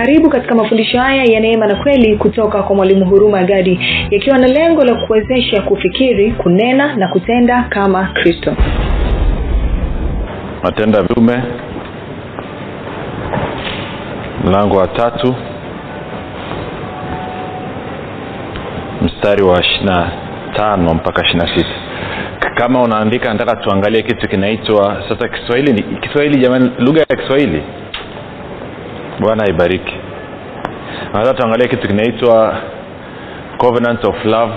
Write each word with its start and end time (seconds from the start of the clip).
karibu 0.00 0.30
katika 0.30 0.54
mafundisho 0.54 0.98
haya 1.00 1.24
ya 1.24 1.40
neema 1.40 1.66
na 1.66 1.74
kweli 1.74 2.16
kutoka 2.16 2.62
kwa 2.62 2.76
mwalimu 2.76 3.04
huruma 3.04 3.42
gadi 3.44 3.80
yakiwa 4.10 4.38
na 4.38 4.46
lengo 4.46 4.84
la 4.84 4.94
kuwezesha 5.06 5.62
kufikiri 5.62 6.32
kunena 6.32 6.96
na 6.96 7.08
kutenda 7.08 7.62
kama 7.68 8.04
kristo. 8.14 8.56
Matendo 10.62 10.98
ya 10.98 11.04
mlango 14.44 14.76
wa 14.76 14.88
tatu 14.88 15.34
mstari 19.02 19.42
wa 19.42 19.60
ishirina 19.60 20.10
tano 20.56 20.94
mpaka 20.94 21.22
ishirina 21.22 21.46
sita. 21.46 21.74
Kama 22.54 22.82
unaandika 22.82 23.32
nataka 23.34 23.56
tuangalie 23.56 24.02
kitu 24.02 24.28
kinaitwa 24.28 25.02
sasa 25.08 25.28
kiswahili 25.28 25.72
ni 25.72 25.82
kiswahili 25.82 26.40
jamani 26.40 26.70
lugha 26.78 27.00
ya 27.10 27.16
kiswahili. 27.16 27.62
Bwana 29.20 29.48
ibariki 29.48 29.99
nataka 31.12 31.34
tuangalie 31.34 31.68
kitu 31.68 31.88
kinaitwa 31.88 32.56
covenant 33.58 34.04
of 34.04 34.24
love 34.24 34.52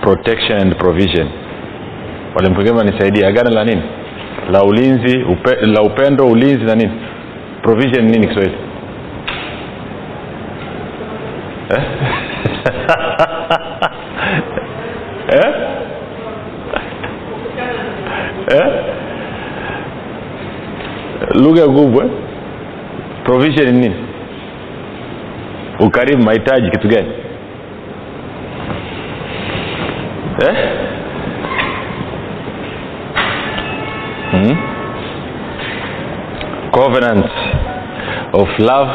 protection 0.00 0.60
and 0.60 0.76
provision 0.76 1.28
walimkugema 2.34 2.84
nisaidia 2.84 3.28
agano 3.28 3.50
la 3.50 3.64
nini 3.64 3.82
la 4.52 4.62
ulinzi 4.62 5.18
upe, 5.22 5.66
la 5.66 5.82
upendo 5.82 6.26
ulinzi 6.26 6.64
na 6.64 6.74
nini 6.74 6.92
provision 7.62 8.04
nini 8.04 8.26
kiswahili 8.26 8.56
eh? 11.70 11.82
eh? 15.34 15.54
eh? 18.48 18.72
lugha 21.34 21.68
ngumu 21.68 22.02
eh? 22.02 22.10
provision 23.24 23.74
nini 23.74 23.94
ukarimu 25.86 26.24
mahitaji 26.24 26.70
kitu 26.70 26.88
gani 26.88 27.08
eh? 30.48 30.56
hmm? 34.30 34.56
covenant 36.70 37.26
of 38.32 38.48
love 38.58 38.90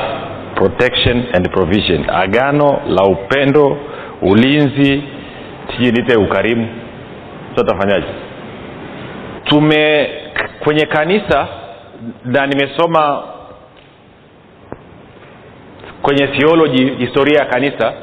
protection 0.55 1.23
and 1.33 1.49
provision 1.51 2.05
agano 2.09 2.81
la 2.87 3.03
upendo 3.03 3.77
ulinzi 4.21 5.03
sijui 5.71 5.91
nite 5.91 6.15
ukarimu 6.17 6.67
so 7.55 7.63
tafanyaje 7.63 8.07
tume 9.43 10.09
kwenye 10.59 10.85
kanisa 10.85 11.47
na 12.25 12.47
nimesoma 12.47 13.23
kwenye 16.01 16.27
theology 16.27 16.85
historia 16.95 17.39
ya 17.39 17.45
kanisa 17.45 17.93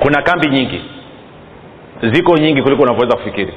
kuna 0.00 0.22
kambi 0.22 0.46
nyingi. 0.48 0.80
Ziko 2.12 2.36
nyingi 2.38 2.62
kuliko 2.62 2.82
unavyoweza 2.82 3.16
kufikiri. 3.16 3.52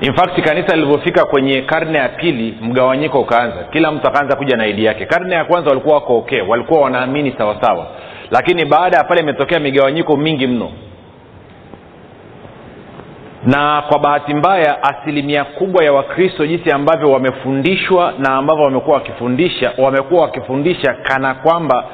In 0.00 0.14
fact 0.14 0.40
kanisa 0.44 0.76
lilivyofika 0.76 1.24
kwenye 1.24 1.62
karne 1.62 1.98
ya 1.98 2.08
pili 2.08 2.58
mgawanyiko 2.62 3.20
ukaanza. 3.20 3.64
Kila 3.64 3.92
mtu 3.92 4.08
akaanza 4.08 4.36
kuja 4.36 4.56
na 4.56 4.66
idi 4.66 4.84
yake. 4.84 5.06
Karne 5.06 5.34
ya 5.34 5.44
kwanza 5.44 5.68
walikuwa 5.70 5.94
wako 5.94 6.18
okay 6.18 6.40
walikuwa 6.40 6.80
wanaamini 6.80 7.34
sawasawa. 7.38 7.86
Lakini 8.30 8.64
baada 8.64 8.96
ya 8.96 9.04
pale 9.04 9.20
imetokea 9.20 9.60
migawanyiko 9.60 10.16
mingi 10.16 10.46
mno 10.46 10.70
na 13.46 13.82
kwa 13.88 13.98
bahati 13.98 14.34
mbaya 14.34 14.82
asilimia 14.82 15.44
kubwa 15.44 15.84
ya 15.84 15.92
wakristo 15.92 16.46
jinsi 16.46 16.70
ambavyo 16.70 17.10
wamefundishwa 17.10 18.14
na 18.18 18.34
ambavyo 18.34 18.64
wamekuwa 18.64 18.96
wakifundisha 18.96 19.72
wamekuwa 19.78 20.22
wakifundisha 20.22 20.94
kana 21.02 21.34
kwamba 21.34 21.84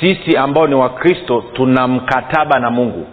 sisi 0.00 0.36
ambao 0.36 0.66
ni 0.66 0.74
wakristo 0.74 1.44
tuna 1.52 1.88
mkataba 1.88 2.58
na 2.58 2.70
mungu. 2.70 3.06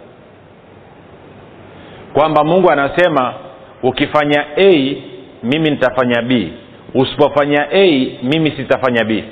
Kwamba 2.12 2.44
mungu 2.44 2.70
anasema 2.70 3.34
ukifanya 3.82 4.44
a 4.56 4.96
mimi 5.42 5.70
nitafanya 5.70 6.22
b. 6.22 6.52
Usipofanya 6.94 7.66
a 7.72 8.06
mimi 8.22 8.50
sitafanya 8.50 9.04
b. 9.04 9.24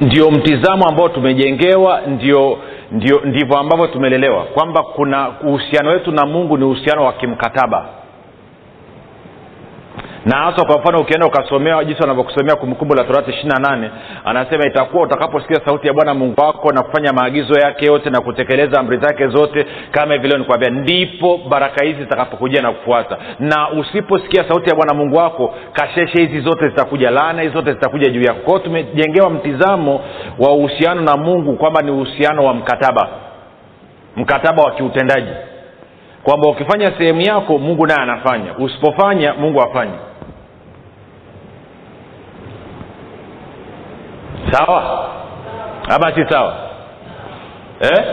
Ndio 0.00 0.30
mtizamo 0.30 0.88
ambao 0.88 1.08
tumejengewa 1.08 2.00
ndio 2.06 2.58
ndio 2.90 3.20
ndivyo 3.24 3.58
ambavyo 3.58 3.86
tumelelewa 3.86 4.44
kwamba 4.44 4.82
kuna 4.82 5.28
uhusiano 5.40 5.90
wetu 5.90 6.12
na 6.12 6.26
mungu 6.26 6.58
ni 6.58 6.64
uhusiano 6.64 7.04
wa 7.04 7.12
kimkataba 7.12 7.88
na 10.24 10.36
hasa 10.36 10.64
kwa 10.64 10.78
mfano 10.78 11.00
ukienda 11.00 11.26
ukasomea 11.26 11.84
jinsi 11.84 12.00
wanavyokusomea 12.02 12.56
kumbukumbu 12.56 12.94
la 12.94 13.04
torati 13.04 13.30
ishiri 13.30 13.48
na 13.48 13.58
nane 13.70 13.90
anasema 14.24 14.66
itakuwa 14.66 15.02
utakaposikia 15.02 15.60
sauti 15.64 15.86
ya 15.86 15.92
bwana 15.92 16.14
mungu 16.14 16.40
wako 16.40 16.72
na 16.72 16.82
kufanya 16.82 17.12
maagizo 17.12 17.60
yake 17.60 17.86
yote 17.86 18.10
na 18.10 18.20
kutekeleza 18.20 18.80
amri 18.80 18.98
zake 18.98 19.26
zote 19.28 19.66
kama 19.90 20.18
vile 20.18 20.38
nikuambia 20.38 20.70
ndipo 20.70 21.38
baraka 21.48 21.84
hizi 21.84 22.00
zitakapokujia 22.00 22.62
na 22.62 22.72
kufuata 22.72 23.16
na 23.38 23.70
usiposikia 23.70 24.44
sauti 24.48 24.70
ya 24.70 24.76
bwana 24.76 24.94
mungu 24.94 25.16
wako 25.16 25.54
kasheshe 25.72 26.22
hizi 26.22 26.40
zote 26.40 26.68
zitakuja 26.68 27.10
laana 27.10 27.42
hizi 27.42 27.54
zote 27.54 27.72
zitakuja 27.72 28.10
juu 28.10 28.22
yako. 28.22 28.40
Kwao 28.40 28.58
tumejengewa 28.58 29.30
mtizamo 29.30 30.00
wa 30.38 30.52
uhusiano 30.52 31.00
na 31.02 31.16
mungu 31.16 31.56
kwamba 31.56 31.82
ni 31.82 31.90
uhusiano 31.90 32.44
wa 32.44 32.54
mkataba 32.54 33.08
mkataba 34.16 34.62
wa 34.62 34.70
kiutendaji. 34.70 35.30
Kwamba 36.22 36.48
ukifanya 36.48 36.92
sehemu 36.98 37.20
yako 37.20 37.58
mungu 37.58 37.86
naye 37.86 38.00
anafanya. 38.00 38.54
Usipofanya 38.58 39.34
mungu 39.34 39.62
afanye 39.62 39.92
sawa? 44.50 45.08
Ama 45.88 46.12
si 46.14 46.24
sawa? 46.30 46.54
Eh? 47.80 48.04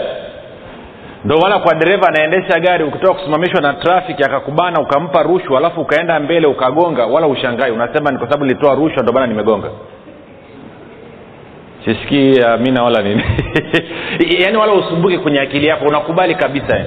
ndo 1.25 1.38
maana 1.38 1.59
kwa 1.59 1.75
dereva 1.75 2.07
anaendesha 2.07 2.59
gari 2.59 2.83
ukitoka 2.83 3.13
kusimamishwa 3.13 3.61
na 3.61 3.73
trafiki 3.73 4.23
akakubana 4.23 4.81
ukampa 4.81 5.23
rushwa 5.23 5.57
alafu 5.57 5.81
ukaenda 5.81 6.19
mbele 6.19 6.47
ukagonga 6.47 7.05
wala 7.05 7.27
ushangai. 7.27 7.71
Unasema 7.71 8.11
ni 8.11 8.17
kwa 8.17 8.27
sababu 8.27 8.45
nilitoa 8.45 8.75
rushwa 8.75 9.03
ndo 9.03 9.13
maana 9.13 9.27
nimegonga. 9.27 9.69
Sisikii 11.85 12.41
amina 12.41 12.83
wala 12.83 13.01
nini 13.01 13.23
yaani 14.44 14.57
wala 14.57 14.73
usumbuke 14.73 15.17
kwenye 15.17 15.39
akili 15.39 15.67
yako 15.67 15.85
unakubali 15.85 16.35
kabisa 16.35 16.85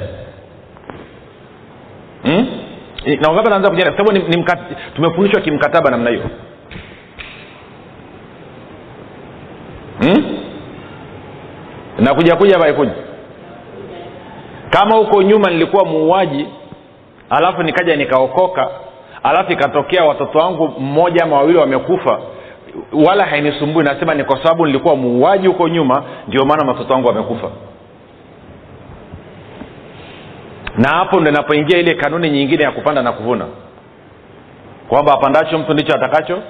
hmm? 2.22 2.46
na 3.20 3.28
wangapi 3.28 3.50
naanza 3.50 3.70
kujenga 3.70 3.96
sababu 3.96 4.18
tumefundishwa 4.96 5.40
kimkataba 5.40 5.90
namna 5.90 6.10
hiyo 6.10 6.22
hmm? 10.00 10.36
na 11.98 12.14
kuja 12.14 12.36
kuja. 12.36 12.58
Vaikuja 12.58 12.92
kama 14.70 14.96
huko 14.96 15.22
nyuma 15.22 15.50
nilikuwa 15.50 15.84
muuaji 15.84 16.46
alafu 17.30 17.62
nikaja 17.62 17.96
nikaokoka 17.96 18.68
alafu 19.22 19.52
ikatokea 19.52 20.04
watoto 20.04 20.38
wangu 20.38 20.68
mmoja 20.78 21.24
ama 21.24 21.36
wawili 21.36 21.58
wamekufa 21.58 22.20
wala 23.06 23.24
hainisumbui 23.26 23.84
nasema 23.84 24.14
ni 24.14 24.24
kwa 24.24 24.42
sababu 24.42 24.66
nilikuwa 24.66 24.96
muuaji 24.96 25.46
huko 25.46 25.68
nyuma 25.68 26.04
ndio 26.28 26.44
maana 26.44 26.68
watoto 26.72 26.92
wangu 26.94 27.08
wamekufa. 27.08 27.50
Na 30.78 30.88
hapo 30.88 31.20
ndo 31.20 31.30
inapoingia 31.30 31.78
ile 31.78 31.94
kanuni 31.94 32.30
nyingine 32.30 32.62
ya 32.64 32.70
kupanda 32.72 33.02
na 33.02 33.12
kuvuna. 33.12 33.46
Kwamba 34.88 35.12
apandacho 35.12 35.58
mtu 35.58 35.72
ndicho 35.72 35.94
atakacho 35.96 36.42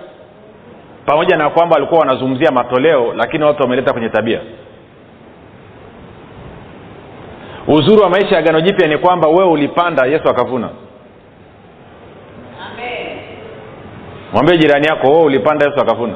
pamoja 1.06 1.36
na 1.36 1.50
kwamba 1.50 1.74
walikuwa 1.74 2.00
wanazungumzia 2.00 2.50
matoleo 2.50 3.12
lakini 3.16 3.44
watu 3.44 3.62
wameleta 3.62 3.92
kwenye 3.92 4.08
tabia. 4.08 4.40
Uzuri 7.68 8.02
wa 8.02 8.10
maisha 8.10 8.36
ya 8.36 8.42
gano 8.42 8.60
jipya 8.60 8.88
ni 8.88 8.98
kwamba 8.98 9.28
wewe 9.28 9.50
ulipanda 9.50 10.06
yesu 10.06 10.28
akavuna. 10.28 10.68
Mwambie 14.32 14.58
jirani 14.58 14.86
yako 14.86 15.06
wewe 15.06 15.22
ulipanda 15.24 15.66
yesu 15.66 15.80
akavuna. 15.80 16.14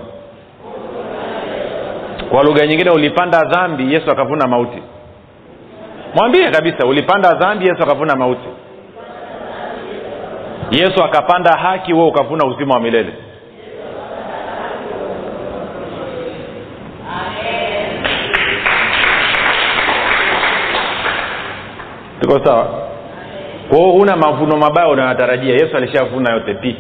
Kwa 2.31 2.43
lugha 2.43 2.67
nyingine 2.67 2.91
ulipanda 2.91 3.41
dhambi 3.45 3.95
yesu 3.95 4.11
akavuna 4.11 4.47
mauti. 4.47 4.83
Mwambie 6.15 6.51
kabisa 6.51 6.87
ulipanda 6.87 7.35
dhambi 7.35 7.67
yesu 7.67 7.83
akavuna 7.83 8.17
mauti. 8.17 8.49
Yesu 10.71 11.05
akapanda 11.05 11.53
haki 11.57 11.93
wewe 11.93 12.07
ukavuna 12.07 12.47
uzima 12.47 12.75
wa 12.75 12.81
milele 12.81 13.13
tuko 22.27 22.47
sawa? 22.47 22.67
Kwao 23.69 23.91
huna 23.93 24.17
mavuno 24.17 24.57
mabaya 24.57 24.89
unayotarajia. 24.89 25.53
Yesu 25.55 25.77
alishavuna 25.77 26.33
yote 26.33 26.55
pi? 26.55 26.77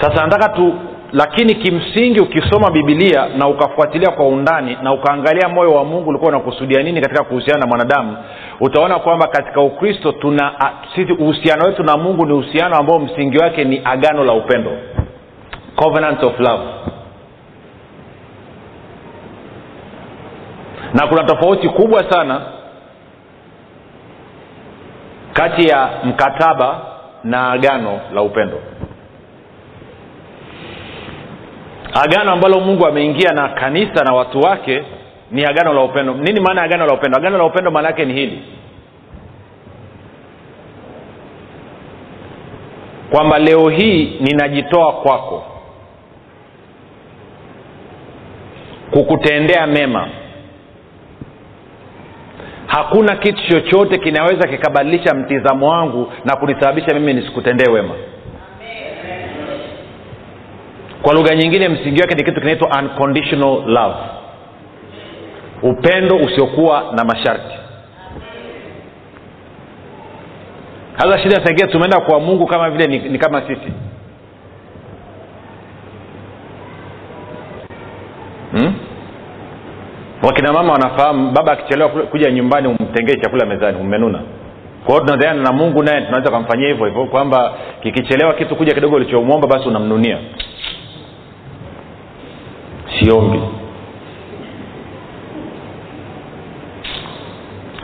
Sasa 0.00 0.26
nataka 0.26 0.48
tu 0.48 0.74
lakini 1.12 1.54
kimsingi 1.54 2.20
ukisoma 2.20 2.70
bibilia 2.70 3.26
na 3.38 3.48
ukafuatilia 3.48 4.10
kwa 4.10 4.26
undani 4.28 4.78
na 4.82 4.92
ukaangalia 4.92 5.48
moyo 5.48 5.70
wa 5.70 5.84
mungu 5.84 6.08
ulikuwa 6.10 6.28
unakusudia 6.28 6.82
nini 6.82 7.00
katika 7.00 7.24
kuhusiana 7.24 7.60
na 7.60 7.66
mwanadamu 7.66 8.16
utaona 8.60 8.98
kwamba 8.98 9.26
katika 9.26 9.60
ukristo 9.60 10.12
tuna 10.12 10.52
uhusiano 11.18 11.64
wetu 11.64 11.82
na 11.82 11.96
mungu 11.96 12.26
ni 12.26 12.32
uhusiano 12.32 12.76
ambao 12.76 12.98
msingi 12.98 13.38
wake 13.38 13.64
ni 13.64 13.80
agano 13.84 14.24
la 14.24 14.32
upendo. 14.32 14.70
Covenant 15.76 16.22
of 16.22 16.40
love. 16.40 16.62
Na 20.94 21.06
kuna 21.06 21.24
tofauti 21.24 21.68
kubwa 21.68 22.10
sana 22.12 22.40
kati 25.32 25.68
ya 25.68 25.90
mkataba 26.04 26.80
na 27.24 27.50
agano 27.52 28.00
la 28.14 28.22
upendo. 28.22 28.60
Agano 32.04 32.32
ambalo 32.32 32.60
mungu 32.60 32.86
ameingia 32.86 33.30
na 33.30 33.48
kanisa 33.48 34.04
na 34.04 34.12
watu 34.14 34.40
wake 34.40 34.84
ni 35.30 35.44
agano 35.44 35.72
la 35.72 35.80
upendo. 35.82 36.14
Nini 36.14 36.40
maana 36.40 36.60
ya 36.60 36.64
agano 36.66 36.86
la 36.86 36.94
upendo? 36.94 37.18
Agano 37.18 37.38
la 37.38 37.44
upendo 37.44 37.70
maana 37.70 37.88
yake 37.88 38.04
ni 38.04 38.12
hili. 38.14 38.42
Kwamba 43.10 43.38
leo 43.38 43.68
hii 43.68 44.16
ninajitoa 44.20 44.92
kwako 44.92 45.44
kukutendea 48.90 49.66
mema 49.66 50.08
hakuna 52.66 53.16
kitu 53.16 53.42
chochote 53.48 53.98
kinaweza 53.98 54.48
kikabadilisha 54.48 55.14
mtizamo 55.14 55.68
wangu 55.68 56.12
na 56.24 56.36
kunisababisha 56.36 56.94
mimi 56.94 57.14
nisikutendee 57.14 57.70
wema. 57.72 57.94
Kwa 61.02 61.14
lugha 61.14 61.34
nyingine 61.34 61.68
msingi 61.68 62.00
wake 62.00 62.14
ni 62.14 62.24
kitu 62.24 62.40
kinaitwa 62.40 62.68
unconditional 62.82 63.62
love. 63.66 63.94
Upendo 65.62 66.16
usiokuwa 66.16 66.84
na 66.96 67.04
masharti. 67.04 67.54
Hasa 70.96 71.18
shida 71.18 71.44
saingine 71.44 71.68
tumeenda 71.72 72.00
kwa 72.00 72.20
mungu 72.20 72.46
kama 72.46 72.70
vile 72.70 72.86
ni, 72.86 72.98
ni 72.98 73.18
kama 73.18 73.40
sisi 73.42 73.72
wakina 80.22 80.52
mama 80.52 80.72
wanafahamu 80.72 81.30
baba 81.30 81.52
akichelewa 81.52 81.88
kuja 81.90 82.30
nyumbani 82.30 82.68
umtengee 82.68 83.14
chakula 83.16 83.46
mezani 83.46 83.78
umenuna. 83.80 84.18
Kwa 84.86 84.94
hiyo 84.94 85.06
tunadhana 85.06 85.42
na 85.42 85.52
mungu 85.52 85.82
naye 85.82 86.00
tunaweza 86.00 86.30
kumfanyia 86.30 86.68
hivyo 86.68 86.86
hivyo 86.86 87.04
kwamba 87.04 87.52
kikichelewa 87.82 88.34
kitu 88.34 88.56
kuja 88.56 88.74
kidogo 88.74 88.96
ulichomwomba 88.96 89.48
basi 89.48 89.68
unamnunia. 89.68 90.18
Siombi. 93.00 93.40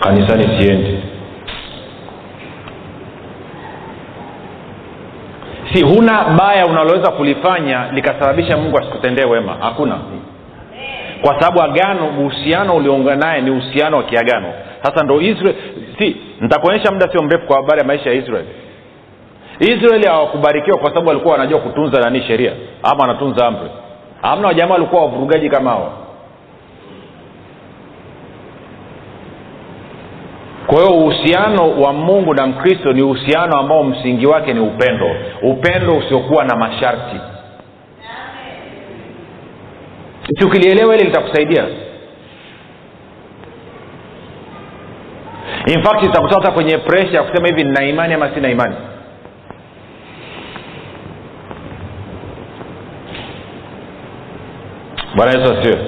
Kanisani 0.00 0.44
siendi. 0.60 0.98
Si 5.72 5.82
huna 5.84 6.24
baya 6.24 6.66
unaloweza 6.66 7.10
kulifanya 7.10 7.92
likasababisha 7.92 8.56
mungu 8.56 8.78
asikutendee 8.78 9.24
wema. 9.24 9.56
Hakuna 9.60 9.98
kwa 11.22 11.40
sababu 11.40 11.62
agano 11.62 12.08
uhusiano 12.08 12.76
ulioungana 12.76 13.26
naye 13.26 13.42
ni 13.42 13.50
uhusiano 13.50 13.96
wa 13.96 14.02
kiagano. 14.02 14.52
Sasa 14.82 15.04
ndo 15.04 15.20
israel 15.20 15.54
si 15.98 16.16
nitakuonyesha 16.40 16.90
muda 16.92 17.08
sio 17.12 17.22
mrefu 17.22 17.46
kwa 17.46 17.56
habari 17.56 17.78
ya 17.80 17.86
maisha 17.86 18.10
ya 18.10 18.16
israel. 18.16 18.44
Israeli 19.60 20.06
hawakubarikiwa 20.06 20.78
kwa 20.78 20.88
sababu 20.88 21.08
walikuwa 21.08 21.32
wanajua 21.32 21.60
kutunza 21.60 22.00
nani 22.00 22.22
sheria 22.22 22.52
ama 22.82 23.00
wanatunza 23.00 23.46
amri. 23.46 23.70
Amna 24.22 24.48
wajamaa 24.48 24.74
walikuwa 24.74 25.02
wavurugaji 25.02 25.48
kama 25.50 25.70
hawa. 25.70 25.90
Kwa 30.66 30.76
hiyo 30.82 30.96
uhusiano 30.98 31.80
wa 31.80 31.92
mungu 31.92 32.34
na 32.34 32.46
mkristo 32.46 32.92
ni 32.92 33.02
uhusiano 33.02 33.58
ambao 33.58 33.84
msingi 33.84 34.26
wake 34.26 34.52
ni 34.52 34.60
upendo. 34.60 35.06
Upendo 35.42 35.96
usiokuwa 35.96 36.44
na 36.44 36.56
masharti 36.56 37.16
si 40.36 40.44
ukilielewa 40.44 40.94
hili 40.94 41.06
litakusaidia 41.06 41.64
in 45.66 45.82
fact 45.82 46.02
itakutoa 46.04 46.50
kwenye 46.52 46.78
presha 46.78 47.16
ya 47.16 47.22
kusema 47.22 47.48
hivi 47.48 47.64
nina 47.64 47.84
imani 47.84 48.14
ama 48.14 48.34
sina 48.34 48.50
imani. 48.50 48.74
Bwana 55.16 55.32
yesu 55.32 55.52
asiwe 55.52 55.78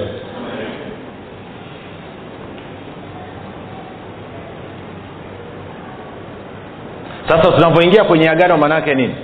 sasa 7.27 7.51
tunapoingia 7.51 8.03
kwenye 8.03 8.29
agano 8.29 8.57
maanaake 8.57 8.95
nini 8.95 9.15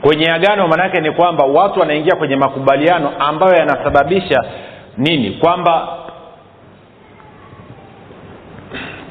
kwenye 0.00 0.30
agano 0.32 0.68
maanaake 0.68 1.00
ni 1.00 1.10
kwamba 1.12 1.44
watu 1.44 1.80
wanaingia 1.80 2.16
kwenye 2.16 2.36
makubaliano 2.36 3.10
ambayo 3.18 3.54
yanasababisha 3.54 4.44
nini? 4.96 5.30
Kwamba 5.30 5.88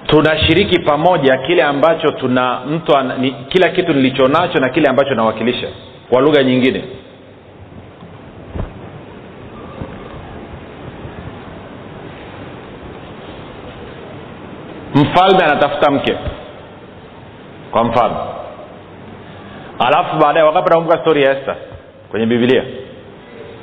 tunashiriki 0.07 0.79
pamoja 0.79 1.37
kile 1.37 1.63
ambacho 1.63 2.07
tuna 2.11 2.59
mtu 2.59 2.93
ni, 3.19 3.31
kila 3.31 3.69
kitu 3.69 3.93
nilicho 3.93 4.27
nacho 4.27 4.59
na 4.59 4.69
kile 4.69 4.89
ambacho 4.89 5.13
nawakilisha 5.15 5.67
kwa 6.09 6.21
lugha 6.21 6.43
nyingine. 6.43 6.83
Mfalme 14.95 15.43
anatafuta 15.43 15.91
mke 15.91 16.17
kwa 17.71 17.83
mfano 17.83 18.38
alafu 19.79 20.17
baadaye 20.17 20.45
wakati 20.45 20.65
anakumbuka 20.67 20.99
stori 21.01 21.23
ya 21.23 21.31
este 21.31 21.51
kwenye 22.11 22.25
bibilia 22.25 22.63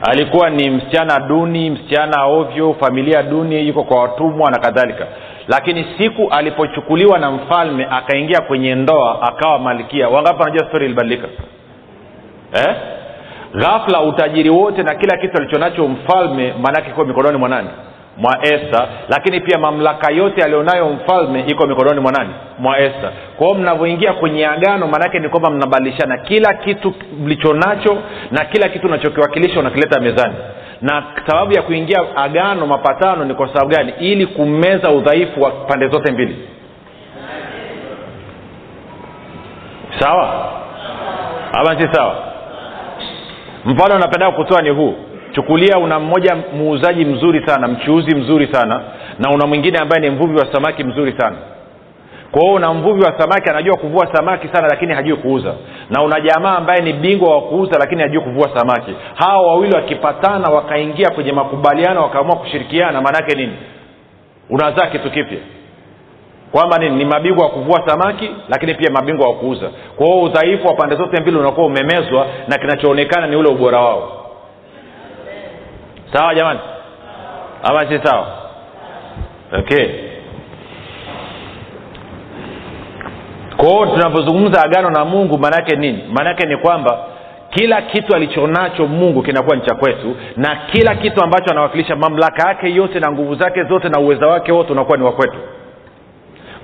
alikuwa 0.03 0.51
ni 0.51 0.71
msichana 0.71 1.19
duni 1.21 1.71
msichana 1.71 2.25
ovyo 2.25 2.75
familia 2.81 3.23
duni 3.23 3.69
yuko 3.69 3.85
kwa 3.85 4.03
watumwa 4.03 4.51
na 4.51 4.59
kadhalika. 4.59 5.07
Lakini 5.49 5.87
siku 5.99 6.29
alipochukuliwa 6.31 7.19
na 7.19 7.31
mfalme 7.31 7.87
akaingia 7.91 8.41
kwenye 8.41 8.75
ndoa 8.75 9.23
akawa 9.23 9.59
malkia. 9.59 10.09
Wangapi 10.09 10.43
wanajua 10.43 10.69
stori 10.69 10.85
ilibadilika? 10.87 11.29
Eh? 12.53 12.75
ghafla 13.55 14.01
utajiri 14.01 14.51
wote 14.51 14.83
na 14.83 14.95
kila 14.95 15.17
kitu 15.17 15.37
alichonacho 15.37 15.89
mfalme 15.89 16.55
maanake 16.63 16.91
iko 16.91 17.05
mikononi 17.05 17.39
mwa 17.39 17.49
nani 17.49 17.69
mwa 18.17 18.39
esta. 18.43 18.89
Lakini 19.09 19.41
pia 19.41 19.59
mamlaka 19.59 20.13
yote 20.13 20.43
alionayo 20.45 20.89
mfalme 20.89 21.45
iko 21.47 21.67
mikononi 21.67 22.01
mwa 22.01 22.13
nani? 22.13 22.31
Mwa 22.59 22.79
esta. 22.79 23.13
Kwa 23.37 23.47
hiyo 23.47 23.59
mnavyoingia 23.59 24.13
kwenye 24.13 24.47
agano 24.47 24.87
maanake 24.87 25.19
ni 25.19 25.29
kwamba 25.29 25.51
mnabadilishana 25.51 26.19
kila 26.19 26.55
kitu 26.55 26.95
mlichonacho 27.23 27.99
na 28.31 28.45
kila 28.45 28.69
kitu 28.69 28.87
unachokiwakilisha 28.87 29.61
unakileta 29.61 30.01
mezani. 30.01 30.35
Na 30.83 31.05
sababu 31.27 31.53
ya 31.53 31.63
kuingia 31.63 31.99
agano 32.17 32.67
mapatano 32.67 33.25
ni 33.25 33.35
kwa 33.35 33.49
sababu 33.49 33.71
gani? 33.71 33.93
Ili 34.01 34.27
kumeza 34.27 34.91
udhaifu 34.91 35.43
wa 35.43 35.51
pande 35.51 35.89
zote 35.89 36.13
mbili. 36.13 36.37
Sawa? 39.99 40.53
Ama 41.53 41.81
si 41.81 41.89
sawa? 41.95 42.17
Mfano 43.65 43.99
napenda 43.99 44.31
kutoa 44.31 44.63
ni 44.63 44.71
huu 44.71 44.95
chukulia 45.37 45.79
una 45.79 45.99
mmoja 46.01 46.37
muuzaji 46.57 47.05
mzuri 47.05 47.47
sana 47.47 47.69
mchuuzi 47.69 48.17
mzuri 48.17 48.49
sana 48.53 48.81
na 49.19 49.31
una 49.31 49.47
mwingine 49.47 49.79
ambaye 49.79 50.01
ni 50.03 50.11
mvuvi 50.11 50.39
wa 50.39 50.53
samaki 50.53 50.85
mzuri 50.85 51.15
sana. 51.19 51.37
Kwa 52.31 52.41
hiyo 52.43 52.55
una 52.55 52.75
mvuvi 52.75 53.03
wa 53.03 53.19
samaki 53.21 53.51
anajua 53.51 53.77
kuvua 53.77 54.09
samaki 54.17 54.49
sana 54.49 54.69
lakini 54.69 54.95
hajui 54.95 55.17
kuuza. 55.17 55.55
Na 55.91 56.03
una 56.03 56.21
jamaa 56.21 56.57
ambaye 56.57 56.81
ni 56.81 56.93
bingwa 56.93 57.35
wa 57.35 57.43
kuuza 57.43 57.79
lakini 57.79 58.03
hajui 58.03 58.21
kuvua 58.21 58.51
samaki. 58.55 58.93
Hawa 59.15 59.47
wawili 59.47 59.75
wakipatana 59.77 60.49
wakaingia 60.51 61.11
kwenye 61.11 61.33
makubaliano 61.33 62.03
wakaamua 62.03 62.37
kushirikiana 62.37 63.01
maanaake 63.01 63.37
nini? 63.37 63.53
Unazaa 64.51 64.87
kitu 64.87 65.11
kipya. 65.11 65.39
Kwamba 66.53 66.79
nini? 66.79 66.97
Ni 66.97 67.05
mabingwa 67.05 67.45
wa 67.45 67.51
kuvua 67.51 67.83
samaki 67.89 68.31
lakini 68.49 68.75
pia 68.75 68.91
mabingwa 68.91 69.29
wa 69.29 69.35
kuuza. 69.35 69.71
Kwa 69.97 70.07
hiyo 70.07 70.23
udhaifu 70.23 70.67
wa 70.67 70.75
pande 70.75 70.97
zote 70.97 71.21
mbili 71.23 71.37
unakuwa 71.37 71.67
umemezwa 71.67 72.27
na 72.49 72.59
kinachoonekana 72.59 73.27
ni 73.27 73.37
ule 73.37 73.49
ubora 73.49 73.79
wao 73.81 74.26
sawa 76.13 76.35
jamani? 76.35 76.61
Ama 77.63 77.81
si 77.89 78.01
sawa? 78.09 78.27
Okay. 79.59 79.89
Kwao 83.57 83.87
tunapozungumza 83.87 84.63
agano 84.65 84.91
na 84.91 85.05
mungu 85.05 85.39
maanaake 85.39 85.77
nini? 85.77 86.05
Maanaake 86.13 86.47
ni 86.47 86.57
kwamba 86.57 86.99
kila 87.51 87.83
kitu 87.83 88.17
alichonacho 88.17 88.87
mungu 88.87 89.23
kinakuwa 89.23 89.57
ni 89.57 89.63
cha 89.63 89.75
kwetu 89.75 90.17
na 90.37 90.57
kila 90.73 90.95
kitu 90.95 91.25
ambacho 91.25 91.51
anawakilisha 91.51 91.97
mamlaka 91.97 92.49
yake 92.49 92.75
yote 92.75 93.01
na 93.01 93.13
nguvu 93.13 93.35
zake 93.35 93.65
zote 93.65 93.89
na 93.89 94.01
uweza 94.01 94.27
wake 94.27 94.53
wote 94.53 94.73
unakuwa 94.73 94.99
ni 94.99 95.05
wa 95.05 95.13
kwetu. 95.13 95.39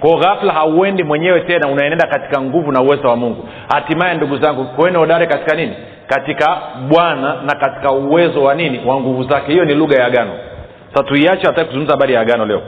Kwao 0.00 0.16
ghafla 0.18 0.52
hauendi 0.52 1.02
mwenyewe 1.04 1.40
tena 1.40 1.68
unaenenda 1.68 2.06
katika 2.06 2.40
nguvu 2.40 2.72
na 2.72 2.80
uwezo 2.82 3.08
wa 3.08 3.16
mungu. 3.16 3.48
Hatimaye 3.74 4.14
ndugu 4.14 4.36
zangu 4.36 4.64
kueni 4.64 4.96
hodari 4.98 5.26
katika 5.26 5.56
nini 5.56 5.74
katika 6.14 6.60
bwana 6.88 7.42
na 7.42 7.54
katika 7.54 7.92
uwezo 7.92 8.42
wa 8.42 8.54
nini? 8.54 8.80
Wa 8.86 9.00
nguvu 9.00 9.24
zake. 9.24 9.52
Hiyo 9.52 9.64
ni 9.64 9.74
lugha 9.74 10.00
ya 10.00 10.06
agano. 10.06 10.32
Sasa 10.92 11.04
tuiache 11.04 11.46
hataki 11.46 11.64
kuzungumza 11.64 11.92
habari 11.92 12.14
ya 12.14 12.20
agano 12.20 12.46
leo. 12.46 12.62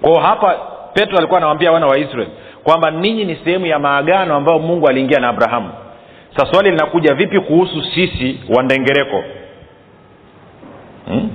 Kwao 0.00 0.20
hapa 0.20 0.54
petro 0.94 1.18
alikuwa 1.18 1.38
anawambia 1.38 1.72
wana 1.72 1.86
wa 1.86 1.98
israel 1.98 2.28
kwamba 2.64 2.90
ninyi 2.90 3.24
ni 3.24 3.36
sehemu 3.44 3.66
ya 3.66 3.78
maagano 3.78 4.34
ambayo 4.34 4.58
mungu 4.58 4.88
aliingia 4.88 5.20
na 5.20 5.28
abrahamu. 5.28 5.70
Sasa 6.36 6.52
swali 6.52 6.70
linakuja 6.70 7.14
vipi 7.14 7.40
kuhusu 7.40 7.82
sisi 7.94 8.40
wandengereko 8.56 9.24
hmm? 11.06 11.30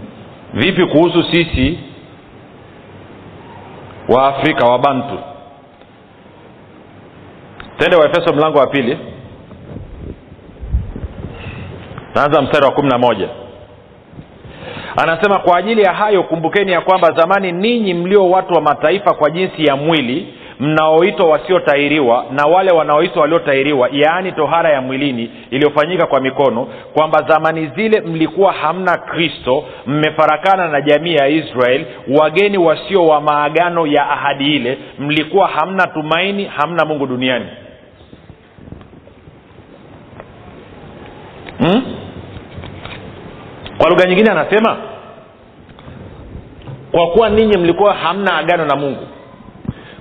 vipi 0.53 0.85
kuhusu 0.85 1.23
sisi 1.23 1.79
wa 4.09 4.27
afrika 4.27 4.65
wa 4.65 4.79
bantu? 4.79 5.19
Tende 7.77 7.95
waefeso 7.95 8.33
mlango 8.33 8.59
wa 8.59 8.67
pili 8.67 8.97
naanza 12.15 12.41
mstari 12.41 12.65
wa 12.65 12.71
kumi 12.71 12.89
na 12.89 12.97
moja. 12.97 13.27
Anasema 14.97 15.39
kwa 15.39 15.57
ajili 15.57 15.81
ya 15.81 15.93
hayo 15.93 16.23
kumbukeni 16.23 16.71
ya 16.71 16.81
kwamba 16.81 17.11
zamani 17.11 17.51
ninyi 17.51 17.93
mlio 17.93 18.29
watu 18.29 18.53
wa 18.53 18.61
mataifa 18.61 19.13
kwa 19.13 19.29
jinsi 19.29 19.65
ya 19.65 19.75
mwili 19.75 20.33
mnaoitwa 20.59 21.29
wasiotahiriwa 21.29 22.25
na 22.31 22.45
wale 22.45 22.71
wanaoitwa 22.71 23.21
waliotahiriwa 23.21 23.89
yaani 23.91 24.31
tohara 24.31 24.69
ya 24.69 24.81
mwilini 24.81 25.31
iliyofanyika 25.51 26.07
kwa 26.07 26.19
mikono 26.21 26.67
kwamba 26.93 27.25
zamani 27.27 27.71
zile 27.75 28.01
mlikuwa 28.01 28.53
hamna 28.53 28.97
kristo 28.97 29.63
mmefarakana 29.87 30.67
na 30.67 30.81
jamii 30.81 31.13
ya 31.15 31.27
israel 31.27 31.85
wageni 32.19 32.57
wasio 32.57 33.05
wa 33.05 33.21
maagano 33.21 33.87
ya 33.87 34.09
ahadi 34.09 34.55
ile 34.55 34.77
mlikuwa 34.99 35.47
hamna 35.47 35.87
tumaini 35.87 36.45
hamna 36.45 36.85
mungu 36.85 37.05
duniani 37.07 37.45
hmm? 41.59 41.95
kwa 43.77 43.89
lugha 43.89 44.05
nyingine 44.09 44.31
anasema 44.31 44.77
kwa 46.91 47.07
kuwa 47.07 47.29
ninyi 47.29 47.57
mlikuwa 47.57 47.93
hamna 47.93 48.37
agano 48.37 48.65
na 48.65 48.75
mungu 48.75 49.07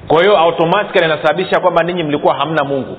kwa 0.09 0.23
hiyo 0.23 0.39
automatikali 0.39 1.05
anasababisha 1.05 1.61
kwamba 1.61 1.83
ninyi 1.83 2.03
mlikuwa 2.03 2.35
hamna 2.35 2.65
mungu 2.65 2.97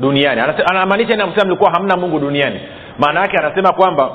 duniani. 0.00 0.40
Anamaanisha 0.70 1.14
anasema 1.14 1.44
mlikuwa 1.46 1.70
hamna 1.70 1.96
mungu 1.96 2.18
duniani. 2.18 2.60
Maana 2.98 3.20
yake 3.20 3.36
anasema 3.38 3.72
kwamba 3.72 4.10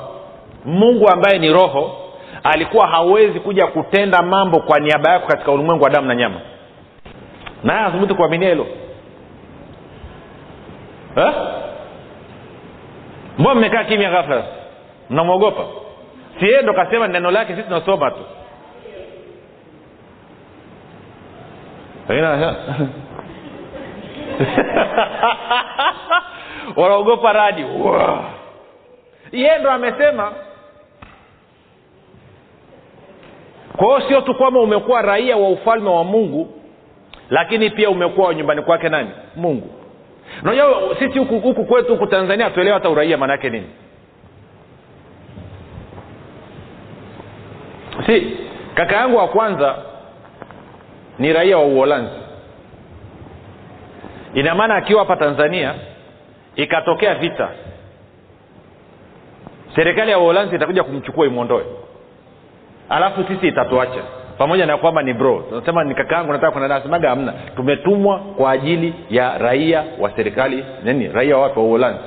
mungu 0.64 1.08
ambaye 1.08 1.38
ni 1.38 1.52
roho 1.52 1.96
alikuwa 2.44 2.86
hawezi 2.86 3.40
kuja 3.40 3.66
kutenda 3.66 4.22
mambo 4.22 4.60
kwa 4.60 4.78
niaba 4.80 5.10
yako 5.10 5.26
katika 5.26 5.52
ulimwengu 5.52 5.84
wa 5.84 5.90
damu 5.90 6.08
na 6.08 6.14
nyama. 6.14 6.40
Naye 7.64 7.80
athubuti 7.80 8.14
kuaminia 8.14 8.48
hilo. 8.48 8.66
Eh? 11.16 11.32
Mbona 13.38 13.54
mmekaa 13.54 13.84
kimya 13.84 14.10
ghafla? 14.10 14.44
Mnamwogopa? 15.10 15.64
Si 16.40 16.44
yeye 16.46 16.62
ndo 16.62 16.74
kasema 16.74 17.08
neno 17.08 17.30
lake 17.30 17.52
sisi 17.54 17.62
tunasoma 17.62 18.10
tu. 18.10 18.20
Wanaogopa 26.76 27.32
radi 27.32 27.64
yeye 29.32 29.58
ndo 29.58 29.70
amesema. 29.70 30.32
Kwa 33.76 34.02
sio 34.08 34.20
tu 34.20 34.34
kwamba 34.34 34.60
umekuwa 34.60 35.02
raia 35.02 35.36
wa 35.36 35.48
ufalme 35.48 35.90
wa 35.90 36.04
mungu 36.04 36.60
lakini 37.30 37.70
pia 37.70 37.90
umekuwa 37.90 38.26
wa 38.28 38.34
nyumbani 38.34 38.62
kwake 38.62 38.88
nani? 38.88 39.10
Mungu 39.36 39.79
unajua 40.42 40.96
sisi 40.98 41.18
huku 41.18 41.64
kwetu 41.64 41.92
huku 41.92 42.06
tanzania 42.06 42.44
hatuelewa 42.44 42.74
hata 42.78 42.90
uraia 42.90 43.16
maana 43.18 43.32
yake 43.32 43.50
nini? 43.50 43.66
Si 48.06 48.36
kaka 48.74 48.96
yangu 48.96 49.16
wa 49.16 49.28
kwanza 49.28 49.76
ni 51.18 51.32
raia 51.32 51.58
wa 51.58 51.64
uholanzi. 51.64 52.14
Ina 54.34 54.54
maana 54.54 54.74
akiwa 54.74 55.00
hapa 55.00 55.16
tanzania 55.16 55.74
ikatokea 56.56 57.14
vita 57.14 57.48
serikali 59.74 60.10
ya 60.10 60.18
uholanzi 60.18 60.56
itakuja 60.56 60.84
kumchukua 60.84 61.26
imwondoe. 61.26 61.64
Alafu 62.88 63.24
sisi 63.24 63.48
itatuacha 63.48 64.02
pamoja 64.40 64.66
na 64.66 64.76
kwamba 64.76 65.02
ni 65.02 65.12
bro. 65.14 65.44
Tunasema 65.48 65.84
ni 65.84 65.94
kaka 65.94 66.16
yangu 66.16 66.32
nataka 66.32 66.68
nasemaga 66.68 67.08
hamna. 67.10 67.32
Tumetumwa 67.56 68.18
kwa 68.18 68.50
ajili 68.50 68.94
ya 69.10 69.38
raia 69.38 69.84
wa 69.98 70.10
serikali 70.16 70.64
nini? 70.82 71.08
Raia 71.08 71.36
wa 71.36 71.42
watu 71.42 71.58
wa 71.58 71.66
uholanzi. 71.66 72.00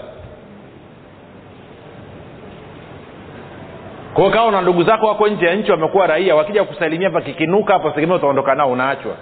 Kwao 4.13 4.29
kawa 4.29 4.51
na 4.51 4.61
ndugu 4.61 4.83
zako 4.83 5.05
wako 5.07 5.27
nje 5.27 5.45
ya 5.45 5.55
nchi 5.55 5.71
wamekuwa 5.71 6.07
raia 6.07 6.35
wakija 6.35 6.63
kusalimia 6.63 7.09
pakikinuka 7.09 7.73
hapo 7.73 7.89
tegemea 7.89 8.15
utaondoka 8.15 8.55
nao 8.55 8.71
unaachwa 8.71 9.15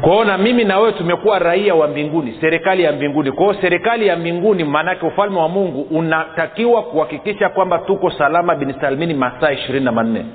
kwao 0.00 0.24
na 0.24 0.38
mimi 0.38 0.64
na 0.64 0.78
wewe 0.78 0.92
tumekuwa 0.92 1.38
raia 1.38 1.74
wa 1.74 1.88
mbinguni 1.88 2.36
serikali 2.40 2.82
ya 2.82 2.92
mbinguni. 2.92 3.32
Kwao 3.32 3.54
serikali 3.54 4.06
ya 4.06 4.16
mbinguni 4.16 4.64
maanake 4.64 5.06
ufalme 5.06 5.38
wa 5.40 5.48
mungu 5.48 5.80
unatakiwa 5.90 6.82
kuhakikisha 6.82 7.48
kwamba 7.48 7.78
tuko 7.78 8.10
salama 8.10 8.54
bin 8.54 8.74
salmini 8.80 9.14
masaa 9.14 9.52
ishirini 9.52 9.84
na 9.84 9.92
manne. 9.92 10.26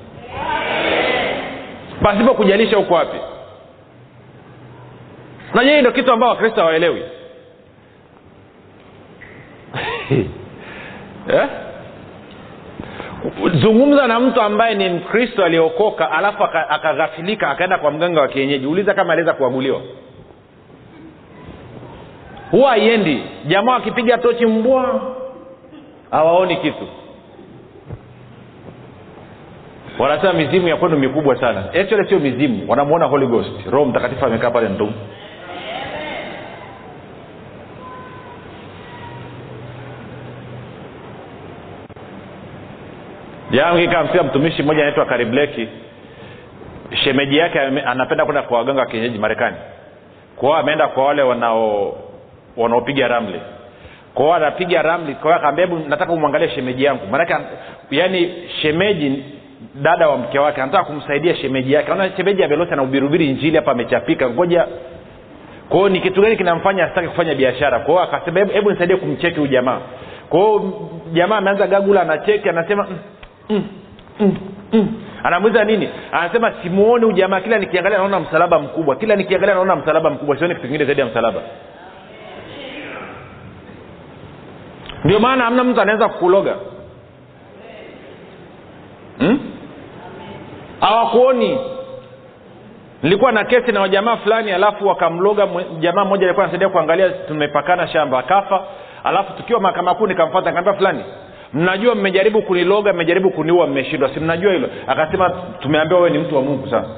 Pasipo 2.03 2.33
kujalisha 2.33 2.77
huko 2.77 2.93
wapi. 2.93 3.17
Najua 5.53 5.73
hii 5.73 5.81
ndo 5.81 5.91
kitu 5.91 6.11
ambao 6.11 6.29
wakristo 6.29 6.61
hawaelewi. 6.61 7.01
Eh? 11.33 11.47
Zungumza 13.53 14.07
na 14.07 14.19
mtu 14.19 14.41
ambaye 14.41 14.75
ni 14.75 14.89
mkristo 14.89 15.43
aliyeokoka 15.45 16.11
alafu 16.11 16.43
akaghafilika 16.43 17.49
akaenda 17.49 17.77
kwa 17.77 17.91
mganga 17.91 18.21
wa 18.21 18.27
kienyeji. 18.27 18.67
Uliza 18.67 18.93
kama 18.93 19.13
aliweza 19.13 19.33
kuaguliwa 19.33 19.81
huwa 22.51 22.69
haiendi. 22.69 23.23
Jamaa 23.47 23.71
wakipiga 23.73 24.17
tochi 24.17 24.45
mbwa 24.45 25.01
hawaoni 26.11 26.55
kitu. 26.55 26.87
Wanasema 29.99 30.33
mizimu 30.33 30.67
ya 30.67 30.75
kwenu 30.77 30.97
mikubwa 30.97 31.39
sana. 31.39 31.59
Actually 31.73 32.09
sio 32.09 32.19
mizimu. 32.19 32.63
Wanamwona 32.67 33.05
holy 33.05 33.27
ghost. 33.27 33.51
Roho 33.71 33.85
mtakatifu 33.85 34.25
amekaa 34.25 34.51
pale 34.51 34.69
ndugu 34.69 34.93
jamkikamsia 43.51 44.23
mtumishi 44.23 44.63
mmoja 44.63 44.81
anaitwa 44.81 45.05
karibleki 45.05 45.67
shemeji 47.03 47.37
yake 47.37 47.59
anapenda 47.59 48.25
kwenda 48.25 48.41
kwa 48.41 48.57
waganga 48.57 48.79
wa 48.81 48.87
kienyeji 48.87 49.17
marekani. 49.17 49.55
Kwao 50.35 50.55
ameenda 50.55 50.87
kwa 50.87 51.05
wale 51.05 51.21
wanao 51.21 51.97
wanaopiga 52.57 53.07
ramli. 53.07 53.41
Kwao 54.13 54.33
anapiga 54.33 54.81
ramli 54.81 55.15
akaambia 55.35 55.65
hebu 55.65 55.79
nataka 55.89 56.13
umwangalie 56.13 56.49
shemeji 56.49 56.83
yangu. 56.83 57.07
Maanake 57.11 57.35
yaani 57.91 58.33
shemeji 58.61 59.23
dada 59.75 60.09
wa 60.09 60.17
mke 60.17 60.39
wake 60.39 60.61
anataka 60.61 60.83
kumsaidia 60.83 61.35
shemeji 61.35 61.73
yake. 61.73 61.87
Naona 61.89 62.09
shemeji 62.17 62.43
amelosi 62.43 62.73
anahubirihubiri 62.73 63.29
injili 63.29 63.55
hapa 63.57 63.71
amechapika. 63.71 64.29
Ngoja. 64.29 64.67
Kwao 65.69 65.89
ni 65.89 65.99
kitu 65.99 66.21
gani 66.21 66.37
kinamfanya 66.37 66.83
asitake 66.85 67.07
kufanya 67.07 67.35
biashara? 67.35 67.79
Kwao 67.79 67.99
akasema 67.99 68.39
hebu 68.39 68.71
nisaidie 68.71 68.95
kumcheki 68.97 69.35
huyu 69.39 69.51
jamaa. 69.51 69.79
Kwao 70.29 70.73
jamaa 71.13 71.37
ameanza 71.37 71.67
gagula 71.67 72.01
anacheki 72.01 72.49
anasema 72.49 72.87
mm, 72.89 72.97
mm, 73.49 74.87
anamuliza 75.23 75.63
nini? 75.63 75.89
Anasema 76.11 76.53
simuoni 76.63 77.05
ujamaa 77.05 77.17
jamaa. 77.17 77.41
Kila 77.41 77.57
nikiangalia 77.59 77.97
naona 77.97 78.19
msalaba 78.19 78.59
mkubwa. 78.59 78.95
Kila 78.95 79.15
nikiangalia 79.15 79.55
naona 79.55 79.75
msalaba 79.75 80.09
mkubwa. 80.09 80.37
Sioni 80.37 80.55
kitu 80.55 80.67
kingine 80.67 80.85
zaidi 80.85 81.01
ya 81.01 81.07
msalaba. 81.07 81.41
Ndio 85.03 85.19
maana 85.19 85.43
hamna 85.43 85.63
mtu 85.63 85.81
anaweza 85.81 86.09
kukuloga. 86.09 86.55
Hmm? 89.19 89.39
hawakuoni. 90.79 91.59
Nilikuwa 93.03 93.31
na 93.31 93.43
kesi 93.43 93.71
na 93.71 93.81
wajamaa 93.81 94.17
fulani 94.17 94.51
alafu 94.51 94.87
wakamloga 94.87 95.47
jamaa 95.79 96.05
mmoja 96.05 96.23
alikuwa 96.25 96.43
anasaidia 96.43 96.69
kuangalia 96.69 97.09
tumepakana 97.09 97.87
shamba. 97.87 98.19
Akafa. 98.19 98.63
Alafu 99.03 99.33
tukiwa 99.33 99.59
mahakama 99.59 99.95
kuu 99.95 100.07
nikamfata 100.07 100.49
nikaambia 100.49 100.73
fulani 100.73 101.03
mnajua 101.55 101.95
mmejaribu 101.95 102.41
kuniloga 102.41 102.93
mmejaribu 102.93 103.29
kuniua 103.31 103.67
mmeshindwa. 103.67 104.09
Si 104.13 104.19
mnajua 104.19 104.53
hilo? 104.53 104.69
Akasema 104.87 105.29
tumeambiwa 105.59 105.99
wewe 106.01 106.17
ni 106.17 106.23
mtu 106.23 106.35
wa 106.35 106.41
mungu 106.41 106.67
sasa. 106.69 106.89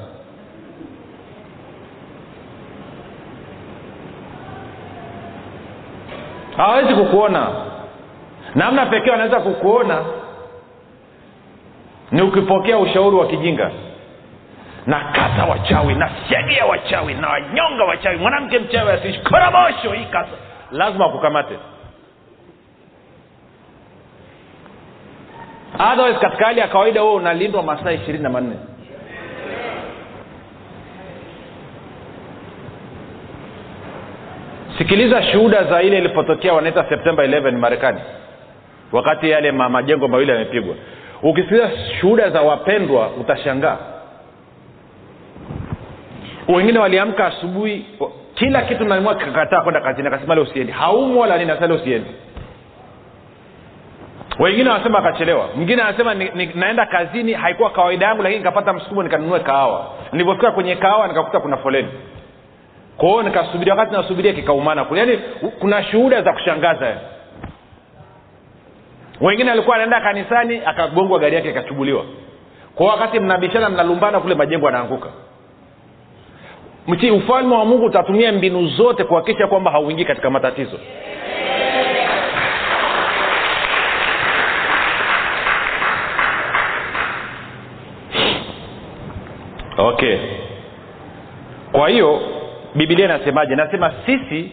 Hawawezi 6.56 6.94
kukuona. 6.94 7.46
Namna 8.54 8.86
pekee 8.86 9.10
wanaweza 9.10 9.40
kukuona 9.40 10.04
ni 12.10 12.22
ukipokea 12.22 12.78
ushauri 12.78 13.16
wa 13.16 13.26
kijinga. 13.26 13.70
Na 14.86 15.00
kata 15.00 15.44
wachawi 15.44 15.94
na 15.94 16.10
syagia 16.28 16.66
wachawi 16.66 17.14
na 17.14 17.28
wanyonga 17.28 17.84
wachawi. 17.84 18.16
Mwanamke 18.16 18.58
mchawi 18.58 18.90
asiishi. 18.90 19.20
Koromosho 19.20 19.92
hii 19.92 20.04
kasa 20.04 20.30
lazima 20.72 21.06
wakukamate 21.06 21.58
otherwise 25.78 26.18
katika 26.20 26.46
hali 26.46 26.60
ya 26.60 26.68
kawaida 26.68 27.00
huo 27.00 27.14
unalindwa 27.14 27.62
masaa 27.62 27.92
ishirini 27.92 28.22
na 28.22 28.30
manne. 28.30 28.56
Sikiliza 34.78 35.22
shuhuda 35.22 35.64
za 35.64 35.82
ile 35.82 35.98
ilipotokea 35.98 36.52
wanaita 36.52 36.84
septemba 36.88 37.26
11 37.26 37.58
marekani. 37.58 38.00
Wakati 38.92 39.30
yale 39.30 39.52
majengo 39.52 40.08
mawili 40.08 40.30
yamepigwa. 40.30 40.74
Ukisikiliza 41.22 41.70
shuhuda 42.00 42.30
za 42.30 42.40
wapendwa 42.42 43.08
utashangaa. 43.20 43.76
Wengine 46.48 46.78
waliamka 46.78 47.26
asubuhi 47.26 47.86
kila 48.34 48.62
kitu 48.62 48.84
nalimwa 48.84 49.14
kakataa 49.14 49.60
kwenda 49.60 49.80
kazini. 49.80 50.08
Akasema 50.08 50.34
leo 50.34 50.44
usiendi 50.44 50.72
haumu 50.72 51.20
wala 51.20 51.38
nini 51.38 51.50
asale 51.50 51.74
usiendi 51.74 52.10
wengine 54.38 54.70
wanasema 54.70 54.98
akachelewa. 54.98 55.48
Mwingine 55.54 55.82
anasema 55.82 56.14
naenda 56.54 56.86
kazini 56.86 57.32
haikuwa 57.32 57.70
kawaida 57.70 58.06
yangu 58.06 58.22
lakini 58.22 58.38
nikapata 58.38 58.72
msukumo 58.72 59.02
nikanunue 59.02 59.40
kahawa. 59.40 59.86
Nilivyofika 60.12 60.50
kwenye 60.50 60.76
kahawa 60.76 61.08
nikakuta 61.08 61.40
kuna 61.40 61.56
foleni. 61.56 61.88
Kwao 62.96 63.22
nikasubiria 63.22 63.74
wakati 63.74 63.92
nasubiria 63.96 64.32
kikaumana 64.32 64.84
kule. 64.84 65.00
Yaani 65.00 65.18
kuna 65.60 65.82
shuhuda 65.84 66.22
za 66.22 66.32
kushangaza. 66.32 66.96
Wengine 69.20 69.50
alikuwa 69.50 69.76
anaenda 69.76 70.00
kanisani 70.00 70.60
akagongwa 70.66 71.18
gari 71.18 71.36
yake 71.36 71.50
ikachubuliwa. 71.50 72.04
Kwa 72.74 72.86
wakati 72.86 73.20
mnabishana 73.20 73.68
mnalumbana 73.70 74.20
kule 74.20 74.34
majengo 74.34 74.66
yanaanguka. 74.66 75.08
Mchi 76.88 77.10
ufalme 77.10 77.54
wa 77.54 77.64
mungu 77.64 77.84
utatumia 77.86 78.32
mbinu 78.32 78.66
zote 78.68 79.04
kuhakikisha 79.04 79.46
kwamba 79.46 79.70
hauingii 79.70 80.04
katika 80.04 80.30
matatizo 80.30 80.78
okay. 89.78 90.18
Kwa 91.72 91.88
hiyo 91.88 92.20
bibilia 92.74 93.04
inasemaje? 93.04 93.56
Nasema 93.56 93.92
sisi 94.06 94.52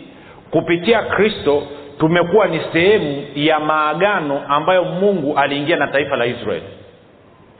kupitia 0.51 1.01
kristo 1.01 1.63
tumekuwa 1.99 2.47
ni 2.47 2.61
sehemu 2.73 3.25
ya 3.35 3.59
maagano 3.59 4.41
ambayo 4.47 4.83
mungu 4.83 5.37
aliingia 5.37 5.75
na 5.75 5.87
taifa 5.87 6.15
la 6.15 6.25
israeli 6.25 6.65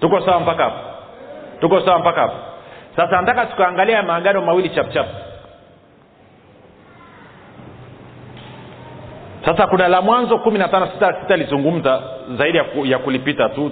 tuko 0.02 0.22
sawa 0.22 0.40
mpaka 0.40 0.64
hapo? 0.64 0.78
Tuko 1.60 1.82
sawa 1.82 2.00
mpaka 2.00 2.22
hapo? 2.22 2.36
Sasa 2.96 3.22
nataka 3.22 3.46
tukaangalia 3.46 4.04
maagano 4.04 4.42
mawili 4.42 4.70
chapchap 4.70 5.06
sasa 9.46 9.68
kuna 9.68 9.88
la 9.88 10.02
mwanzo 10.02 10.38
kumi 10.40 10.60
na 10.60 10.68
tano 10.68 10.88
sitalizungumza 11.22 12.02
zaidi 12.38 12.58
ya, 12.58 12.64
ku, 12.64 12.86
ya 12.86 12.98
kulipita 13.00 13.50
tu 13.50 13.72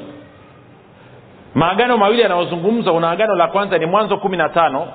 maagano 1.55 1.98
mawili 1.98 2.22
yanayozungumzwa 2.22 2.93
una 2.93 3.12
agano 3.12 3.36
la 3.36 3.48
kwanza 3.48 3.77
ni 3.77 3.86
mwanzo 3.86 4.17
kumi 4.17 4.38
na 4.38 4.50
tano 4.50 4.88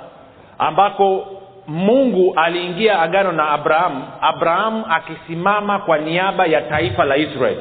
ambako 0.59 1.27
mungu 1.67 2.33
aliingia 2.37 3.01
agano 3.01 3.33
na 3.33 3.51
abrahamu 3.51 4.05
abrahamu 4.21 4.85
akisimama 4.91 5.79
kwa 5.79 5.99
niaba 5.99 6.47
ya 6.47 6.61
taifa 6.61 7.05
la 7.05 7.17
israeli. 7.17 7.61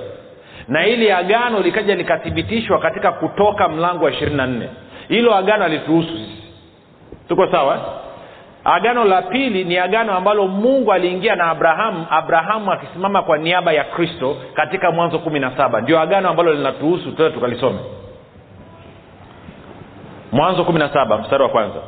Na 0.67 0.81
hili 0.81 1.11
agano 1.11 1.59
likaja 1.59 1.95
likathibitishwa 1.95 2.79
katika 2.79 3.11
kutoka 3.11 3.67
mlango 3.69 4.05
wa 4.05 4.11
ishirini 4.11 4.37
na 4.37 4.47
nne. 4.47 4.69
Hilo 5.07 5.35
agano 5.35 5.65
alituhusu 5.65 6.09
sisi. 6.09 6.43
Tuko 7.27 7.47
sawa? 7.51 7.79
Agano 8.63 9.03
la 9.05 9.21
pili 9.21 9.63
ni 9.63 9.77
agano 9.77 10.13
ambalo 10.15 10.47
mungu 10.47 10.93
aliingia 10.93 11.35
na 11.35 11.49
abrahamu 11.49 12.05
abrahamu 12.09 12.71
akisimama 12.71 13.21
kwa 13.21 13.37
niaba 13.37 13.71
ya 13.71 13.83
kristo 13.83 14.35
katika 14.53 14.91
mwanzo 14.91 15.19
kumi 15.19 15.39
na 15.39 15.57
saba. 15.57 15.81
Ndio 15.81 15.99
agano 15.99 16.29
ambalo 16.29 16.53
linatuhusu 16.53 17.11
tena 17.11 17.29
tukalisome 17.29 17.79
mwanzo 20.31 20.63
kumi 20.63 20.79
na 20.79 20.89
saba 20.89 21.17
mstari 21.17 21.43
wa 21.43 21.49
kwanza. 21.49 21.79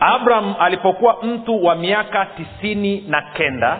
Abraham 0.00 0.54
alipokuwa 0.60 1.16
mtu 1.22 1.64
wa 1.64 1.74
miaka 1.74 2.26
tisini 2.26 3.04
na 3.08 3.22
kenda 3.22 3.78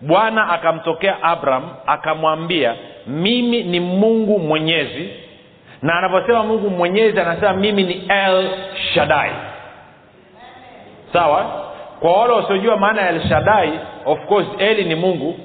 bwana 0.00 0.48
akamtokea 0.50 1.22
abraham 1.22 1.70
akamwambia 1.86 2.74
mimi 3.06 3.62
ni 3.62 3.80
mungu 3.80 4.38
mwenyezi. 4.38 5.10
Na 5.82 5.94
anavyosema 5.98 6.42
mungu 6.42 6.70
mwenyezi 6.70 7.20
anasema 7.20 7.52
mimi 7.52 7.82
ni 7.82 7.92
el 8.08 8.48
shadai 8.94 9.30
sawa? 11.12 11.62
Kwa 12.00 12.12
wale 12.20 12.32
wasiojua 12.34 12.76
maana 12.76 13.02
ya 13.02 13.08
el 13.10 13.28
shadai 13.28 13.72
of 14.04 14.26
course 14.26 14.46
eli 14.58 14.84
ni 14.84 14.94
mungu. 14.94 15.38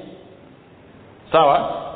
Sawa 1.32 1.87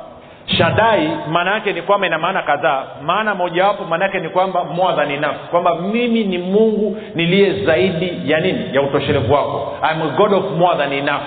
shadai 0.58 1.10
maana 1.32 1.52
yake 1.54 1.74
ni 1.74 1.82
kwamba 1.82 2.08
ina 2.08 2.18
maana 2.18 2.42
kadhaa. 2.42 2.84
Maana 3.06 3.36
mojawapo 3.36 3.86
maana 3.86 4.06
yake 4.06 4.20
ni 4.20 4.30
kwamba 4.30 4.64
more 4.64 4.96
than 4.96 5.26
kwamba 5.52 5.76
mimi 5.76 6.24
ni 6.24 6.38
mungu 6.38 6.98
niliye 7.16 7.66
zaidi 7.66 8.32
ya 8.32 8.40
nini? 8.40 8.70
Ya 8.74 8.82
utoshelevu 8.82 9.34
wako. 9.34 9.78
I'm 9.92 10.02
a 10.02 10.18
god 10.18 10.34
of 10.34 10.44
more 10.58 10.78
than 10.78 10.94
enough. 10.94 11.22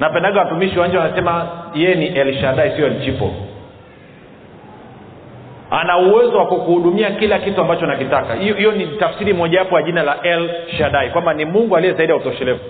Napendaga 0.00 0.40
watumishi 0.40 0.78
wa 0.78 0.88
nje 0.88 0.98
wanasema 0.98 1.46
yeye 1.74 1.94
ni 1.94 2.06
el 2.06 2.40
shadai 2.40 2.70
sio 2.76 2.86
elchipo 2.86 3.30
ana 5.70 5.98
uwezo 5.98 6.38
wa 6.38 6.46
kukuhudumia 6.46 7.10
kila 7.10 7.38
kitu 7.38 7.60
ambacho 7.60 7.86
nakitaka 7.86 8.34
hiyo 8.34 8.72
ni 8.72 8.86
tafsiri 8.86 9.32
mojawapo 9.32 9.76
ya 9.76 9.82
jina 9.82 10.02
la 10.02 10.22
el 10.22 10.50
shadai 10.78 11.10
kwamba 11.10 11.34
ni 11.34 11.44
mungu 11.44 11.76
aliye 11.76 11.92
zaidi 11.92 12.12
ya 12.12 12.18
utoshelevu 12.18 12.60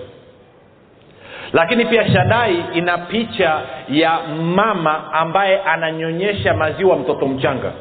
lakini 1.53 1.85
pia 1.85 2.07
shadai 2.11 2.63
ina 2.73 2.97
picha 2.97 3.61
ya 3.89 4.19
mama 4.55 5.13
ambaye 5.13 5.61
ananyonyesha 5.61 6.53
maziwa 6.53 6.95
mtoto 6.97 7.27
mchanga. 7.27 7.71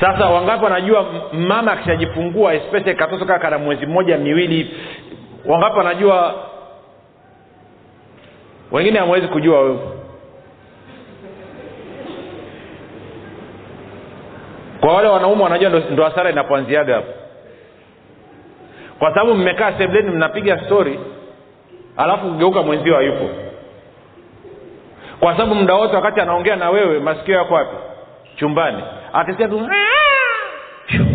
Sasa 0.00 0.26
wangapi 0.26 0.64
wanajua 0.64 1.06
mama 1.32 1.72
akishajifungua 1.72 2.54
especially 2.54 2.94
katoto 2.98 3.24
kaa 3.26 3.38
kana 3.38 3.58
mwezi 3.58 3.86
mmoja 3.86 4.18
miwili 4.18 4.74
wangapi 5.46 5.78
wanajua? 5.78 6.34
Wengine 8.72 8.98
hamwezi 8.98 9.26
kujua 9.28 9.60
wewe. 9.60 9.78
Kwa 14.80 14.94
wale 14.94 15.08
wanaume 15.08 15.42
wanajua 15.42 15.68
ndo, 15.70 15.82
ndo 15.90 16.04
hasara 16.04 16.30
inapoanziaga 16.30 16.94
hapo 16.94 17.12
kwa 18.98 19.08
sababu 19.14 19.34
mmekaa 19.34 19.72
sebleni 19.78 20.10
mnapiga 20.10 20.64
stori 20.64 21.00
alafu 21.96 22.26
kugeuka 22.28 22.62
mwenzio 22.62 22.94
hayupo. 22.94 23.28
Kwa 25.20 25.32
sababu 25.32 25.54
muda 25.54 25.74
wote 25.74 25.96
wakati 25.96 26.20
anaongea 26.20 26.56
na 26.56 26.70
wewe 26.70 26.98
masikio 27.00 27.34
yako 27.34 27.54
wapi? 27.54 27.76
Chumbani. 28.36 28.82
Akisikia 29.12 29.48
tu 29.48 29.68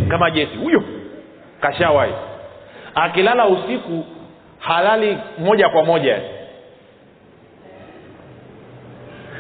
kama 0.09 0.31
jesi 0.31 0.57
huyo 0.57 0.83
kashawai. 1.61 2.11
Akilala 2.95 3.45
usiku 3.47 4.05
halali 4.59 5.17
moja 5.37 5.69
kwa 5.69 5.83
moja. 5.83 6.19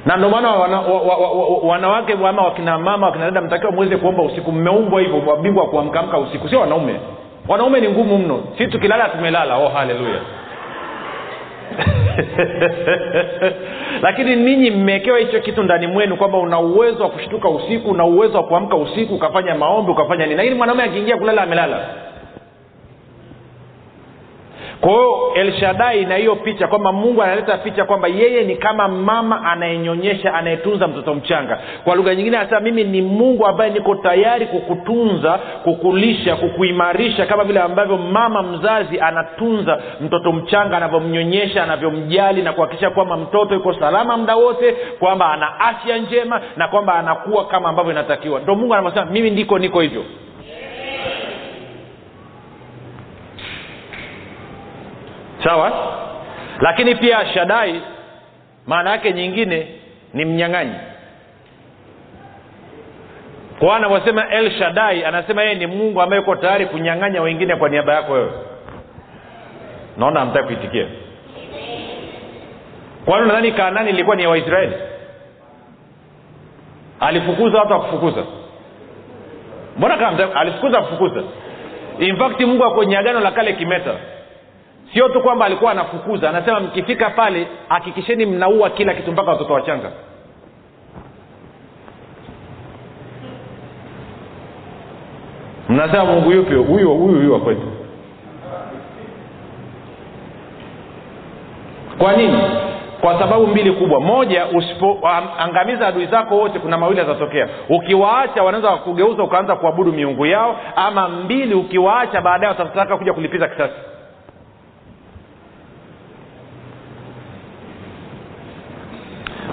Na 0.05 0.17
ndio 0.17 0.29
maana 0.29 0.51
wana, 0.51 0.81
wa, 0.81 1.01
wa, 1.01 1.17
wa, 1.17 1.57
wanawake 1.57 2.13
ama 2.13 2.41
wakina 2.41 2.77
mama 2.77 3.07
wakina 3.07 3.25
dada 3.25 3.41
mtakiwa 3.41 3.71
mweze 3.71 3.97
kuomba 3.97 4.23
usiku. 4.23 4.51
Mmeumbwa 4.51 5.01
hivyo 5.01 5.19
wabingwa 5.27 5.65
kuamkamka 5.69 6.17
usiku 6.17 6.49
sio 6.49 6.59
wanaume 6.59 6.99
wanaume 7.47 7.79
ni 7.81 7.89
ngumu 7.89 8.17
mno. 8.17 8.43
Si 8.57 8.67
tukilala 8.67 9.09
tumelala. 9.09 9.57
Oh 9.57 9.67
haleluya. 9.69 10.19
Lakini 14.01 14.35
ninyi 14.35 14.71
mmewekewa 14.71 15.19
hicho 15.19 15.39
kitu 15.39 15.63
ndani 15.63 15.87
mwenu 15.87 16.17
kwamba 16.17 16.37
una 16.37 16.59
uwezo 16.59 17.03
wa 17.03 17.09
kushtuka 17.09 17.49
usiku 17.49 17.89
una 17.91 18.05
uwezo 18.05 18.37
wa 18.37 18.43
kuamka 18.43 18.75
usiku 18.75 19.15
ukafanya 19.15 19.55
maombi 19.55 19.91
ukafanya 19.91 20.25
nini. 20.25 20.37
Lakini 20.37 20.55
mwanaume 20.55 20.83
akiingia 20.83 21.17
kulala 21.17 21.41
amelala 21.41 21.79
kwa 24.81 24.89
hiyo 24.91 25.33
elshadai 25.35 26.05
na 26.05 26.15
hiyo 26.15 26.35
picha 26.35 26.67
kwamba 26.67 26.91
mungu 26.91 27.23
analeta 27.23 27.57
picha 27.57 27.85
kwamba 27.85 28.07
yeye 28.07 28.43
ni 28.43 28.55
kama 28.55 28.87
mama 28.87 29.43
anayenyonyesha 29.45 30.33
anayetunza 30.33 30.87
mtoto 30.87 31.13
mchanga. 31.15 31.59
Kwa 31.83 31.95
lugha 31.95 32.15
nyingine 32.15 32.37
anasema 32.37 32.59
mimi 32.61 32.83
ni 32.83 33.01
mungu 33.01 33.45
ambaye 33.47 33.71
niko 33.71 33.95
tayari 33.95 34.45
kukutunza 34.45 35.39
kukulisha 35.63 36.35
kukuimarisha 36.35 37.25
kama 37.25 37.43
vile 37.43 37.59
ambavyo 37.59 37.97
mama 37.97 38.43
mzazi 38.43 38.99
anatunza 38.99 39.81
mtoto 40.01 40.31
mchanga 40.31 40.77
anavyomnyonyesha 40.77 41.63
anavyomjali 41.63 42.41
na 42.41 42.53
kuhakikisha 42.53 42.89
kwamba 42.89 43.17
mtoto 43.17 43.53
yuko 43.53 43.73
salama 43.73 44.17
muda 44.17 44.35
wote 44.35 44.75
kwamba 44.99 45.31
ana 45.31 45.59
afya 45.59 45.97
njema 45.97 46.41
na 46.57 46.67
kwamba 46.67 46.95
anakuwa 46.95 47.45
kama 47.45 47.69
ambavyo 47.69 47.91
inatakiwa. 47.91 48.39
Ndo 48.39 48.55
mungu 48.55 48.73
anavyosema 48.73 49.05
mimi 49.11 49.29
ndiko 49.29 49.59
niko 49.59 49.81
hivyo 49.81 50.03
sawa? 55.43 55.71
Lakini 56.59 56.95
pia 56.95 57.25
shadai 57.33 57.81
maana 58.67 58.89
yake 58.89 59.11
nyingine 59.13 59.67
ni 60.13 60.25
mnyang'anyi. 60.25 60.75
Kwa 63.59 63.75
anavyosema 63.75 64.29
el 64.29 64.51
shadai 64.51 65.05
anasema 65.05 65.41
yeye 65.43 65.55
ni 65.55 65.67
mungu 65.67 66.01
ambaye 66.01 66.21
uko 66.21 66.35
tayari 66.35 66.65
kunyang'anya 66.65 67.21
wengine 67.21 67.55
kwa 67.55 67.69
niaba 67.69 67.93
yako 67.93 68.13
wewe. 68.13 68.31
Naona 69.97 70.19
hamtaki 70.19 70.45
kuitikia. 70.45 70.87
Kwani 73.05 73.27
nadhani 73.27 73.51
kaanani 73.51 73.89
ilikuwa 73.89 74.15
ni 74.15 74.23
ya 74.23 74.29
waisraeli? 74.29 74.73
Alifukuza 76.99 77.59
watu 77.59 77.73
akufukuza 77.73 78.23
mbona 79.77 79.97
kama 79.97 80.35
alifukuza 80.35 80.81
kufukuza 80.81 81.23
in 81.99 82.17
mungu 82.45 82.65
akwenye 82.65 82.97
agano 82.97 83.19
la 83.19 83.31
kale 83.31 83.53
kimeta 83.53 83.93
sio 84.93 85.09
tu 85.09 85.21
kwamba 85.21 85.45
alikuwa 85.45 85.71
anafukuza. 85.71 86.29
Anasema 86.29 86.59
mkifika 86.59 87.09
pale 87.09 87.47
hakikisheni 87.69 88.25
mnaua 88.25 88.69
kila 88.69 88.93
kitu 88.93 89.11
mpaka 89.11 89.31
watoto 89.31 89.53
wachanga. 89.53 89.91
Mnasema 95.69 96.05
mungu 96.05 96.31
yupi? 96.31 96.55
Huyu 96.55 96.93
huyu 96.93 97.15
huyu 97.17 97.39
kwetu. 97.39 97.67
Kwa 101.97 102.13
nini? 102.15 102.37
Kwa 103.01 103.19
sababu 103.19 103.47
mbili 103.47 103.71
kubwa. 103.71 103.99
Moja 103.99 104.45
usipoangamiza 104.45 105.87
adui 105.87 106.05
zako 106.05 106.37
wote 106.37 106.59
kuna 106.59 106.77
mawili 106.77 106.99
yatatokea. 106.99 107.47
Ukiwaacha 107.69 108.43
wanaweza 108.43 108.69
wakugeuza 108.69 109.23
ukaanza 109.23 109.55
kuabudu 109.55 109.91
miungu 109.93 110.25
yao 110.25 110.59
ama 110.75 111.09
mbili 111.09 111.53
ukiwaacha 111.53 112.21
baadaye 112.21 112.53
watataka 112.57 112.97
kuja 112.97 113.13
kulipiza 113.13 113.47
kisasi 113.47 113.73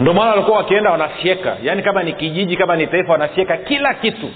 ndio 0.00 0.12
maana 0.14 0.30
walikuwa 0.30 0.56
wakienda 0.56 0.90
wanafyeka 0.90 1.56
yaani 1.62 1.82
kama 1.82 2.02
ni 2.02 2.12
kijiji 2.12 2.56
kama 2.56 2.76
ni 2.76 2.86
taifa 2.86 3.12
wanafyeka 3.12 3.56
kila 3.56 3.94
kitu. 3.94 4.30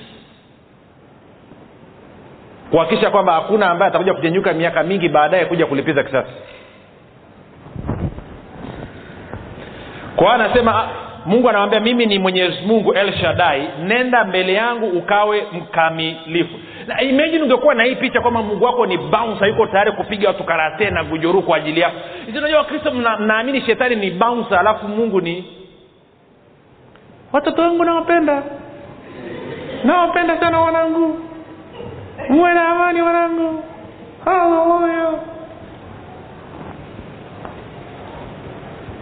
Kuhakikisha 2.71 3.11
kwamba 3.11 3.33
hakuna 3.33 3.71
ambaye 3.71 3.89
atakuja 3.89 4.15
kujenyuka 4.15 4.53
miaka 4.53 4.83
mingi 4.83 5.09
baadaye 5.09 5.45
kuja 5.45 5.67
kulipiza 5.67 6.03
kisasi. 6.03 6.31
Kwa 10.17 10.35
anasema 10.35 10.89
mungu 11.27 11.49
anamwambia 11.49 11.81
mimi 11.81 12.07
ni 12.07 12.19
mwenyezi 12.19 12.57
mungu 12.67 12.93
el 12.95 13.13
shadai 13.13 13.69
nenda 13.85 14.25
mbele 14.25 14.53
yangu 14.53 14.87
ukawe 14.87 15.47
mkamilifu 15.53 16.55
na 16.87 17.03
imagine 17.03 17.43
ungekuwa 17.43 17.75
na 17.75 17.85
hii 17.85 17.97
picha 17.97 18.21
kwamba 18.21 18.43
mungu 18.43 18.65
wako 18.65 18.87
ni 18.87 18.99
bouncer 18.99 19.49
yuko 19.49 19.67
tayari 19.67 19.93
kupiga 19.93 20.29
watu 20.29 20.45
karate 20.45 20.91
na 20.91 21.05
gujoruu 21.05 21.43
kwa 21.43 21.57
ajili 21.57 21.81
yako. 21.81 21.97
Unajua 22.39 22.59
wakristo 22.59 22.91
mnaamini 22.91 23.59
mna 23.59 23.67
shetani 23.67 23.97
ni 23.97 24.11
bouncer 24.11 24.59
alafu 24.59 24.89
mungu 24.89 25.21
ni 25.21 25.45
watoto 27.33 27.63
wangu 27.63 27.85
nawapenda. 27.85 28.43
Nawapenda 29.85 30.41
sana 30.41 30.61
wanangu. 30.61 31.21
Muwe 32.29 32.55
na 32.55 32.69
amani 32.69 33.03
wanangu. 33.03 33.65
Haleluya 34.25 35.11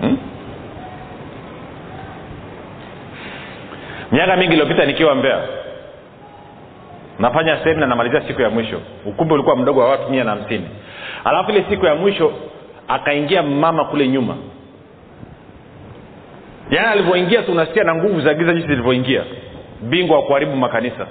hmm? 0.01 0.19
miaka 4.13 4.37
mingi 4.37 4.53
iliyopita 4.53 4.85
nikiwa 4.87 5.15
mbea 5.15 5.39
nafanya 7.21 7.65
semina 7.65 7.87
namalizia 7.87 8.21
siku 8.29 8.43
ya 8.43 8.51
mwisho. 8.51 8.81
Ukumbi 9.07 9.35
ulikuwa 9.35 9.57
mdogo 9.57 9.81
wa 9.81 9.89
watu 9.91 10.11
mia 10.11 10.25
na 10.25 10.31
hamsini. 10.31 10.69
Alafu 11.25 11.51
ile 11.51 11.65
siku 11.71 11.87
ya 11.87 11.95
mwisho 11.95 12.33
akaingia 12.89 13.43
mama 13.43 13.85
kule 13.85 14.09
nyuma. 14.09 14.37
Yaani 16.71 16.89
alivyoingia 16.89 17.43
tunasikia 17.43 17.85
na 17.85 17.95
nguvu 17.95 18.21
za 18.21 18.35
giza 18.35 18.53
jinsi 18.53 18.69
zilivyoingia. 18.69 19.23
Bingwa 19.83 20.17
wa 20.17 20.23
kuharibu 20.23 20.57
makanisa. 20.57 21.07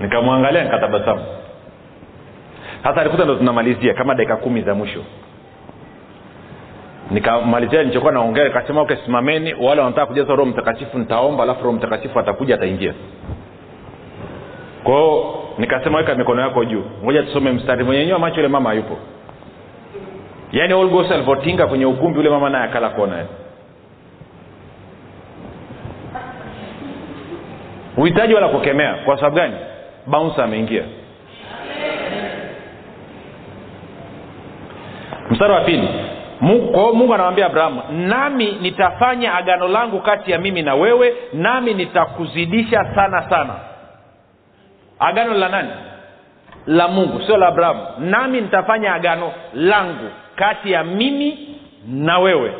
Nikamwangalia 0.00 0.64
nikatabasamu. 0.64 1.24
Sasa 2.82 3.00
alikuta 3.00 3.24
ndo 3.24 3.34
tunamalizia 3.34 3.94
kama 3.94 4.14
dakika 4.14 4.36
kumi 4.36 4.62
za 4.62 4.74
mwisho. 4.74 5.04
Nikamalizia 7.10 7.80
nilichokuwa 7.82 8.12
naongea 8.12 8.44
nikasema 8.44 8.80
okay 8.80 8.96
simameni 9.04 9.54
wale 9.54 9.80
wanataka 9.80 10.06
kujaza 10.06 10.28
roho 10.34 10.44
mtakatifu 10.50 10.98
nitaomba 10.98 11.42
alafu 11.42 11.64
roho 11.64 11.76
mtakatifu 11.76 12.18
atakuja 12.18 12.54
ataingia 12.54 12.94
kwao 14.84 15.44
nikasema 15.58 15.98
weka 15.98 16.14
mikono 16.14 16.42
yako 16.42 16.64
juu. 16.64 16.84
Ngoja 17.04 17.22
tusome 17.22 17.52
mstari 17.52 17.84
mwenyenyua 17.84 18.18
macho 18.18 18.36
yule 18.36 18.48
mama 18.48 18.68
hayupo. 18.70 18.98
Yaani 20.52 20.74
olgos 20.74 21.10
alivyotinga 21.10 21.66
kwenye 21.66 21.86
ukumbi 21.86 22.18
ule 22.18 22.30
mama 22.30 22.50
naye 22.50 22.64
akala 22.64 22.88
kona 22.88 23.24
uhitaji 27.96 28.34
wala 28.34 28.48
kukemea. 28.48 28.94
Kwa 28.94 29.16
sababu 29.16 29.36
gani? 29.36 29.54
Baunsa 30.06 30.44
ameingia. 30.44 30.82
Mstari 35.30 35.52
wa 35.52 35.60
pili. 35.60 35.88
Kwao 36.72 36.92
mungu 36.92 37.14
anamwambia 37.14 37.46
abrahamu 37.46 37.82
nami 37.90 38.58
nitafanya 38.60 39.34
agano 39.34 39.68
langu 39.68 40.00
kati 40.00 40.30
ya 40.32 40.38
mimi 40.38 40.62
na 40.62 40.74
wewe 40.74 41.14
nami 41.32 41.74
nitakuzidisha 41.74 42.84
sana 42.94 43.30
sana 43.30 43.54
agano 45.02 45.34
la 45.34 45.48
nani? 45.48 45.70
La 46.66 46.88
mungu 46.88 47.22
sio 47.26 47.36
la 47.36 47.46
abrahamu. 47.46 47.86
Nami 47.98 48.40
nitafanya 48.40 48.94
agano 48.94 49.32
langu 49.54 50.10
kati 50.36 50.72
ya 50.72 50.84
mimi 50.84 51.58
na 51.88 52.18
wewe. 52.18 52.52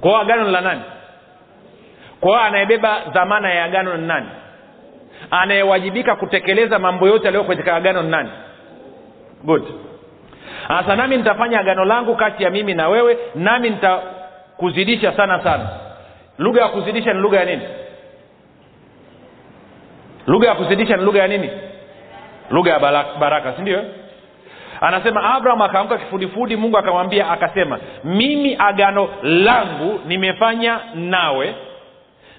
Kwao 0.00 0.16
agano 0.20 0.50
la 0.50 0.60
nani? 0.60 0.80
Kwao 2.20 2.40
anayebeba 2.40 3.00
dhamana 3.12 3.50
ya 3.54 3.64
agano 3.64 3.96
ni 3.96 4.06
nani? 4.06 4.26
Anayewajibika 5.30 6.16
kutekeleza 6.16 6.78
mambo 6.78 7.06
yote 7.08 7.24
yaliyo 7.24 7.44
katika 7.44 7.76
agano 7.76 8.02
ni 8.02 8.08
nani? 8.10 8.30
Good. 9.44 9.64
Sasa 10.68 10.96
nami 10.96 11.16
nitafanya 11.16 11.60
agano 11.60 11.84
langu 11.84 12.16
kati 12.16 12.44
ya 12.44 12.50
mimi 12.50 12.74
na 12.74 12.88
wewe 12.88 13.18
nami 13.34 13.70
nitakuzidisha 13.70 15.12
sana 15.16 15.42
sana. 15.42 15.68
Lugha 16.38 16.62
ya 16.62 16.68
kuzidisha 16.68 17.12
ni 17.12 17.20
lugha 17.20 17.38
ya 17.38 17.44
nini 17.44 17.62
lugha 20.26 20.48
ya 20.48 20.54
kuzidisha 20.54 20.96
ni 20.96 21.02
lugha 21.04 21.18
ya 21.20 21.28
nini? 21.28 21.50
Lugha 22.50 22.70
ya 22.70 22.78
baraka, 22.78 23.18
baraka 23.18 23.52
si 23.52 23.62
ndio? 23.62 23.84
Anasema 24.80 25.34
abraham 25.34 25.62
akaamka 25.62 25.98
kifudifudi 25.98 26.56
mungu 26.56 26.78
akamwambia 26.78 27.30
akasema 27.30 27.78
mimi 28.04 28.56
agano 28.58 29.08
langu 29.22 30.00
nimefanya 30.06 30.80
nawe 30.94 31.54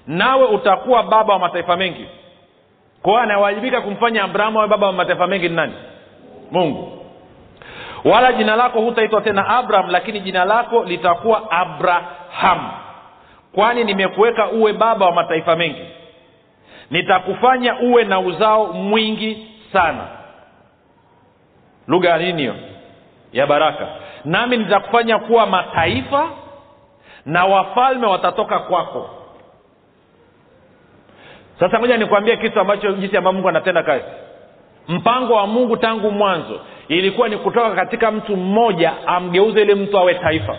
nawe 0.06 0.44
utakuwa 0.46 1.02
baba 1.02 1.32
wa 1.32 1.38
mataifa 1.38 1.76
mengi. 1.76 2.06
Kwao 3.02 3.16
anawajibika 3.18 3.80
kumfanya 3.80 4.24
abrahamu 4.24 4.58
awe 4.58 4.68
baba 4.68 4.86
wa 4.86 4.92
mataifa 4.92 5.26
mengi 5.26 5.48
ni 5.48 5.54
nani? 5.56 5.74
Mungu. 6.50 6.92
Wala 8.04 8.32
jina 8.32 8.56
lako 8.56 8.80
hutaitwa 8.80 9.20
tena 9.20 9.48
abraham 9.48 9.90
lakini 9.90 10.20
jina 10.20 10.44
lako 10.44 10.84
litakuwa 10.84 11.50
abraham 11.50 12.70
kwani 13.54 13.84
nimekuweka 13.84 14.48
uwe 14.48 14.72
baba 14.72 15.06
wa 15.06 15.12
mataifa 15.12 15.56
mengi 15.56 15.82
nitakufanya 16.90 17.78
uwe 17.80 18.04
na 18.04 18.20
uzao 18.20 18.72
mwingi 18.72 19.46
sana. 19.72 20.04
Lugha 21.88 22.08
ya 22.08 22.18
nini 22.18 22.42
hiyo? 22.42 22.54
Ya 23.32 23.46
baraka. 23.46 23.88
Nami 24.24 24.56
nitakufanya 24.56 25.18
kuwa 25.18 25.46
mataifa 25.46 26.28
na 27.26 27.44
wafalme 27.44 28.06
watatoka 28.06 28.58
kwako. 28.58 29.10
Sasa 31.60 31.78
moja 31.78 31.96
nikuambie 31.96 32.36
kitu 32.36 32.60
ambacho 32.60 32.92
jinsi 32.92 33.16
ambavyo 33.16 33.32
mungu 33.36 33.48
anatenda 33.48 33.82
kazi. 33.82 34.04
Mpango 34.88 35.34
wa 35.34 35.46
mungu 35.46 35.76
tangu 35.76 36.10
mwanzo 36.10 36.60
ilikuwa 36.88 37.28
ni 37.28 37.36
kutoka 37.36 37.70
katika 37.70 38.10
mtu 38.10 38.36
mmoja 38.36 38.92
amgeuze 39.06 39.62
ile 39.62 39.74
mtu 39.74 39.98
awe 39.98 40.14
taifa 40.14 40.56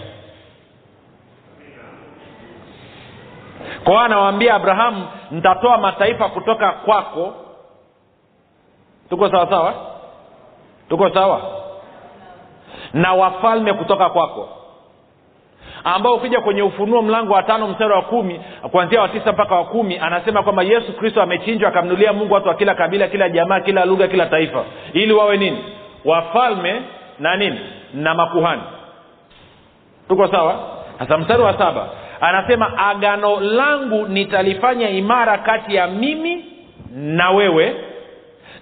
kwa 3.83 3.93
hiyo 3.93 4.05
anawaambia 4.05 4.53
abrahamu 4.55 5.07
nitatoa 5.31 5.77
mataifa 5.77 6.29
kutoka 6.29 6.71
kwako. 6.71 7.33
Tuko 9.09 9.29
sawa 9.29 9.49
sawa? 9.49 9.73
Tuko 10.89 11.09
sawa? 11.09 11.41
Na 12.93 13.13
wafalme 13.13 13.73
kutoka 13.73 14.09
kwako 14.09 14.49
ambao 15.83 16.13
ukija 16.13 16.41
kwenye 16.41 16.61
ufunuo 16.61 17.01
mlango 17.01 17.33
wa 17.33 17.43
tano 17.43 17.67
mstari 17.67 17.93
wa 17.93 18.01
kumi 18.01 18.41
kuanzia 18.71 19.01
wa 19.01 19.09
tisa 19.09 19.31
mpaka 19.31 19.55
wa 19.55 19.65
kumi 19.65 19.97
anasema 19.99 20.43
kwamba 20.43 20.63
yesu 20.63 20.93
kristo 20.93 21.21
amechinjwa 21.21 21.69
akamnulia 21.69 22.13
mungu 22.13 22.33
watu 22.33 22.47
wa 22.47 22.53
kila 22.55 22.75
kabila 22.75 23.07
kila 23.07 23.29
jamaa 23.29 23.59
kila 23.59 23.85
lugha 23.85 24.07
kila 24.07 24.25
taifa 24.25 24.63
ili 24.93 25.13
wawe 25.13 25.37
nini? 25.37 25.63
Wafalme 26.05 26.81
na 27.19 27.35
nini? 27.37 27.59
Na 27.93 28.13
makuhani. 28.15 28.61
Tuko 30.07 30.27
sawa? 30.27 30.55
Sasa 30.99 31.17
mstari 31.17 31.41
wa 31.43 31.57
saba 31.57 31.89
anasema 32.21 32.77
agano 32.77 33.39
langu 33.39 34.07
nitalifanya 34.07 34.89
imara 34.89 35.37
kati 35.37 35.75
ya 35.75 35.87
mimi 35.87 36.45
na 36.95 37.31
wewe 37.31 37.75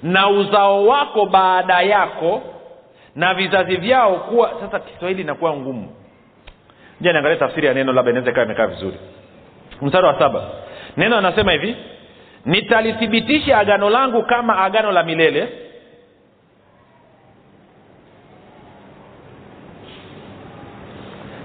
na 0.03 0.29
uzao 0.29 0.85
wako 0.85 1.25
baada 1.25 1.81
yako 1.81 2.41
na 3.15 3.33
vizazi 3.33 3.75
vyao 3.75 4.15
kuwa 4.15 4.51
sasa 4.61 4.79
kiswahili 4.79 5.21
inakuwa 5.21 5.53
ngumu. 5.53 5.95
Ja 7.01 7.11
niangalia 7.11 7.37
tafsiri 7.37 7.67
ya 7.67 7.73
neno 7.73 7.93
labda 7.93 8.11
inaweza 8.11 8.31
ikawa 8.31 8.45
imekaa 8.45 8.67
vizuri. 8.67 8.97
Mstari 9.81 10.07
wa 10.07 10.19
saba. 10.19 10.43
Neno 10.97 11.17
anasema 11.17 11.51
hivi 11.51 11.75
nitalithibitisha 12.45 13.57
agano 13.57 13.89
langu 13.89 14.23
kama 14.23 14.57
agano 14.63 14.91
la 14.91 15.03
milele. 15.03 15.49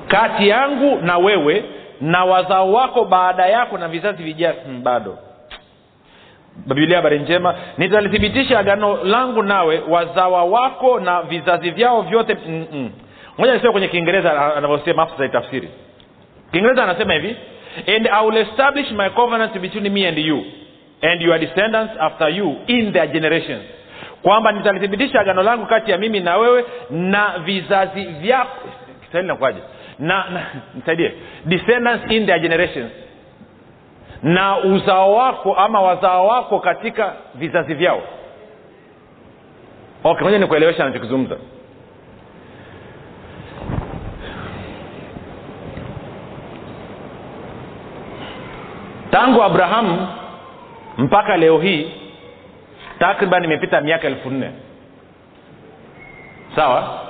Kati 0.09 0.49
yangu 0.49 0.99
na 1.03 1.19
wewe 1.19 1.65
na 2.01 2.25
wazao 2.25 2.73
wako 2.73 3.05
baada 3.05 3.47
yako 3.47 3.79
na 3.79 3.89
vizazi 3.89 4.23
vijavyo. 4.23 4.63
Hmm, 4.63 4.83
bado. 4.83 5.19
Biblia 6.67 6.97
habari 6.97 7.19
njema. 7.19 7.55
Nitalithibitisha 7.79 8.59
agano 8.59 9.05
langu 9.05 9.43
nawe 9.43 9.83
wazawa 9.89 10.45
wako 10.45 11.01
na 11.01 11.23
vizazi 11.23 11.71
vyao 11.71 12.03
vyote. 12.03 12.37
Moja 13.39 13.55
nisema 13.55 13.73
kwenye 13.73 13.89
kiingereza 13.89 14.57
anavyosema 14.57 15.03
afu 15.03 15.29
tafsiri 15.29 15.69
kiingereza 16.53 16.85
anasema 16.85 17.15
hivi 17.15 17.37
and 17.97 18.07
i 18.07 18.27
will 18.27 18.37
establish 18.37 18.91
my 18.91 19.11
covenant 19.11 19.59
between 19.59 19.89
me 19.93 20.09
and 20.09 20.19
you 20.19 20.45
and 21.03 21.23
your 21.23 21.39
descendants 21.39 21.93
after 22.01 22.29
you 22.29 22.57
in 22.67 22.93
their 22.93 23.07
generations. 23.07 23.63
Kwamba 24.23 24.53
nitalithibitisha 24.53 25.21
agano 25.21 25.43
langu 25.43 25.67
kati 25.67 25.91
ya 25.91 25.99
mimi 25.99 26.21
na 26.21 26.37
wewe 26.37 26.65
na 26.91 27.39
vizazi 27.39 28.05
vyako. 28.05 28.69
Kiswahili 29.05 29.29
nakuaje 29.29 29.59
na, 29.99 30.31
na 30.31 30.47
nisaidie. 30.75 31.13
Descendants 31.45 32.11
in 32.11 32.27
their 32.27 32.41
generations. 32.41 32.93
Na 34.23 34.59
uzao 34.59 35.13
wako 35.15 35.55
ama 35.55 35.81
wazao 35.81 36.27
wako 36.27 36.59
katika 36.61 37.13
vizazi 37.35 37.75
vyao. 37.75 38.03
Okay 40.05 40.25
moja 40.25 40.39
nikuelewesha 40.39 40.85
anachokizungumza. 40.85 41.37
Tangu 49.11 49.43
abrahamu 49.43 50.09
mpaka 50.99 51.37
leo 51.37 51.59
hii 51.59 51.91
takriban 52.99 53.45
imepita 53.45 53.81
miaka 53.81 54.07
elfu 54.07 54.31
nne. 54.31 54.51
Sawa 56.57 57.01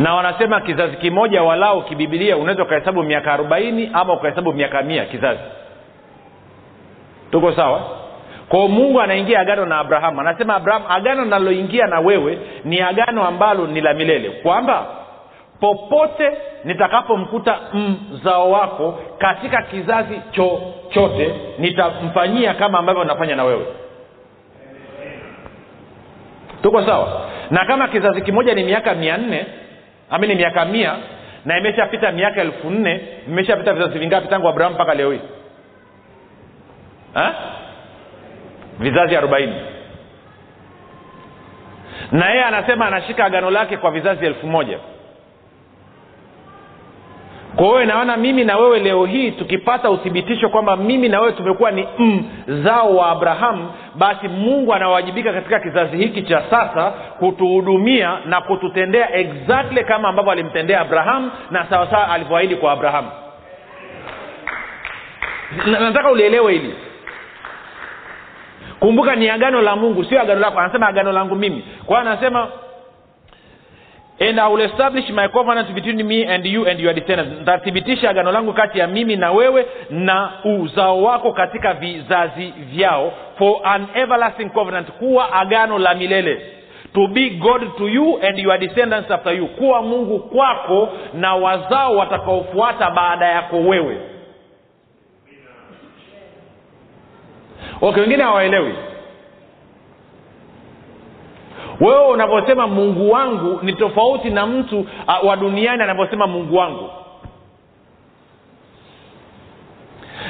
na 0.00 0.14
wanasema 0.14 0.60
kizazi 0.60 0.96
kimoja 0.96 1.42
walau 1.42 1.82
kibibilia 1.82 2.36
unaweza 2.36 2.62
ukahesabu 2.62 3.02
miaka 3.02 3.32
arobaini 3.32 3.90
ama 3.92 4.12
ukahesabu 4.12 4.52
miaka 4.52 4.82
mia 4.82 5.04
kizazi. 5.04 5.40
Tuko 7.30 7.52
sawa? 7.52 7.80
Kwao 8.48 8.68
mungu 8.68 9.00
anaingia 9.00 9.40
agano 9.40 9.66
na 9.66 9.78
abrahamu. 9.78 10.20
Anasema 10.20 10.54
abrahamu 10.54 10.84
agano 10.88 11.24
naloingia 11.24 11.86
na 11.86 12.00
wewe 12.00 12.38
ni 12.64 12.80
agano 12.80 13.24
ambalo 13.26 13.66
ni 13.66 13.80
la 13.80 13.94
milele. 13.94 14.30
Kwamba 14.30 14.86
popote 15.60 16.30
nitakapomkuta 16.64 17.58
mzao 18.12 18.50
wako 18.50 18.98
katika 19.18 19.62
kizazi 19.62 20.20
chochote 20.30 21.34
nitamfanyia 21.58 22.54
kama 22.54 22.78
ambavyo 22.78 23.04
nafanya 23.04 23.36
na 23.36 23.44
wewe. 23.44 23.66
Tuko 26.62 26.86
sawa? 26.86 27.20
Na 27.50 27.64
kama 27.64 27.88
kizazi 27.88 28.22
kimoja 28.22 28.54
ni 28.54 28.64
miaka 28.64 28.94
mia 28.94 29.16
nne 29.16 29.46
ami 30.10 30.26
ni 30.26 30.34
miaka 30.34 30.64
mia 30.64 30.96
na 31.44 31.58
imeshapita 31.58 32.12
miaka 32.12 32.40
elfu 32.40 32.70
nne 32.70 33.00
imeshapita 33.28 33.72
vizazi 33.74 33.98
vingapi 33.98 34.28
tangu 34.28 34.48
abrahamu 34.48 34.74
mpaka 34.74 34.94
leo 34.94 35.12
hii? 35.12 35.20
Vizazi 38.78 39.16
arobaini. 39.16 39.54
Na 42.12 42.30
yeye 42.30 42.44
anasema 42.44 42.86
anashika 42.86 43.24
agano 43.24 43.50
lake 43.50 43.76
kwa 43.76 43.90
vizazi 43.90 44.26
elfu 44.26 44.46
moja 44.46 44.78
kwa 47.56 47.66
hiyo 47.66 47.84
naona 47.84 48.16
mimi 48.16 48.44
na 48.44 48.56
wewe 48.56 48.78
leo 48.78 49.04
hii 49.04 49.30
tukipata 49.30 49.90
uthibitisho 49.90 50.48
kwamba 50.48 50.76
mimi 50.76 51.08
na 51.08 51.20
wewe 51.20 51.32
tumekuwa 51.32 51.70
ni 51.70 51.88
mzao 52.46 52.96
wa 52.96 53.10
abrahamu 53.10 53.72
basi 53.94 54.28
mungu 54.28 54.74
anawajibika 54.74 55.32
katika 55.32 55.60
kizazi 55.60 55.96
hiki 55.96 56.22
cha 56.22 56.42
sasa 56.50 56.90
kutuhudumia 56.90 58.18
na 58.26 58.40
kututendea 58.40 59.14
exactly 59.16 59.84
kama 59.84 60.08
ambavyo 60.08 60.32
alimtendea 60.32 60.80
abrahamu 60.80 61.30
na 61.50 61.66
sawasawa 61.70 62.10
alivyoahidi 62.10 62.56
kwa 62.56 62.72
abrahamu 62.72 63.08
nataka 65.66 66.10
ulielewe 66.10 66.52
hili. 66.52 66.74
Kumbuka 68.80 69.16
ni 69.16 69.28
agano 69.30 69.62
la 69.62 69.76
mungu 69.76 70.04
sio 70.04 70.20
agano 70.20 70.40
lako. 70.40 70.60
Anasema 70.60 70.86
agano 70.88 71.12
langu 71.12 71.34
mimi. 71.36 71.64
Kwa 71.86 71.98
hiyo 72.00 72.10
anasema 72.10 72.48
and 74.20 74.38
I 74.40 74.48
will 74.48 74.60
establish 74.60 75.08
my 75.10 75.28
covenant 75.28 75.74
between 75.74 76.06
me 76.06 76.24
and 76.26 76.44
you 76.44 76.66
and 76.66 76.78
your 76.80 76.92
descendants. 76.94 77.38
Nitathibitisha 77.40 78.10
agano 78.10 78.32
langu 78.32 78.52
kati 78.52 78.78
ya 78.78 78.86
mimi 78.86 79.16
na 79.16 79.32
wewe 79.32 79.66
na 79.90 80.32
uzao 80.44 81.02
wako 81.02 81.32
katika 81.32 81.74
vizazi 81.74 82.52
vyao 82.72 83.12
for 83.38 83.56
an 83.64 83.86
everlasting 83.94 84.50
covenant 84.50 84.90
kuwa 84.90 85.32
agano 85.32 85.78
la 85.78 85.94
milele. 85.94 86.40
To 86.94 87.06
be 87.06 87.30
god 87.30 87.76
to 87.78 87.88
you 87.88 88.18
and 88.22 88.38
your 88.38 88.58
descendants 88.58 89.10
after 89.10 89.32
you. 89.36 89.46
Kuwa 89.48 89.82
mungu 89.82 90.18
kwako 90.18 90.88
na 91.14 91.34
wazao 91.34 91.96
watakaofuata 91.96 92.90
baada 92.90 93.26
yako 93.26 93.56
wewe. 93.60 93.96
Okay 97.80 98.00
wengine 98.02 98.22
hawaelewi 98.22 98.74
wewe 101.80 102.06
unavyosema 102.06 102.66
mungu 102.66 103.10
wangu 103.10 103.58
ni 103.62 103.72
tofauti 103.72 104.30
na 104.30 104.46
mtu 104.46 104.80
uh, 104.80 105.28
wa 105.28 105.36
duniani 105.36 105.82
anavyosema 105.82 106.26
mungu 106.26 106.56
wangu. 106.56 106.90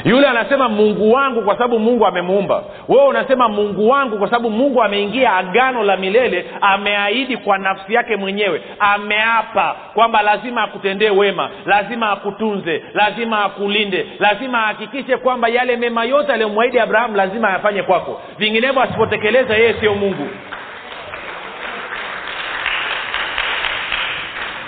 Yule 0.04 0.26
anasema 0.28 0.68
mungu 0.68 1.12
wangu 1.12 1.42
kwa 1.42 1.54
sababu 1.54 1.78
mungu 1.78 2.06
amemuumba. 2.06 2.62
Wewe 2.88 3.04
unasema 3.06 3.48
mungu 3.48 3.88
wangu 3.88 4.18
kwa 4.18 4.26
sababu 4.28 4.50
mungu 4.50 4.82
ameingia 4.82 5.32
agano 5.36 5.82
la 5.82 5.96
milele 5.96 6.46
ameahidi 6.60 7.36
kwa 7.36 7.58
nafsi 7.58 7.94
yake 7.94 8.16
mwenyewe. 8.16 8.62
Ameapa 8.78 9.76
kwamba 9.94 10.22
lazima 10.22 10.62
akutendee 10.62 11.10
wema 11.10 11.50
lazima 11.66 12.10
akutunze 12.10 12.82
lazima 12.94 13.44
akulinde 13.44 14.06
lazima 14.18 14.62
ahakikishe 14.64 15.16
kwamba 15.16 15.48
yale 15.48 15.76
mema 15.76 16.04
yote 16.04 16.32
aliyomwahidi 16.32 16.78
abrahamu 16.78 17.16
lazima 17.16 17.48
ayafanye 17.48 17.82
kwako. 17.82 18.20
Vinginevyo 18.38 18.82
asipotekeleza 18.82 19.54
yeye 19.56 19.74
sio 19.80 19.94
mungu 19.94 20.28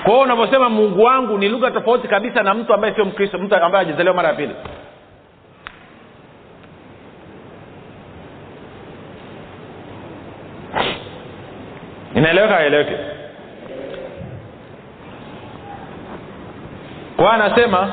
kwa 0.02 0.10
hiyo 0.12 0.20
unavyosema 0.24 0.68
mungu 0.68 1.02
wangu 1.02 1.38
ni 1.38 1.48
lugha 1.48 1.70
tofauti 1.70 2.08
kabisa 2.08 2.42
na 2.42 2.54
mtu 2.54 2.74
ambaye 2.74 2.94
sio 2.94 3.04
mkristo 3.04 3.38
mtu 3.38 3.56
ambaye 3.56 3.86
ajazaliwa 3.86 4.14
mara 4.14 4.28
ya 4.28 4.34
pili. 4.34 4.54
Inaeleweka 12.14 12.56
aeleweke 12.58 12.96
kwa 17.16 17.32
anasema 17.32 17.92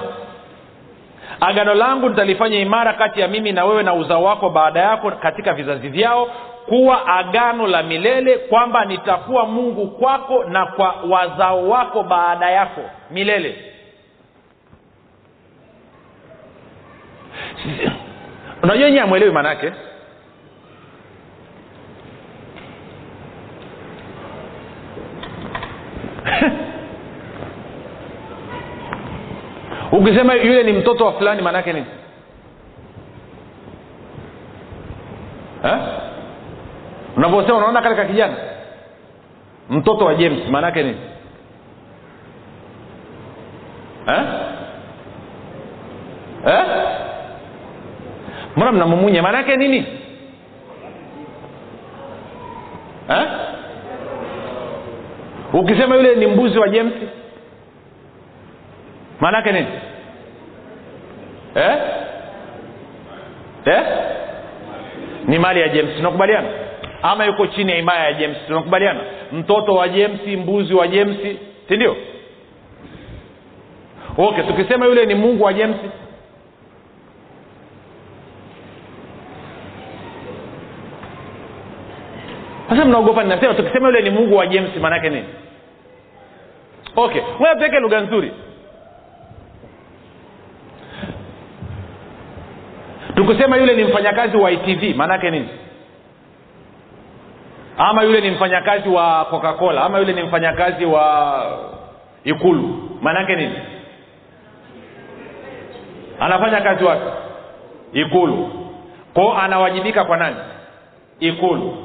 agano 1.40 1.74
langu 1.74 2.10
nitalifanya 2.10 2.60
imara 2.60 2.94
kati 2.94 3.22
ya 3.22 3.28
mimi 3.28 3.52
na 3.52 3.66
wewe 3.66 3.84
na 3.84 3.94
uzao 3.94 4.24
wako 4.24 4.50
baada 4.50 4.80
yako 4.80 5.12
katika 5.12 5.54
vizazi 5.54 5.90
vyao 5.90 6.28
kuwa 6.70 7.08
agano 7.08 7.68
la 7.68 7.84
milele 7.84 8.38
kwamba 8.38 8.86
nitakuwa 8.86 9.46
mungu 9.46 9.88
kwako 9.88 10.44
na 10.44 10.66
kwa 10.66 10.96
wazao 11.10 11.70
wako 11.70 12.04
baada 12.04 12.50
yako 12.50 12.82
milele. 13.12 13.56
Unajua 18.64 18.90
nyie 18.90 19.02
amwelewi 19.02 19.32
maanaake 19.32 19.72
ukisema 29.92 30.34
yule 30.34 30.64
ni 30.64 30.74
mtoto 30.74 31.06
wa 31.06 31.14
fulani 31.14 31.42
maanaake 31.42 31.74
nini 31.74 31.86
eh? 35.64 35.78
Unavyosema 37.20 37.58
unaona 37.58 37.82
katika 37.82 38.06
kijana 38.06 38.34
mtoto 39.70 40.06
wa 40.06 40.16
james 40.16 40.50
maanaake 40.50 40.84
nini 40.84 40.98
eh? 44.08 44.24
Eh? 46.48 46.64
mbona 48.56 48.72
mnamumunya 48.72 49.22
maanaake 49.22 49.58
nini 49.58 49.78
eh? 53.10 53.28
ukisema 55.54 55.96
yule 55.96 56.16
ni 56.16 56.28
mbuzi 56.28 56.60
wa 56.60 56.70
james 56.70 56.94
maanaake 59.20 59.52
nini 59.52 59.68
eh? 61.56 61.78
Eh? 63.66 63.82
ni 65.28 65.40
mali 65.40 65.62
ya 65.62 65.70
james 65.70 65.96
tunakubaliana 65.96 66.48
ama 67.02 67.26
yuko 67.26 67.48
chini 67.48 67.72
ya 67.72 67.78
himaya 67.78 68.04
ya 68.06 68.14
jemsi 68.14 68.40
tunakubaliana? 68.48 69.00
Mtoto 69.32 69.74
wa 69.74 69.90
jemsi 69.90 70.38
mbuzi 70.38 70.74
wa 70.74 70.88
jemsi 70.88 71.40
sindio 71.68 71.96
okay 74.18 74.44
tukisema 74.44 74.86
yule 74.86 75.06
ni 75.06 75.16
mungu 75.16 75.44
wa 75.44 75.54
jemsi 75.54 75.90
sasa 82.70 82.86
mnaogopa 82.86 83.24
ninasema 83.24 83.54
tukisema 83.54 83.88
yule 83.88 84.02
ni 84.02 84.10
mungu 84.10 84.36
wa 84.36 84.48
jemsi 84.48 84.80
maanaake 84.80 85.10
nini? 85.10 85.26
Okay 86.96 87.22
moja 87.40 87.56
tuweke 87.56 87.80
lugha 87.80 88.02
nzuri. 88.02 88.32
Tukisema 93.16 93.58
yule 93.58 93.76
ni 93.76 93.84
mfanyakazi 93.84 94.38
wa 94.38 94.52
itv 94.52 94.96
maanaake 94.98 95.32
nini? 95.32 95.50
Ama 97.82 98.04
yule 98.04 98.22
ni 98.22 98.32
mfanyakazi 98.32 98.90
wa 98.90 99.26
coca 99.26 99.54
cola 99.54 99.84
ama 99.84 100.00
yule 100.00 100.14
ni 100.14 100.24
mfanyakazi 100.24 100.86
wa 100.86 101.44
ikulu. 102.24 102.90
Maanaake 103.02 103.36
nini? 103.36 103.60
Anafanya 106.20 106.62
kazi 106.62 106.84
wapi? 106.84 107.06
Ikulu. 107.94 108.50
Kwao 109.14 109.38
anawajibika 109.38 110.04
kwa 110.04 110.18
nani? 110.18 110.36
Ikulu. 111.20 111.78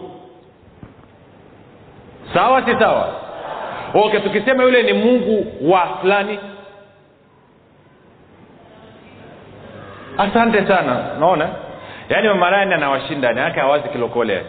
Sawa 2.35 2.63
si 2.65 2.79
sawa? 2.79 3.09
Okay 3.95 4.21
tukisema 4.21 4.63
yule 4.63 4.83
ni 4.83 4.93
mungu 4.93 5.47
wa 5.73 5.87
fulani. 6.01 6.39
Asante 10.19 10.67
sana. 10.67 11.05
Naona 11.21 11.49
yaani 12.09 12.29
mamarani 12.29 12.75
anawashinda 12.75 13.47
ake 13.47 13.61
hawazi 13.61 13.89
kilokole 13.89 14.45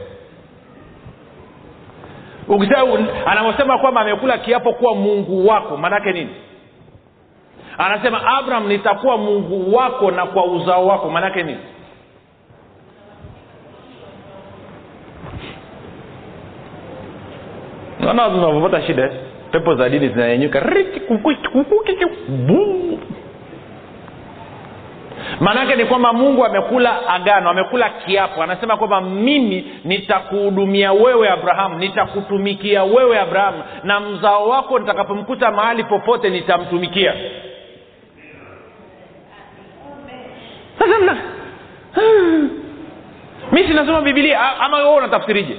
ukisema 3.49 3.77
kwamba 3.77 4.01
amekula 4.01 4.37
kiapo 4.37 4.73
kuwa 4.73 4.95
mungu 4.95 5.47
wako 5.47 5.77
maanaake 5.77 6.11
nini? 6.11 6.29
Anasema 7.77 8.37
abraham 8.37 8.67
nitakuwa 8.67 9.17
mungu 9.17 9.75
wako 9.75 10.11
na 10.11 10.25
kwa 10.25 10.45
uzao 10.45 10.87
wako 10.87 11.09
maanaake 11.09 11.43
nini? 11.43 11.59
Naona 17.99 18.29
tunavyopata 18.29 18.81
shida 18.81 19.09
pepo 19.51 19.75
za 19.75 19.89
dini 19.89 20.09
zinanyenyuka 20.09 20.59
maanaake 25.39 25.75
ni 25.75 25.85
kwamba 25.85 26.13
mungu 26.13 26.45
amekula 26.45 27.07
agano 27.09 27.49
amekula 27.49 27.89
kiapo. 27.89 28.43
Anasema 28.43 28.77
kwamba 28.77 29.01
mimi 29.01 29.71
nitakuhudumia 29.83 30.93
wewe 30.93 31.29
abrahamu 31.29 31.79
nitakutumikia 31.79 32.83
wewe 32.83 33.19
abrahamu 33.19 33.63
na 33.83 33.99
mzao 33.99 34.49
wako 34.49 34.79
nitakapomkuta 34.79 35.51
mahali 35.51 35.83
popote 35.83 36.29
nitamtumikia. 36.29 37.13
Sasa 40.79 41.17
mi 43.51 43.63
sinasoma 43.67 44.01
bibilia 44.01 44.59
ama 44.59 44.77
wewe 44.77 44.95
unatafsirije 44.95 45.57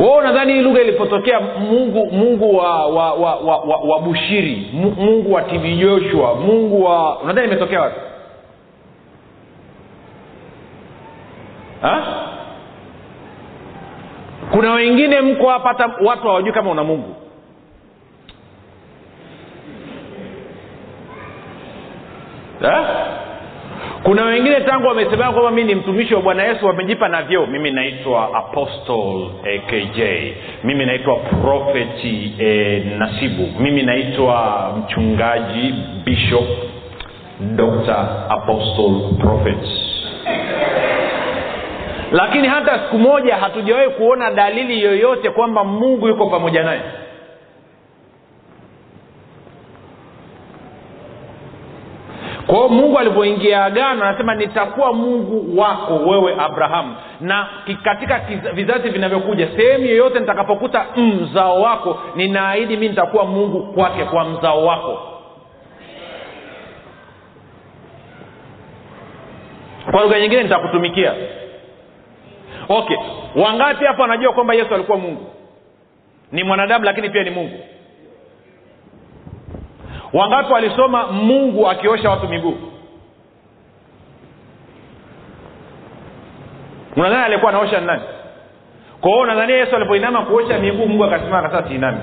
wao 0.00 0.16
unadhani 0.16 0.52
hii 0.52 0.60
lugha 0.60 0.80
ilipotokea 0.80 1.40
mungu 1.40 2.06
mungu 2.12 2.56
wa 2.56 2.86
wa 2.86 3.12
wa, 3.14 3.34
wa, 3.36 3.56
wa, 3.58 3.76
wa 3.76 4.00
bushiri 4.00 4.70
mungu 4.74 5.32
wa 5.32 5.42
tv 5.42 5.76
joshua 5.76 6.34
mungu 6.34 6.84
wa 6.84 7.18
unadhani 7.18 7.46
imetokea 7.46 7.80
wapi? 7.80 8.00
Kuna 14.50 14.72
wengine 14.72 15.20
mko 15.20 15.48
hapa 15.50 15.68
hata 15.68 15.90
watu 16.04 16.22
hawajui 16.28 16.52
kama 16.52 16.70
una 16.70 16.84
mungu. 16.84 17.14
Ha? 22.60 23.09
Kuna 24.02 24.24
wengine 24.24 24.60
tangu 24.60 24.86
wamesemea 24.88 25.30
kwamba 25.32 25.50
mi 25.50 25.64
ni 25.64 25.74
mtumishi 25.74 26.14
wa 26.14 26.22
bwana 26.22 26.42
yesu 26.44 26.66
wamejipa 26.66 27.08
na 27.08 27.22
vyeo. 27.22 27.46
Mimi 27.46 27.70
naitwa 27.70 28.34
apostle 28.34 29.26
akj 29.56 29.98
mimi 30.64 30.86
naitwa 30.86 31.16
profeti 31.16 32.32
e, 32.38 32.78
nasibu. 32.98 33.48
Mimi 33.62 33.82
naitwa 33.82 34.66
mchungaji 34.78 35.74
bishop 36.04 36.48
dr 37.40 38.06
apostle 38.28 39.00
prophet. 39.20 39.68
Lakini 42.12 42.48
hata 42.48 42.78
siku 42.78 42.98
moja 42.98 43.36
hatujawahi 43.36 43.88
kuona 43.90 44.30
dalili 44.30 44.82
yoyote 44.82 45.30
kwamba 45.30 45.64
mungu 45.64 46.08
yuko 46.08 46.26
pamoja 46.26 46.62
naye 46.62 46.80
kwa 52.50 52.58
hiyo 52.58 52.68
mungu 52.68 52.98
alivyoingia 52.98 53.64
agano 53.64 54.04
anasema 54.04 54.34
nitakuwa 54.34 54.92
mungu 54.92 55.60
wako 55.60 55.94
wewe 55.94 56.34
abrahamu. 56.38 56.96
Na 57.20 57.48
katika 57.84 58.20
vizazi 58.52 58.88
vinavyokuja 58.88 59.48
sehemu 59.56 59.84
yoyote 59.84 60.20
nitakapokuta 60.20 60.86
mzao 60.96 61.60
wako 61.62 61.98
ninaahidi 62.16 62.76
mi 62.76 62.88
nitakuwa 62.88 63.24
mungu 63.24 63.72
kwake 63.72 64.04
kwa 64.04 64.24
mzao 64.24 64.66
wako. 64.66 64.98
Kwa 69.90 70.02
lugha 70.02 70.20
nyingine 70.20 70.42
nitakutumikia. 70.42 71.14
Okay 72.68 72.96
wangapi 73.36 73.84
hapo 73.84 74.02
wanajua 74.02 74.32
kwamba 74.32 74.54
yesu 74.54 74.74
alikuwa 74.74 74.98
mungu? 74.98 75.26
Ni 76.32 76.44
mwanadamu 76.44 76.84
lakini 76.84 77.10
pia 77.10 77.22
ni 77.24 77.30
mungu 77.30 77.58
wangapi 80.12 80.52
walisoma 80.52 81.06
mungu 81.06 81.70
akiosha 81.70 82.10
watu 82.10 82.28
miguu? 82.28 82.56
Unadhani 86.96 87.24
alikuwa 87.24 87.50
anaosha 87.50 87.80
nani? 87.80 88.02
Kwa 89.00 89.10
hiyo 89.10 89.22
yesu 89.58 89.76
alipoinama 89.76 90.22
kuosha 90.22 90.58
miguu 90.58 90.86
mungu 90.86 91.04
akasimama 91.04 91.38
akasema 91.38 91.68
siinami. 91.68 91.98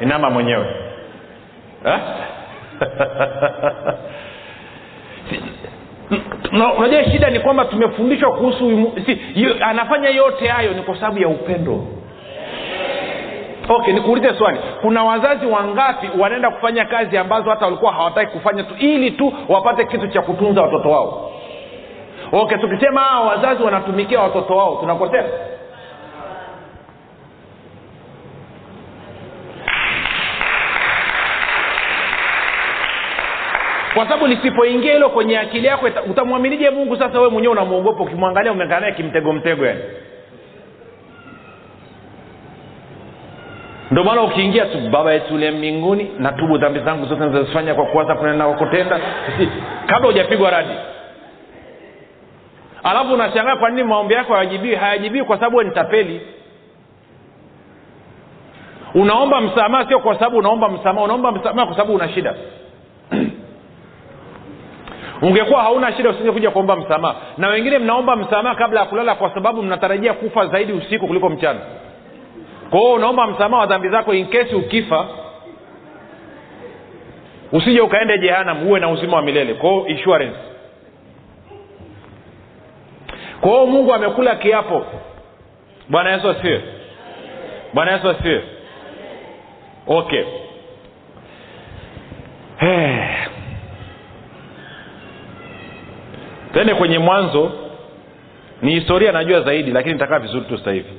Inama 0.00 0.30
mwenyewe. 0.30 0.66
Unajua 6.78 7.04
shida 7.04 7.30
ni 7.30 7.40
kwamba 7.40 7.64
tumefundishwa 7.64 8.32
kuhusu 8.32 8.92
si, 9.06 9.20
anafanya 9.60 10.08
yote 10.08 10.48
hayo 10.48 10.72
ni 10.72 10.82
kwa 10.82 10.94
sababu 10.94 11.18
ya 11.18 11.28
upendo 11.28 11.84
okay 13.68 13.94
nikuulize 13.94 14.34
swali. 14.34 14.58
Kuna 14.80 15.04
wazazi 15.04 15.46
wangapi 15.46 16.10
wanaenda 16.18 16.50
kufanya 16.50 16.84
kazi 16.84 17.18
ambazo 17.18 17.50
hata 17.50 17.64
walikuwa 17.64 17.92
hawataki 17.92 18.32
kufanya 18.38 18.62
tu 18.62 18.74
ili 18.78 19.10
tu 19.10 19.32
wapate 19.48 19.84
kitu 19.84 20.08
cha 20.08 20.22
kutunza 20.22 20.62
watoto 20.62 20.90
wao? 20.90 21.30
Okay 22.32 22.58
tukisema 22.58 23.00
hawa 23.00 23.26
wazazi 23.28 23.62
wanatumikia 23.62 24.20
watoto 24.20 24.56
wao 24.56 24.76
tunakosea 24.80 25.24
kwa 33.94 34.04
sababu 34.04 34.26
lisipoingia 34.26 34.92
hilo 34.92 35.08
kwenye 35.10 35.38
akili 35.38 35.66
yako 35.66 35.86
utamwaminije 36.10 36.70
mungu? 36.70 36.96
Sasa 36.96 37.18
wewe 37.18 37.30
mwenyewe 37.30 37.52
unamwogopa 37.52 38.02
ukimwangalia 38.02 38.52
umeangalia 38.52 38.90
kimtego 38.92 39.32
mtego 39.32 39.66
yani 39.66 39.80
ndio 43.90 44.04
maana 44.04 44.22
ukiingia 44.22 44.66
tu 44.66 44.78
baba 44.90 45.12
yetu 45.12 45.34
uliye 45.34 45.50
mbinguni 45.50 46.10
natubu 46.18 46.58
dhambi 46.58 46.80
zangu 46.80 47.06
zote 47.06 47.20
nazozifanya 47.20 47.74
kwa 47.74 47.86
kuwaza 47.86 48.14
kunena 48.14 48.44
kwa 48.46 48.54
kutenda. 48.54 49.00
Kabla 49.86 50.06
hujapigwa 50.06 50.50
radi. 50.50 50.74
Alafu 52.82 53.14
unashangaa 53.14 53.56
kwa 53.56 53.70
nini 53.70 53.82
maombi 53.82 54.14
yako 54.14 54.32
hayajibiwi 54.34 54.74
hayajibiwi 54.74 55.24
kwa 55.24 55.36
sababu 55.36 55.62
ni 55.62 55.70
tapeli. 55.70 56.20
Unaomba 58.94 59.40
msamaha 59.40 59.86
sio 59.88 59.98
kwa 59.98 60.14
sababu 60.14 60.38
unaomba 60.38 60.68
msamaha 60.68 61.04
unaomba 61.04 61.32
msamaha 61.32 61.66
kwa 61.66 61.76
sababu 61.76 61.94
una 61.94 62.08
shida. 62.08 62.34
Ungekuwa 65.22 65.62
hauna 65.62 65.92
shida 65.92 66.10
usingekuja 66.10 66.50
kuomba 66.50 66.76
msamaha. 66.76 67.14
Na 67.38 67.48
wengine 67.48 67.78
mnaomba 67.78 68.16
msamaha 68.16 68.54
kabla 68.54 68.80
ya 68.80 68.86
kulala 68.86 69.14
kwa 69.14 69.34
sababu 69.34 69.62
mnatarajia 69.62 70.12
kufa 70.12 70.46
zaidi 70.46 70.72
usiku 70.72 71.06
kuliko 71.06 71.28
mchana 71.28 71.60
kwa 72.70 72.80
hiyo 72.80 72.92
unaomba 72.92 73.26
msamaha 73.26 73.60
wa 73.60 73.66
dhambi 73.66 73.88
zako 73.88 74.14
inkesi 74.14 74.54
ukifa 74.54 75.08
usije 77.52 77.80
ukaende 77.80 78.18
jehanam 78.18 78.66
uwe 78.68 78.80
na 78.80 78.88
uzima 78.90 79.16
wa 79.16 79.22
milele. 79.22 79.54
Kwao 79.54 79.86
insurance. 79.88 80.36
Kwa 83.40 83.66
mungu 83.66 83.94
amekula 83.94 84.36
kiapo. 84.36 84.86
Bwana 85.88 86.10
yesu 86.12 86.30
asifiwe. 86.30 86.62
Bwana 87.74 87.92
yesu 87.92 88.08
asifiwe. 88.10 88.42
Okay. 89.86 90.24
Hey. 92.58 92.98
tende 96.54 96.74
kwenye 96.74 96.98
mwanzo. 96.98 97.52
Ni 98.62 98.74
historia 98.74 99.12
najua 99.12 99.40
zaidi 99.40 99.70
lakini 99.70 99.92
nitakaa 99.94 100.18
vizuri 100.18 100.44
tu 100.44 100.58
sasa 100.58 100.72
hivi 100.72 100.90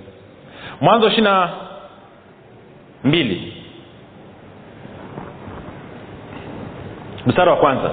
mwanzo 0.82 1.07
ishina 1.07 1.49
mbili. 3.03 3.53
Mstari 7.25 7.49
wa 7.49 7.55
kwanza. 7.55 7.91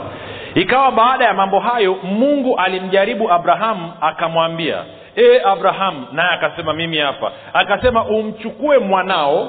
Ikawa 0.55 0.91
baada 0.93 1.25
ya 1.25 1.35
mambo 1.35 1.61
hayo 1.61 1.97
mungu 2.03 2.57
alimjaribu 2.57 3.33
abrahamu 3.33 3.93
akamwambia 4.01 4.77
e 5.17 5.41
abrahamu 5.45 6.07
naye 6.13 6.31
akasema 6.35 6.73
mimi 6.73 6.99
hapa. 6.99 7.33
Akasema 7.53 8.05
umchukue 8.05 8.79
mwanao 8.79 9.49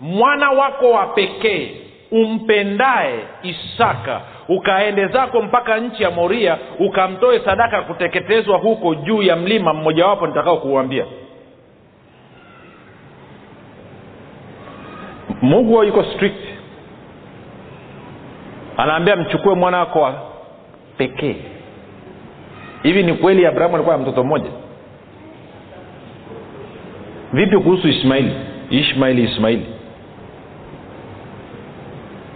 mwana 0.00 0.50
wako 0.50 0.90
wa 0.90 1.06
pekee 1.06 1.70
umpendaye 2.10 3.18
isaka 3.42 4.20
ukaende 4.48 5.06
zako 5.06 5.42
mpaka 5.42 5.78
nchi 5.78 6.02
ya 6.02 6.10
moria 6.10 6.58
ukamtoe 6.78 7.40
sadaka 7.40 7.82
kuteketezwa 7.82 8.58
huko 8.58 8.94
juu 8.94 9.22
ya 9.22 9.36
mlima 9.36 9.74
mmojawapo 9.74 10.26
nitakao 10.26 10.56
kuuambia 10.56 11.04
mungu 15.42 15.84
yuko 15.84 16.04
strict. 16.04 16.40
Anaambia 18.76 19.16
mchukue 19.16 19.54
mwana 19.54 19.78
wako 19.78 20.00
wa 20.00 20.14
pekee. 20.96 21.36
Hivi 22.82 23.02
ni 23.02 23.14
kweli 23.14 23.46
abrahamu 23.46 23.74
alikuwa 23.74 23.96
na 23.96 24.02
mtoto 24.02 24.24
mmoja? 24.24 24.50
Vipi 27.32 27.58
kuhusu 27.58 27.88
ismaili? 27.88 28.32
Ishmaili 28.70 29.22
ismaili. 29.24 29.66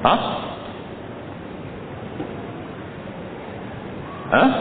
Ha? 0.03 0.19
Ha? 4.31 4.55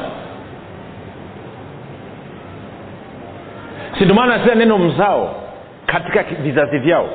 si 3.97 4.05
ndio 4.05 4.15
maana 4.15 4.55
neno 4.55 4.77
mzao 4.77 5.35
katika 5.85 6.23
vizazi 6.23 6.77
vyao 6.77 7.09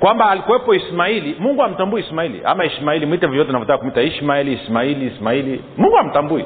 kwamba 0.00 0.30
alikuwepo 0.30 0.74
ismaili. 0.74 1.36
Mungu 1.38 1.62
amtambui 1.62 2.00
ismaili. 2.00 2.40
Ama 2.44 2.64
ishmaili 2.64 3.06
mwite 3.06 3.26
vyovyote 3.26 3.52
navyotaka 3.52 3.78
kumwita. 3.78 4.02
Ishmaili 4.02 4.52
ismaili 4.52 5.06
ismaili. 5.06 5.64
Mungu 5.76 5.98
amtambui. 5.98 6.44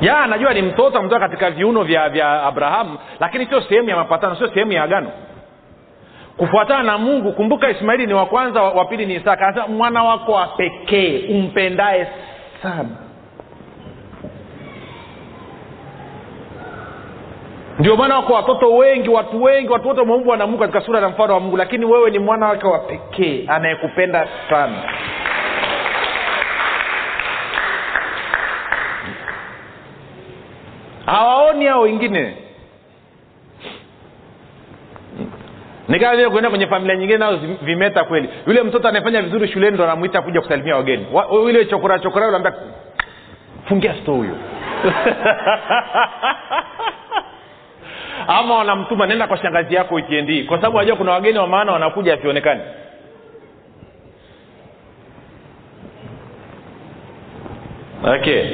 Ya 0.00 0.18
anajua 0.18 0.54
ni 0.54 0.62
mtoto 0.62 0.98
ametoka 0.98 1.20
katika 1.28 1.50
viuno 1.50 1.82
vya 1.82 2.08
vya 2.08 2.42
abrahamu 2.42 2.98
lakini 3.20 3.46
sio 3.46 3.60
sehemu 3.60 3.88
ya 3.88 3.96
mapatano 3.96 4.36
sio 4.36 4.48
sehemu 4.48 4.72
ya 4.72 4.82
agano. 4.82 5.10
Kufuatana 6.36 6.82
na 6.82 6.98
mungu 6.98 7.32
kumbuka 7.32 7.70
ismaili 7.70 8.06
ni 8.06 8.14
wa 8.14 8.26
kwanza 8.26 8.62
wa 8.62 8.84
pili 8.84 9.06
ni 9.06 9.14
isaka. 9.14 9.46
Anasema 9.46 9.68
mwana 9.68 10.02
wako 10.02 10.32
wa 10.32 10.46
pekee 10.46 11.26
umpendaye 11.28 12.08
sana 12.62 12.88
ndio 17.78 17.96
maana 17.96 18.16
wako 18.16 18.32
watoto 18.32 18.76
wengi 18.76 19.08
watu 19.08 19.42
wengi 19.42 19.72
watu 19.72 19.88
wote 19.88 20.00
wameumbwa 20.00 20.36
na 20.36 20.46
mungu 20.46 20.58
katika 20.58 20.80
sura 20.80 21.00
na 21.00 21.08
mfano 21.08 21.34
wa 21.34 21.40
mungu. 21.40 21.56
Lakini 21.56 21.84
wewe 21.84 22.10
ni 22.10 22.18
mwana 22.18 22.46
wake 22.46 22.66
wa 22.66 22.78
pekee 22.78 23.44
anayekupenda 23.48 24.28
sana. 24.50 24.82
Hawaoni 31.06 31.66
hao 31.66 31.80
wengine? 31.80 32.36
Nikaa 35.88 36.16
vile 36.16 36.28
kuenda 36.30 36.50
kwenye 36.50 36.66
familia 36.66 36.96
nyingine 36.96 37.18
nao 37.18 37.36
vimeta 37.62 38.04
kweli. 38.04 38.28
Yule 38.46 38.62
mtoto 38.62 38.88
anayefanya 38.88 39.22
vizuri 39.22 39.48
shuleni 39.48 39.74
ndo 39.74 39.84
anamwita 39.84 40.22
kuja 40.22 40.40
kusalimia 40.40 40.76
wageni. 40.76 41.06
Yule 41.32 41.64
chokora 41.64 41.98
chokora 41.98 42.26
yule 42.26 42.52
fungia 43.68 43.94
sto 44.02 44.12
huyo 44.12 44.36
ama 48.28 48.54
wanamtuma 48.54 49.06
nenda 49.06 49.26
kwa 49.26 49.38
shangazi 49.38 49.74
yako 49.74 49.94
wikiendi 49.94 50.44
kwa 50.44 50.56
sababu 50.58 50.78
najua 50.78 50.96
kuna 50.96 51.12
wageni 51.12 51.38
wa 51.38 51.46
maana 51.46 51.72
wanakuja 51.72 52.14
asionekani 52.14 52.60
okay. 58.04 58.44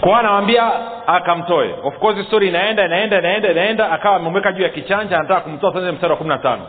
Kwa 0.00 0.18
anawambia 0.20 0.72
akamtoe. 1.06 1.74
Of 1.82 1.98
course 1.98 2.26
story 2.26 2.48
inaenda 2.48 2.84
inaenda 2.86 3.18
inaenda 3.18 3.50
inaenda 3.50 3.90
akawa 3.92 4.16
amemweka 4.16 4.52
juu 4.52 4.62
ya 4.62 4.68
kichanja 4.68 5.18
anataka 5.18 5.40
kumtoa 5.40 5.72
sasa 5.72 5.92
mstari 5.92 6.10
wa 6.10 6.16
kumi 6.16 6.28
na 6.30 6.38
tano. 6.38 6.62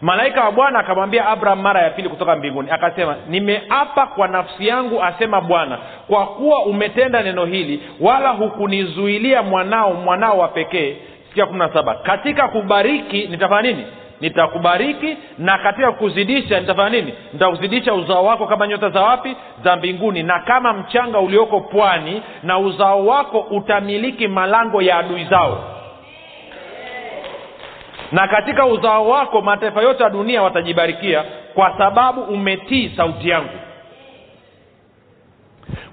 Malaika 0.00 0.44
wa 0.44 0.52
bwana 0.52 0.78
akamwambia 0.78 1.26
abraham 1.28 1.60
mara 1.60 1.82
ya 1.82 1.90
pili 1.90 2.08
kutoka 2.08 2.36
mbinguni 2.36 2.70
akasema 2.70 3.16
nimeapa 3.28 4.06
kwa 4.06 4.28
nafsi 4.28 4.66
yangu 4.68 5.02
asema 5.02 5.40
bwana 5.40 5.78
kwa 6.08 6.26
kuwa 6.26 6.62
umetenda 6.62 7.22
neno 7.22 7.44
hili 7.44 7.82
wala 8.00 8.28
hukunizuilia 8.28 9.42
mwanao 9.42 9.94
mwanao 9.94 10.38
wa 10.38 10.48
pekee 10.48 10.96
sikia 11.28 11.46
kumi 11.46 11.58
na 11.58 11.72
saba. 11.72 11.94
Katika 11.94 12.48
kubariki 12.48 13.26
nitafanya 13.26 13.62
nini? 13.72 13.86
Nitakubariki 14.20 15.16
na 15.38 15.58
katika 15.58 15.92
kuzidisha 15.92 16.60
nitafanya 16.60 16.90
nini? 16.90 17.14
Nitakuzidisha 17.32 17.94
uzao 17.94 18.24
wako 18.24 18.46
kama 18.46 18.66
nyota 18.66 18.90
za 18.90 19.00
wapi? 19.02 19.36
Za 19.64 19.76
mbinguni. 19.76 20.22
Na 20.22 20.38
kama 20.40 20.72
mchanga 20.72 21.18
ulioko 21.18 21.60
pwani 21.60 22.22
na 22.42 22.58
uzao 22.58 23.06
wako 23.06 23.38
utamiliki 23.40 24.28
malango 24.28 24.82
ya 24.82 24.98
adui 24.98 25.24
zao. 25.24 25.64
Na 28.12 28.28
katika 28.28 28.66
uzao 28.66 29.08
wako 29.08 29.40
mataifa 29.40 29.82
yote 29.82 30.02
ya 30.02 30.10
dunia 30.10 30.42
watajibarikia 30.42 31.24
kwa 31.54 31.78
sababu 31.78 32.20
umetii 32.20 32.92
sauti 32.96 33.28
yangu 33.28 33.50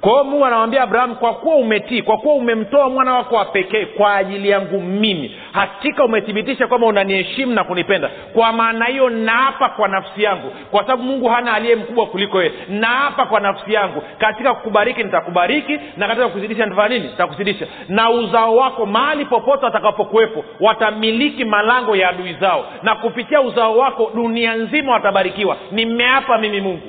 kwa 0.01 0.11
hiyo 0.11 0.23
mungu 0.23 0.45
anamwambia 0.45 0.82
abrahamu 0.84 1.15
kwa 1.15 1.34
kuwa 1.34 1.55
umetii 1.55 2.01
kwa 2.01 2.17
kuwa 2.17 2.34
umemtoa 2.36 2.89
mwana 2.89 3.13
wako 3.13 3.36
wa 3.36 3.45
pekee 3.45 3.86
kwa 3.86 4.15
ajili 4.15 4.49
yangu 4.49 4.80
mimi 4.82 5.36
hakika 5.51 6.05
umethibitisha 6.05 6.67
kwamba 6.67 6.88
unaniheshimu 6.88 7.53
na 7.53 7.63
kunipenda. 7.63 8.09
Kwa 8.34 8.53
maana 8.53 8.86
hiyo 8.86 9.09
naapa 9.09 9.69
kwa 9.69 9.88
nafsi 9.88 10.23
yangu 10.23 10.51
kwa 10.71 10.82
sababu 10.82 11.03
mungu 11.03 11.28
hana 11.28 11.53
aliye 11.53 11.76
mkubwa 11.76 12.05
kuliko 12.07 12.39
yeye. 12.43 12.53
Naapa 12.69 13.26
kwa 13.26 13.39
nafsi 13.39 13.73
yangu 13.73 14.01
katika 14.17 14.53
kukubariki 14.53 15.03
nitakubariki 15.03 15.80
na 15.97 16.07
katika 16.07 16.28
kuzidisha 16.30 16.65
nitafanya 16.65 16.95
nini? 16.97 17.07
Nitakuzidisha 17.11 17.67
na 17.89 18.09
uzao 18.09 18.55
wako 18.55 18.86
mahali 18.86 19.26
popote 19.26 19.65
watakapokuwepo 19.65 20.45
watamiliki 20.59 21.45
malango 21.45 21.95
ya 21.95 22.09
adui 22.09 22.34
zao. 22.34 22.65
Na 22.84 22.95
kupitia 22.95 23.41
uzao 23.41 23.78
wako 23.78 24.11
dunia 24.15 24.55
nzima 24.55 24.91
watabarikiwa. 24.91 25.57
Nimeapa 25.71 26.38
mimi 26.38 26.61
mungu 26.61 26.82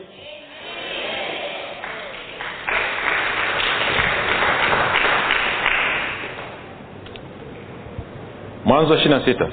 mwanzo 8.67 8.95
ishiri 8.95 9.11
na 9.11 9.21
sita. 9.25 9.49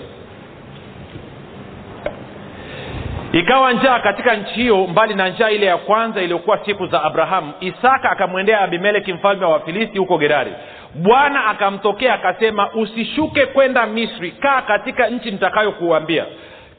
Ikawa 3.31 3.73
njaa 3.73 3.99
katika 3.99 4.35
nchi 4.35 4.53
hiyo 4.53 4.87
mbali 4.87 5.13
na 5.13 5.29
njaa 5.29 5.49
ile 5.49 5.65
ya 5.65 5.77
kwanza 5.77 6.21
iliyokuwa 6.21 6.59
siku 6.65 6.87
za 6.87 7.03
abrahamu 7.03 7.53
isaka 7.59 8.09
akamwendea 8.11 8.61
abimeleki 8.61 9.13
mfalme 9.13 9.45
wa 9.45 9.51
wafilisti 9.51 9.97
huko 9.97 10.17
gerari 10.17 10.51
bwana 10.95 11.45
akamtokea 11.45 12.13
akasema 12.13 12.71
usishuke 12.73 13.45
kwenda 13.45 13.85
misri 13.85 14.31
kaa 14.31 14.61
katika 14.61 15.07
nchi 15.07 15.31
nitakayokuambia 15.31 16.25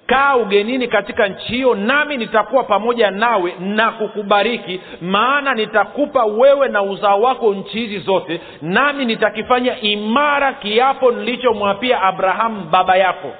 kaa 0.06 0.36
ugenini 0.36 0.88
katika 0.88 1.28
nchi 1.28 1.52
hiyo 1.52 1.74
nami 1.74 2.16
nitakuwa 2.16 2.64
pamoja 2.64 3.10
nawe 3.10 3.54
na 3.60 3.90
kukubariki 3.90 4.80
maana 5.00 5.54
nitakupa 5.54 6.24
wewe 6.24 6.68
na 6.68 6.82
uzao 6.82 7.20
wako 7.20 7.54
nchi 7.54 7.78
hizi 7.78 7.98
zote 7.98 8.40
nami 8.62 9.04
nitakifanya 9.04 9.80
imara 9.80 10.52
kiapo 10.52 11.10
nilichomwapia 11.10 12.02
abrahamu 12.02 12.60
baba 12.70 12.96
yako 12.96 13.32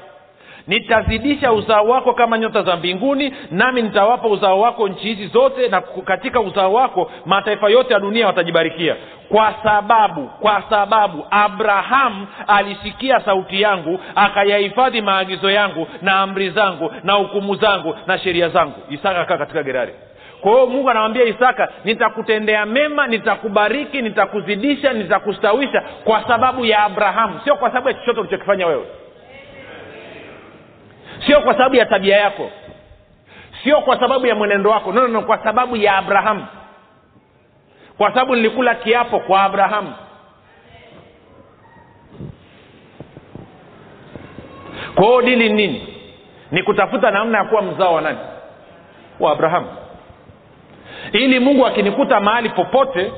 nitazidisha 0.66 1.52
uzao 1.52 1.88
wako 1.88 2.14
kama 2.14 2.38
nyota 2.38 2.62
za 2.62 2.76
mbinguni 2.76 3.34
nami 3.50 3.82
nitawapa 3.82 4.28
uzao 4.28 4.60
wako 4.60 4.88
nchi 4.88 5.06
hizi 5.14 5.26
zote 5.26 5.68
na 5.68 5.80
katika 5.80 6.40
uzao 6.40 6.72
wako 6.72 7.10
mataifa 7.26 7.68
yote 7.68 7.92
ya 7.94 8.00
dunia 8.00 8.26
watajibarikia. 8.26 8.96
Kwa 9.28 9.54
sababu 9.62 10.26
kwa 10.40 10.62
sababu 10.70 11.26
abrahamu 11.30 12.26
alisikia 12.46 13.20
sauti 13.20 13.60
yangu 13.62 14.00
akayahifadhi 14.14 15.00
maagizo 15.02 15.50
yangu 15.50 15.86
na 16.02 16.20
amri 16.20 16.50
zangu 16.50 16.92
na 17.02 17.12
hukumu 17.12 17.54
zangu 17.54 17.94
na 18.06 18.18
sheria 18.18 18.48
zangu. 18.48 18.74
Isaka 18.90 19.20
akaa 19.20 19.38
katika 19.38 19.62
gerari. 19.62 19.92
Kwa 20.40 20.52
hiyo 20.52 20.66
mungu 20.66 20.90
anamwambia 20.90 21.24
isaka 21.24 21.68
nitakutendea 21.84 22.66
mema 22.66 23.06
nitakubariki 23.06 24.02
nitakuzidisha 24.02 24.92
nitakustawisha 24.92 25.82
kwa 26.04 26.24
sababu 26.28 26.64
ya 26.64 26.82
abrahamu 26.84 27.40
sio 27.44 27.56
kwa 27.56 27.68
sababu 27.68 27.88
ya 27.88 27.94
chochote 27.94 28.20
ulichokifanya 28.20 28.66
wewe 28.66 28.84
sio 31.26 31.40
kwa 31.40 31.52
sababu 31.52 31.74
ya 31.76 31.86
tabia 31.86 32.16
yako. 32.16 32.50
Sio 33.64 33.80
kwa 33.80 34.00
sababu 34.00 34.26
ya 34.26 34.34
mwenendo 34.34 34.70
wako. 34.70 34.92
No, 34.92 35.00
no, 35.00 35.08
no 35.08 35.22
kwa 35.22 35.38
sababu 35.44 35.76
ya 35.76 35.96
abrahamu 35.96 36.46
kwa 37.98 38.08
sababu 38.08 38.36
nilikula 38.36 38.74
kiapo 38.74 39.18
kwa 39.20 39.42
abrahamu 39.42 39.94
kwa 44.94 45.04
hiyo 45.04 45.22
dili 45.22 45.48
nini? 45.48 45.88
Ni 46.50 46.62
kutafuta 46.62 47.10
namna 47.10 47.38
ya 47.38 47.44
kuwa 47.44 47.62
mzao 47.62 47.94
wa 47.94 48.00
nani? 48.00 48.18
Wa 49.20 49.32
abrahamu 49.32 49.66
ili 51.12 51.40
mungu 51.40 51.66
akinikuta 51.66 52.20
mahali 52.20 52.48
popote 52.48 53.12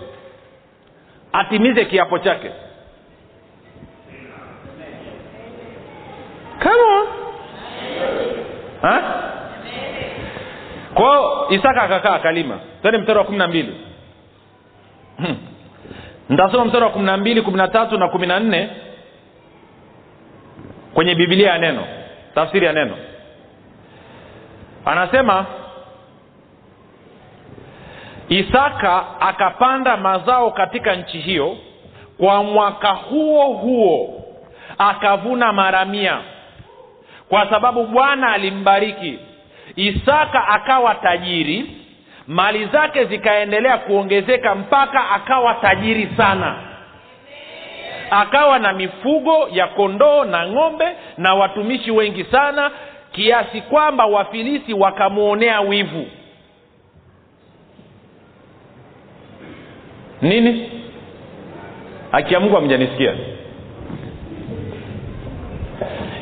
atimize 1.33 1.85
kiapo 1.85 2.19
chake. 2.19 2.51
On. 6.65 7.26
Ha? 8.87 9.03
kwao 10.95 11.51
isaka 11.51 11.83
akakaa 11.83 12.15
akalima 12.15 12.59
tani 12.83 12.99
mstari 12.99 13.19
wa 13.19 13.25
kumi 13.25 13.39
na 13.39 13.49
mbili. 13.49 13.77
Ntasoma 16.31 16.65
mstari 16.65 16.85
wa 16.85 16.91
kumi 16.91 17.05
na 17.07 17.17
mbili 17.17 17.43
kumi 17.43 17.57
na 17.57 17.69
tatu 17.69 17.99
na 17.99 18.09
kumi 18.09 18.27
na 18.27 18.41
nne 18.41 18.71
kwenye 20.95 21.15
bibilia 21.15 21.51
ya 21.51 21.59
neno 21.59 21.85
tafsiri 22.35 22.67
ya 22.67 22.73
neno. 22.73 22.97
Anasema 24.85 25.47
isaka 28.29 29.21
akapanda 29.21 29.97
mazao 29.97 30.51
katika 30.51 30.95
nchi 30.97 31.19
hiyo 31.19 31.57
kwa 32.19 32.43
mwaka 32.43 32.89
huo 32.89 33.45
huo 33.47 34.23
akavuna 34.79 35.53
mara 35.53 35.85
mia 35.85 36.19
kwa 37.29 37.51
sababu 37.51 37.87
bwana 37.87 38.33
alimbariki. 38.33 39.19
Isaka 39.77 40.49
akawa 40.49 40.95
tajiri 40.95 41.71
mali 42.27 42.65
zake 42.67 43.05
zikaendelea 43.05 43.79
kuongezeka 43.79 44.55
mpaka 44.55 45.11
akawa 45.11 45.55
tajiri 45.55 46.09
sana. 46.17 46.57
Akawa 48.11 48.59
na 48.59 48.73
mifugo 48.73 49.49
ya 49.53 49.67
kondoo 49.67 50.25
na 50.25 50.47
ng'ombe 50.49 50.87
na 51.19 51.35
watumishi 51.35 51.91
wengi 51.91 52.25
sana 52.25 52.71
kiasi 53.13 53.61
kwamba 53.61 54.07
wafilisi 54.07 54.75
wakamwonea 54.75 55.61
wivu. 55.61 56.07
Nini? 60.23 60.71
Akia 62.13 62.41
mungu 62.41 62.57
amjanisikia 62.57 63.15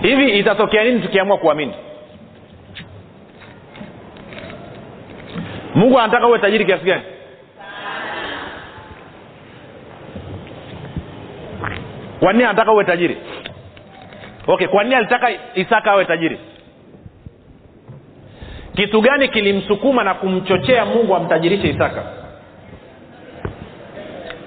hivi 0.02 0.38
itatokea 0.38 0.84
nini 0.84 1.00
tukiamua 1.00 1.38
kuamini? 1.38 1.74
Mungu 5.74 5.98
anataka 6.00 6.26
uwe 6.26 6.38
tajiri 6.38 6.64
kiasi 6.64 6.84
gani? 6.84 7.02
Kwa 12.20 12.32
nini 12.32 12.44
anataka 12.44 12.72
uwe 12.72 12.84
tajiri? 12.84 13.16
Okay 14.46 14.66
kwa 14.68 14.82
nini 14.84 14.94
alitaka 14.94 15.28
isaka 15.54 15.90
awe 15.92 16.04
tajiri? 16.04 16.38
Kitu 18.76 19.00
gani 19.00 19.28
kilimsukuma 19.28 20.04
na 20.04 20.14
kumchochea 20.14 20.84
mungu 20.84 21.14
amtajirishe 21.16 21.68
isaka? 21.68 22.02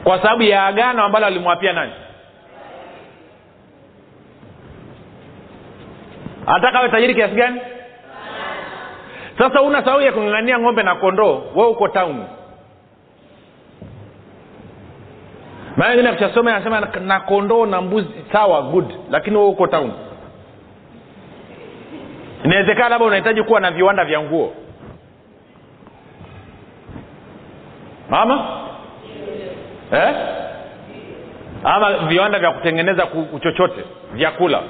Kwa 0.04 0.22
sababu 0.22 0.44
ya 0.44 0.66
agano 0.66 1.04
ambalo 1.04 1.26
alimwapia 1.26 1.74
nani 1.74 1.92
anataka 6.48 6.80
awe 6.80 6.90
tajiri 6.90 7.16
kiasi 7.16 7.36
gani? 7.36 7.62
Sasa 9.38 9.62
una 9.62 9.80
sababu 9.84 10.02
ya 10.02 10.12
kung'ang'ania 10.12 10.60
ng'ombe 10.60 10.84
na 10.84 10.96
kondoo. 10.96 11.44
We 11.56 11.66
uko 11.66 11.88
tauni 11.88 12.24
maana 15.78 15.90
wengine 15.92 16.10
akishasoma 16.10 16.56
anasema 16.56 16.80
na- 16.80 17.00
na 17.00 17.20
kondoo 17.20 17.66
na 17.66 17.82
mbuzi 17.82 18.08
sawa 18.32 18.62
good. 18.62 18.94
Lakini 19.12 19.38
we 19.38 19.44
uko 19.46 19.68
tauni 19.68 19.94
inawezekana 22.44 22.90
labda 22.90 23.06
unahitaji 23.06 23.44
kuwa 23.44 23.60
na 23.60 23.72
viwanda 23.72 24.06
vya 24.06 24.22
nguo. 24.22 24.54
Ama 28.12 28.60
eh? 29.92 30.16
ama 31.64 31.94
viwanda 31.94 32.40
vya 32.40 32.52
kutengeneza 32.52 33.08
chochote 33.44 33.84
vyakula 34.14 34.62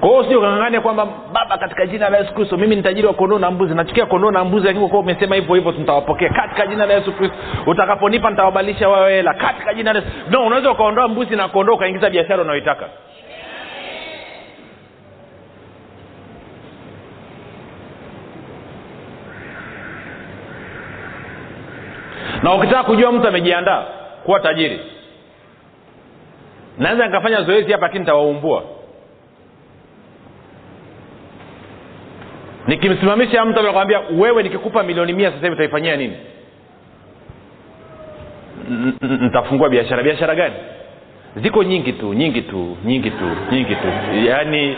kwa 0.00 0.08
hiyo 0.08 0.24
sio 0.24 0.40
kangangania 0.40 0.80
kwamba 0.80 1.06
baba 1.32 1.58
katika 1.58 1.86
jina 1.86 2.08
la 2.08 2.18
yesu 2.18 2.34
kristo 2.34 2.56
mimi 2.56 2.76
ni 2.76 2.82
tajiri 2.82 3.06
wa 3.06 3.14
kondoo 3.14 3.38
na 3.38 3.50
mbuzi. 3.50 3.74
Nachukia 3.74 4.06
kondoo 4.06 4.30
na 4.30 4.44
mbuzi 4.44 4.66
lakini 4.66 4.88
kwa 4.88 4.98
umesema 4.98 5.34
hivyo 5.34 5.54
hivyo 5.54 5.72
nitawapokea 5.72 6.28
katika 6.28 6.66
jina 6.66 6.86
la 6.86 6.94
yesu 6.94 7.12
kristo 7.12 7.36
utakaponipa 7.66 8.30
nitawabadilisha 8.30 8.88
wawe 8.88 9.12
hela. 9.14 9.34
Katika 9.34 9.74
jina 9.74 9.92
la 9.92 9.98
yesu. 9.98 10.10
No 10.30 10.46
unaweza 10.46 10.70
ukaondoa 10.70 11.08
mbuzi 11.08 11.36
na 11.36 11.48
kondoo 11.48 11.74
ukaingiza 11.74 12.10
biashara 12.10 12.42
unayoitaka. 12.42 12.86
Na 22.42 22.54
ukitaka 22.54 22.82
kujua 22.84 23.12
mtu 23.12 23.28
amejiandaa 23.28 23.84
kuwa 24.24 24.40
tajiri 24.40 24.80
naweza 26.78 27.06
nikafanya 27.06 27.42
zoezi 27.42 27.72
hapa 27.72 27.86
lakini 27.86 28.00
nitawaumbua 28.00 28.62
nikimsimamisha 32.70 33.44
mtu 33.44 33.62
nakwambia 33.62 34.00
wewe 34.18 34.42
nikikupa 34.42 34.82
milioni 34.82 35.12
mia 35.12 35.30
sasa 35.30 35.40
hivi 35.42 35.54
utaifanyia 35.54 35.96
nini? 35.96 36.16
Nitafungua 39.20 39.68
biashara. 39.68 40.02
Biashara 40.02 40.34
gani? 40.34 40.54
Ziko 41.36 41.62
nyingi 41.62 41.92
tu 41.92 42.14
nyingi 42.14 42.42
tu 42.42 42.76
nyingi 42.84 43.10
tu 43.10 43.24
nyingi 43.52 43.74
tu. 43.74 43.88
Yaani 44.26 44.76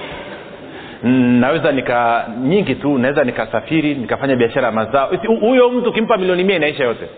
naweza 1.40 1.72
nika 1.72 2.26
nyingi 2.42 2.74
tu 2.74 2.98
naweza 2.98 3.24
nikasafiri 3.24 3.94
nikafanya 3.94 4.36
biashara 4.36 4.66
ya 4.66 4.72
mazao. 4.72 5.10
Huyo 5.40 5.70
mtu 5.70 5.90
ukimpa 5.90 6.16
milioni 6.16 6.44
mia 6.44 6.56
inaisha 6.56 6.84
yote. 6.84 7.08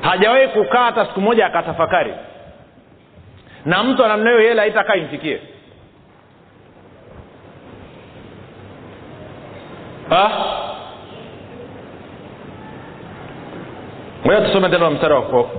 Hajawahi 0.00 0.48
kukaa 0.48 0.84
hata 0.84 1.06
siku 1.06 1.20
moja 1.20 1.46
akatafakari. 1.46 2.12
Na 3.64 3.82
mtu 3.84 4.04
anamna 4.04 4.30
hiyo 4.30 4.42
hela 4.42 4.62
haitakaa 4.62 4.94
imfikie 4.94 5.40
Ah? 10.10 10.30
ngoja 14.26 14.40
tusome 14.40 14.68
tena 14.68 14.90
mstari 14.90 15.14
wa 15.14 15.22
ko 15.22 15.50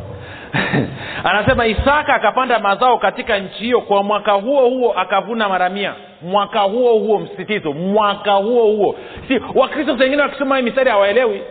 anasema 1.30 1.66
isaka 1.66 2.14
akapanda 2.14 2.60
mazao 2.60 2.98
katika 2.98 3.38
nchi 3.40 3.64
hiyo 3.64 3.82
kwa 3.82 4.04
mwaka 4.04 4.32
huo 4.32 4.70
huo 4.70 4.94
akavuna 4.94 5.50
mara 5.50 5.70
mia. 5.70 5.94
Mwaka 6.22 6.60
huo 6.60 7.00
huo 7.00 7.20
msisitizo 7.20 7.74
mwaka 7.74 8.32
huo 8.34 8.64
huo. 8.66 8.96
Si 9.28 9.42
wakristo 9.56 9.94
wengine 9.94 10.22
wakisoma 10.22 10.58
hii 10.58 10.64
mistari 10.64 10.90
hawaelewi. 10.90 11.42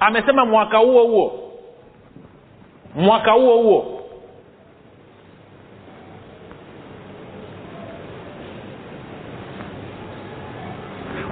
Amesema 0.00 0.44
mwaka 0.44 0.78
huo 0.78 1.02
huo. 1.04 1.52
Mwaka 2.94 3.32
huo 3.32 3.56
huo 3.56 3.95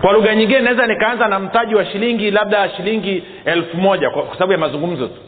kwa 0.05 0.13
lugha 0.13 0.35
nyingine 0.35 0.61
naweza 0.61 0.87
nikaanza 0.87 1.29
na 1.29 1.39
mtaji 1.39 1.75
wa 1.75 1.87
shilingi 1.87 2.31
labda 2.31 2.69
shilingi 2.69 3.25
elfu 3.45 3.77
moja 3.77 4.11
kwa, 4.11 4.33
sababu 4.33 4.53
ya 4.53 4.59
mazungumzo 4.59 5.07
tu. 5.09 5.21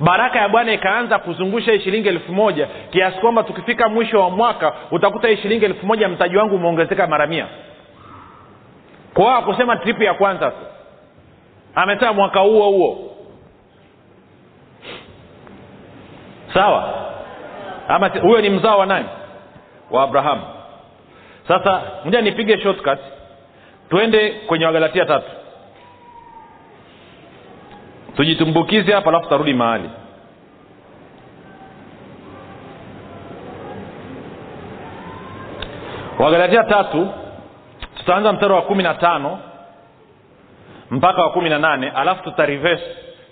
Baraka 0.00 0.38
ya 0.38 0.48
bwana 0.48 0.72
ikaanza 0.72 1.18
kuzungusha 1.18 1.72
hii 1.72 1.80
shilingi 1.80 2.08
elfu 2.08 2.32
moja 2.32 2.68
kiasi 2.90 3.18
kwamba 3.18 3.42
tukifika 3.42 3.88
mwisho 3.88 4.20
wa 4.20 4.30
mwaka 4.30 4.72
utakuta 4.90 5.28
hii 5.28 5.36
shilingi 5.36 5.64
elfu 5.64 5.86
moja 5.86 6.08
mtaji 6.08 6.36
wangu 6.36 6.54
umeongezeka 6.54 7.06
mara 7.06 7.26
mia. 7.26 7.46
Kwa 9.14 9.38
akusema 9.38 9.76
tripu 9.76 10.02
ya 10.02 10.14
kwanza 10.14 10.50
tu. 10.50 10.66
Amesema 11.74 12.12
mwaka 12.12 12.40
huo 12.40 12.70
huo. 12.70 13.10
Sawa? 16.54 16.94
Ama 17.88 18.08
huyo 18.08 18.40
ni 18.40 18.50
mzao 18.50 18.78
wa 18.78 18.86
nani? 18.86 19.08
Wa 19.90 20.02
abrahamu. 20.02 20.42
Sasa 21.48 21.82
moja 22.04 22.20
nipige 22.20 22.60
shortcut 22.60 22.98
twende 23.90 24.30
kwenye 24.30 24.66
wagalatia 24.66 25.04
tatu. 25.04 25.30
Tujitumbukize 28.16 28.92
hapa 28.92 29.08
alafu 29.10 29.28
tarudi 29.28 29.54
mahali. 29.54 29.90
Wagalatia 36.18 36.64
tatu 36.64 37.08
tutaanza 37.96 38.32
mstari 38.32 38.52
wa 38.52 38.62
kumi 38.62 38.82
na 38.82 38.94
tano 38.94 39.38
mpaka 40.90 41.22
wa 41.22 41.30
kumi 41.30 41.50
na 41.50 41.58
nane 41.58 41.90
alafu 41.90 42.22
tutarives 42.22 42.80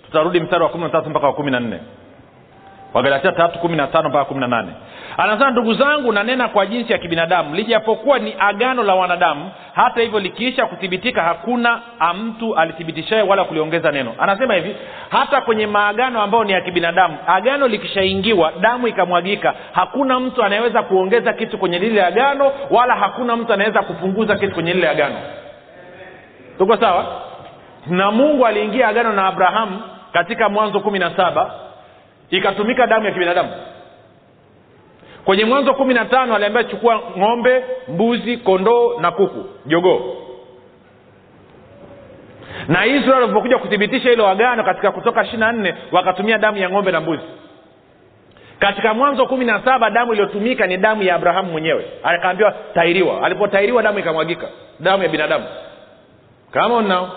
tutarudi 0.05 0.39
mstari 0.39 0.63
wa 0.63 0.69
kumi 0.69 0.83
na 0.83 0.89
tatu 0.89 1.09
mpaka 1.09 1.27
wa 1.27 1.33
kumi 1.33 1.51
na 1.51 1.59
nne. 1.59 1.79
Wagalatia 2.93 3.31
tatu 3.31 3.59
kumi 3.59 3.75
na 3.77 3.87
tano 3.87 4.09
mpaka 4.09 4.25
kumi 4.25 4.39
na 4.39 4.47
nane 4.47 4.71
anasema 5.17 5.51
ndugu 5.51 5.73
zangu 5.73 6.11
nanena 6.11 6.47
kwa 6.47 6.65
jinsi 6.65 6.91
ya 6.91 6.97
kibinadamu. 6.97 7.55
Lijapokuwa 7.55 8.19
ni 8.19 8.35
agano 8.39 8.83
la 8.83 8.95
wanadamu 8.95 9.51
hata 9.73 10.01
hivyo 10.01 10.19
likiisha 10.19 10.65
kuthibitika 10.65 11.23
hakuna 11.23 11.81
mtu 12.15 12.55
alithibitishaye 12.55 13.21
wala 13.21 13.43
kuliongeza 13.43 13.91
neno. 13.91 14.13
Anasema 14.19 14.53
hivi 14.53 14.75
hata 15.09 15.41
kwenye 15.41 15.67
maagano 15.67 16.21
ambayo 16.21 16.43
ni 16.43 16.51
ya 16.51 16.61
kibinadamu 16.61 17.17
agano 17.27 17.67
likishaingiwa 17.67 18.51
damu 18.59 18.87
ikamwagika 18.87 19.53
hakuna 19.71 20.19
mtu 20.19 20.43
anayeweza 20.43 20.83
kuongeza 20.83 21.33
kitu 21.33 21.57
kwenye 21.57 21.79
lile 21.79 22.05
agano 22.05 22.51
wala 22.69 22.95
hakuna 22.95 23.35
mtu 23.35 23.53
anaweza 23.53 23.81
kupunguza 23.81 24.35
kitu 24.35 24.53
kwenye 24.53 24.73
lile 24.73 24.89
agano. 24.89 25.15
Tuko 26.57 26.77
sawa? 26.77 27.05
Na 27.87 28.11
mungu 28.11 28.45
aliingia 28.45 28.87
agano 28.87 29.13
na 29.13 29.27
abrahamu 29.27 29.81
katika 30.13 30.49
mwanzo 30.49 30.79
kumi 30.79 30.99
na 30.99 31.11
saba 31.17 31.51
ikatumika 32.29 32.87
damu 32.87 33.05
ya 33.05 33.11
kibinadamu 33.11 33.49
kwenye 35.27 35.45
mwanzo 35.45 35.73
kumi 35.73 35.93
na 35.93 36.05
tano 36.05 36.35
aliambia 36.35 36.63
chukua 36.63 37.01
ng'ombe 37.17 37.63
mbuzi 37.87 38.37
kondoo 38.37 38.99
na 38.99 39.11
kuku. 39.11 39.45
Jogoo. 39.65 40.15
Na 42.67 42.85
israel 42.85 43.21
walivyokuja 43.21 43.57
kuthibitisha 43.57 44.09
hilo 44.09 44.27
agano 44.27 44.63
katika 44.63 44.91
kutoka 44.91 45.23
ishiri 45.23 45.37
na 45.37 45.51
nne 45.51 45.75
wakatumia 45.91 46.37
damu 46.37 46.57
ya 46.57 46.69
ng'ombe 46.69 46.91
na 46.91 47.01
mbuzi. 47.01 47.23
Katika 48.59 48.93
mwanzo 48.93 49.25
kumi 49.25 49.45
na 49.45 49.61
saba 49.65 49.89
damu 49.89 50.11
iliyotumika 50.13 50.67
ni 50.67 50.77
damu 50.77 51.03
ya 51.03 51.15
abrahamu 51.15 51.51
mwenyewe. 51.51 51.85
Akaambiwa 52.03 52.53
tairiwa. 52.73 53.23
Alipotairiwa 53.25 53.83
damu 53.83 53.99
ikamwagika. 53.99 54.47
Damu 54.79 55.03
ya 55.03 55.09
binadamu. 55.09 55.45
Kama 56.51 56.75
unao 56.75 57.09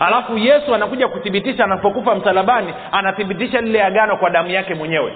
alafu 0.00 0.38
yesu 0.38 0.74
anakuja 0.74 1.08
kuthibitisha 1.08 1.64
anapokufa 1.64 2.14
msalabani 2.14 2.74
anathibitisha 2.92 3.60
lile 3.60 3.82
agano 3.82 4.16
kwa 4.16 4.30
damu 4.30 4.50
yake 4.50 4.74
mwenyewe 4.74 5.12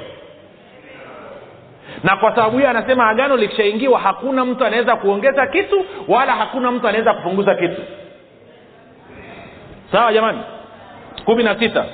na 2.05 2.17
kwa 2.17 2.35
sababu 2.35 2.57
hiyo 2.59 2.71
anasema 2.71 3.09
agano 3.09 3.37
likishaingiwa 3.37 3.99
hakuna 4.01 4.45
mtu 4.45 4.65
anaweza 4.65 4.97
kuongeza 4.97 5.47
kitu 5.47 5.85
wala 6.09 6.33
hakuna 6.35 6.71
mtu 6.71 6.89
anaweza 6.89 7.15
kupunguza 7.15 7.55
kitu. 7.55 7.83
Sawa 9.93 10.13
jamani? 10.13 10.39
Kumi 11.25 11.43
na 11.43 11.59
sita. 11.59 11.85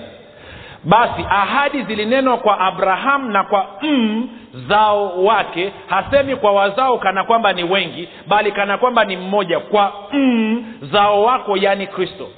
Basi 0.85 1.25
ahadi 1.31 1.83
zilinenwa 1.83 2.37
kwa 2.39 2.61
abrahamu 2.61 3.31
na 3.31 3.45
kwa 3.45 3.67
mm, 3.83 4.29
zao 4.69 5.25
wake. 5.25 5.73
Hasemi 5.89 6.37
kwa 6.37 6.53
wazao 6.53 6.99
kana 6.99 7.25
kwamba 7.25 7.53
ni 7.53 7.65
wengi 7.65 8.09
bali 8.27 8.53
kana 8.53 8.79
kwamba 8.79 9.05
ni 9.05 9.17
mmoja. 9.17 9.61
Kwa 9.61 9.93
mm, 10.13 10.75
zao 10.93 11.23
wako 11.23 11.57
yaani 11.57 11.87
kristo. 11.87 12.29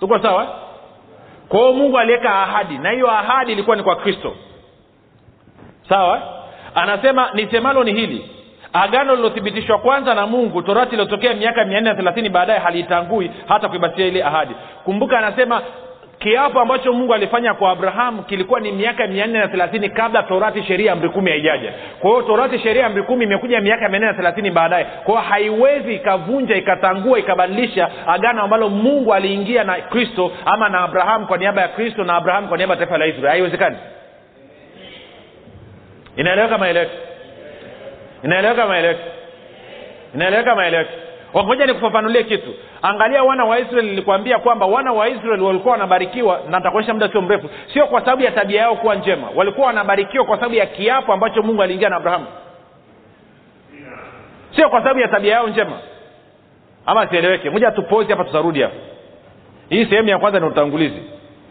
Tuko 0.00 0.18
sawa? 0.18 0.46
Kwao 1.48 1.72
mungu 1.72 1.98
aliweka 1.98 2.42
ahadi 2.42 2.78
na 2.78 2.90
hiyo 2.90 3.10
ahadi 3.10 3.52
ilikuwa 3.52 3.76
ni 3.76 3.82
kwa 3.82 3.96
kristo 3.96 4.36
sawa? 5.88 6.22
Anasema 6.74 7.30
nisemalo 7.34 7.84
ni 7.84 7.92
hili. 7.92 8.30
Agano 8.72 9.16
lilothibitishwa 9.16 9.78
kwanza 9.78 10.14
na 10.14 10.26
mungu 10.26 10.62
torati 10.62 10.92
iliotokea 10.94 11.34
miaka 11.34 11.64
mia 11.64 11.80
nne 11.80 11.90
na 11.90 11.96
thelathini 11.96 12.28
baadaye 12.28 12.58
haliitangui 12.58 13.30
hata 13.48 13.68
kuibatia 13.68 14.06
ile 14.06 14.24
ahadi. 14.24 14.54
Kumbuka 14.84 15.18
anasema 15.18 15.62
kiapo 16.18 16.60
ambacho 16.60 16.92
mungu 16.92 17.14
alifanya 17.14 17.54
kwa 17.54 17.70
abrahamu 17.70 18.22
kilikuwa 18.22 18.60
ni 18.60 18.72
miaka 18.72 19.06
mia 19.06 19.26
nne 19.26 19.38
na 19.38 19.48
thelathini 19.48 19.88
kabla 19.90 20.22
torati 20.22 20.62
sheria 20.62 20.92
amri 20.92 21.08
kumi 21.08 21.30
haijaja. 21.30 21.72
Kwa 22.00 22.10
hiyo 22.10 22.22
torati 22.22 22.58
sheria 22.58 22.86
amri 22.86 23.02
kumi 23.02 23.24
imekuja 23.24 23.60
miaka 23.60 23.88
mia 23.88 23.98
nne 23.98 24.06
na 24.06 24.14
thelathini 24.14 24.50
baadaye. 24.50 24.84
Kwa 25.04 25.14
hiyo 25.14 25.28
haiwezi 25.30 25.94
ikavunja 25.94 26.56
ikatangua 26.56 27.18
ikabadilisha 27.18 27.88
agano 28.06 28.42
ambalo 28.42 28.68
mungu 28.68 29.14
aliingia 29.14 29.64
na 29.64 29.74
kristo 29.74 30.32
ama 30.44 30.68
na 30.68 30.80
abrahamu 30.80 31.26
kwa 31.26 31.38
niaba 31.38 31.60
ya 31.62 31.68
kristo 31.68 32.04
na 32.04 32.14
abrahamu 32.16 32.48
kwa 32.48 32.56
niaba 32.58 32.74
ya 32.74 32.78
taifa 32.78 32.98
la 32.98 33.06
israeli. 33.06 33.28
Haiwezekani 33.28 33.76
inaeleweka 36.16 36.58
maeleweki 36.58 36.96
inaeleweka 38.22 38.66
maeleweki 38.66 39.00
inaeleweka 40.14 40.54
maeleweki 40.54 40.90
ngoja 41.36 41.66
nikufafanulie 41.66 42.24
kitu. 42.24 42.54
Angalia 42.82 43.22
wana 43.22 43.44
wa 43.44 43.58
israeli 43.58 43.90
nilikwambia 43.90 44.38
kwamba 44.38 44.66
wana 44.66 44.92
wa 44.92 45.08
israeli 45.08 45.42
walikuwa 45.42 45.72
wanabarikiwa 45.72 46.40
na 46.50 46.58
nitakuonyesha 46.58 46.94
muda 46.94 47.08
sio 47.08 47.20
mrefu. 47.22 47.50
Sio 47.72 47.86
kwa 47.86 48.00
sababu 48.00 48.22
ya 48.22 48.30
tabia 48.30 48.60
yao 48.60 48.76
kuwa 48.76 48.94
njema. 48.94 49.28
Walikuwa 49.34 49.66
wanabarikiwa 49.66 50.24
kwa 50.24 50.36
sababu 50.36 50.54
ya 50.54 50.66
kiapo 50.66 51.12
ambacho 51.12 51.42
mungu 51.42 51.62
aliingia 51.62 51.88
na 51.88 51.96
abrahamu. 51.96 52.26
Sio 54.56 54.68
kwa 54.68 54.78
sababu 54.82 55.00
ya 55.00 55.08
tabia 55.08 55.32
yao 55.32 55.48
njema. 55.48 55.78
Ama 56.86 57.06
sieleweke 57.06 57.50
moja 57.50 57.70
tupozi 57.70 58.10
hapa 58.10 58.24
tutarudi 58.24 58.62
hapa. 58.62 58.74
Hii 59.68 59.86
sehemu 59.86 60.08
ya 60.08 60.18
kwanza 60.18 60.40
ni 60.40 60.46
utangulizi. 60.46 61.02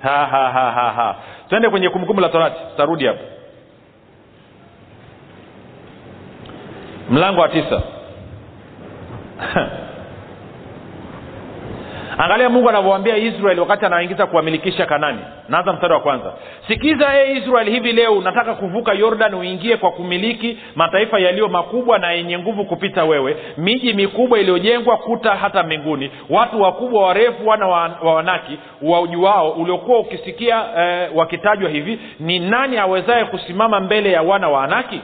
Ha, 0.04 0.26
ha, 0.26 0.50
ha, 0.52 0.72
ha, 0.72 0.92
ha. 0.92 1.16
twende 1.50 1.70
kwenye 1.70 1.90
kumbukumbu 1.90 2.22
la 2.22 2.30
torati. 2.30 2.60
Tutarudi 2.72 3.06
hapa 3.06 3.20
mlango 7.12 7.42
wa 7.42 7.50
tisa. 7.50 7.82
Angalia 12.18 12.50
mungu 12.50 12.70
anavyowambia 12.70 13.18
israeli 13.18 13.60
wakati 13.60 13.86
anaingiza 13.86 14.26
kuwamilikisha 14.26 14.86
kanani. 14.86 15.20
Naanza 15.50 15.74
mstari 15.74 15.94
wa 15.94 16.00
kwanza. 16.00 16.34
Sikiza 16.68 17.20
e 17.24 17.38
israeli 17.38 17.72
hivi 17.72 17.92
leo 17.92 18.22
nataka 18.22 18.54
kuvuka 18.54 18.94
yordan 18.94 19.34
uingie 19.34 19.78
kwa 19.78 19.92
kumiliki 19.92 20.58
mataifa 20.76 21.20
yaliyo 21.20 21.48
makubwa 21.48 22.00
na 22.00 22.12
yenye 22.12 22.40
nguvu 22.40 22.66
kupita 22.66 23.04
wewe 23.04 23.38
miji 23.58 23.94
mikubwa 23.94 24.40
iliyojengwa 24.40 24.98
kuta 24.98 25.36
hata 25.36 25.64
mbinguni 25.64 26.12
watu 26.30 26.62
wakubwa 26.62 27.06
warefu 27.08 27.48
wana 27.48 27.68
wa, 27.68 27.92
wa 28.04 28.14
wanaki 28.16 28.60
waujuao 28.82 29.52
uliokuwa 29.52 30.00
ukisikia 30.00 30.64
eh, 30.78 31.10
wakitajwa 31.16 31.70
hivi 31.70 32.00
ni 32.20 32.40
nani 32.40 32.78
awezaye 32.78 33.26
kusimama 33.26 33.80
mbele 33.80 34.12
ya 34.12 34.22
wana 34.22 34.50
wa 34.50 34.64
anaki 34.64 35.02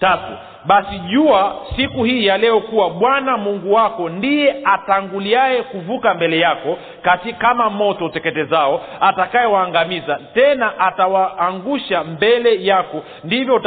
tatu. 0.00 0.32
Basi 0.64 0.98
jua 0.98 1.56
siku 1.76 2.04
hii 2.04 2.26
ya 2.26 2.38
leo 2.38 2.60
kuwa 2.60 2.90
bwana 2.90 3.36
mungu 3.36 3.72
wako 3.72 4.08
ndiye 4.08 4.56
atanguliaye 4.64 5.62
kuvuka 5.62 6.14
mbele 6.14 6.38
yako 6.38 6.78
kati 7.02 7.32
kama 7.32 7.70
moto 7.70 8.04
uteketezao 8.04 8.80
atakayewaangamiza. 9.00 10.18
Tena 10.34 10.78
atawaangusha 10.78 12.04
mbele 12.04 12.64
yako. 12.64 13.02
Ndivyo 13.24 13.62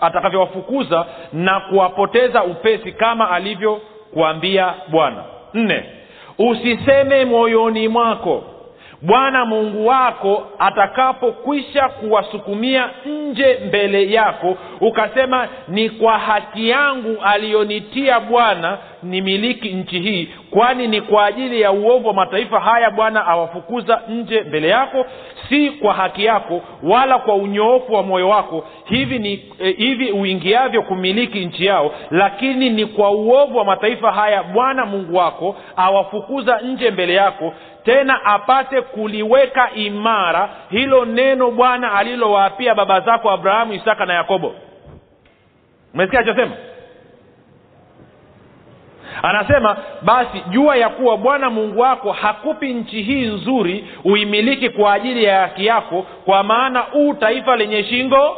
atakavyowafukuza 0.00 1.06
na 1.32 1.60
kuwapoteza 1.60 2.44
upesi 2.44 2.92
kama 2.92 3.30
alivyokuambia 3.30 4.74
bwana. 4.88 5.24
Nne. 5.54 5.84
Usiseme 6.38 7.24
moyoni 7.24 7.88
mwako 7.88 8.44
bwana 9.02 9.44
mungu 9.44 9.86
wako 9.86 10.46
atakapokwisha 10.58 11.88
kuwasukumia 11.88 12.90
nje 13.06 13.58
mbele 13.66 14.10
yako 14.12 14.56
ukasema 14.80 15.48
ni 15.68 15.90
kwa 15.90 16.18
haki 16.18 16.68
yangu 16.68 17.16
aliyonitia 17.24 18.20
bwana 18.20 18.78
nimiliki 19.02 19.68
nchi 19.68 19.98
hii 20.00 20.28
kwani 20.50 20.86
ni 20.88 21.00
kwa 21.00 21.26
ajili 21.26 21.60
ya 21.60 21.72
uovu 21.72 22.08
wa 22.08 22.14
mataifa 22.14 22.60
haya 22.60 22.90
bwana 22.90 23.26
awafukuza 23.26 24.02
nje 24.08 24.40
mbele 24.42 24.68
yako 24.68 25.06
si 25.48 25.70
kwa 25.70 25.94
haki 25.94 26.24
yako 26.24 26.62
wala 26.82 27.18
kwa 27.18 27.34
unyoofu 27.34 27.94
wa 27.94 28.02
moyo 28.02 28.28
wako. 28.28 28.64
Hivi 28.84 29.18
ni 29.18 29.32
eh, 29.60 29.76
hivi 29.76 30.10
uingiavyo 30.12 30.82
kumiliki 30.82 31.44
nchi 31.46 31.66
yao 31.66 31.94
lakini 32.10 32.70
ni 32.70 32.86
kwa 32.86 33.10
uovu 33.10 33.58
wa 33.58 33.64
mataifa 33.64 34.12
haya 34.12 34.42
bwana 34.42 34.86
mungu 34.86 35.16
wako 35.16 35.56
awafukuza 35.76 36.58
nje 36.60 36.90
mbele 36.90 37.14
yako 37.14 37.54
tena 37.84 38.24
apate 38.24 38.80
kuliweka 38.82 39.70
imara. 39.74 40.48
Hilo 40.70 41.04
neno 41.04 41.50
bwana 41.50 41.92
alilowaapia 41.92 42.74
baba 42.74 43.00
zako 43.00 43.30
abrahamu 43.30 43.72
isaka 43.72 44.06
na 44.06 44.14
yakobo. 44.14 44.54
Umesikia 45.94 46.20
alichosema? 46.20 46.52
Anasema 49.22 49.76
basi 50.02 50.40
jua 50.50 50.76
ya 50.76 50.88
kuwa 50.88 51.16
bwana 51.16 51.50
mungu 51.50 51.80
wako 51.80 52.12
hakupi 52.12 52.72
nchi 52.74 53.02
hii 53.02 53.26
nzuri 53.26 53.84
uimiliki 54.04 54.70
kwa 54.70 54.92
ajili 54.92 55.24
ya 55.24 55.40
haki 55.40 55.66
yako 55.66 56.02
kwa 56.24 56.42
maana 56.42 56.80
huu 56.80 57.14
taifa 57.14 57.56
lenye 57.56 57.84
shingo 57.84 58.36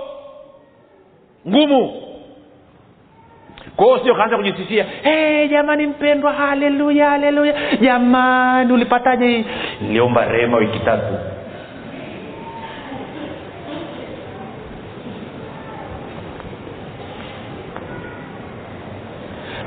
ngumu 1.48 2.02
kwa 3.76 3.86
hiyo 3.86 3.98
sio 4.04 4.14
kaanza 4.14 4.36
kujisifia 4.36 4.84
hey, 5.02 5.48
jamani 5.48 5.86
mpendwa 5.86 6.32
haleluya 6.32 7.10
haleluya. 7.10 7.54
Jamani 7.80 8.72
ulipataje 8.72 9.26
hii? 9.28 9.44
Niliomba 9.80 10.24
rehema 10.24 10.56
wiki 10.56 10.78
tatu. 10.78 11.14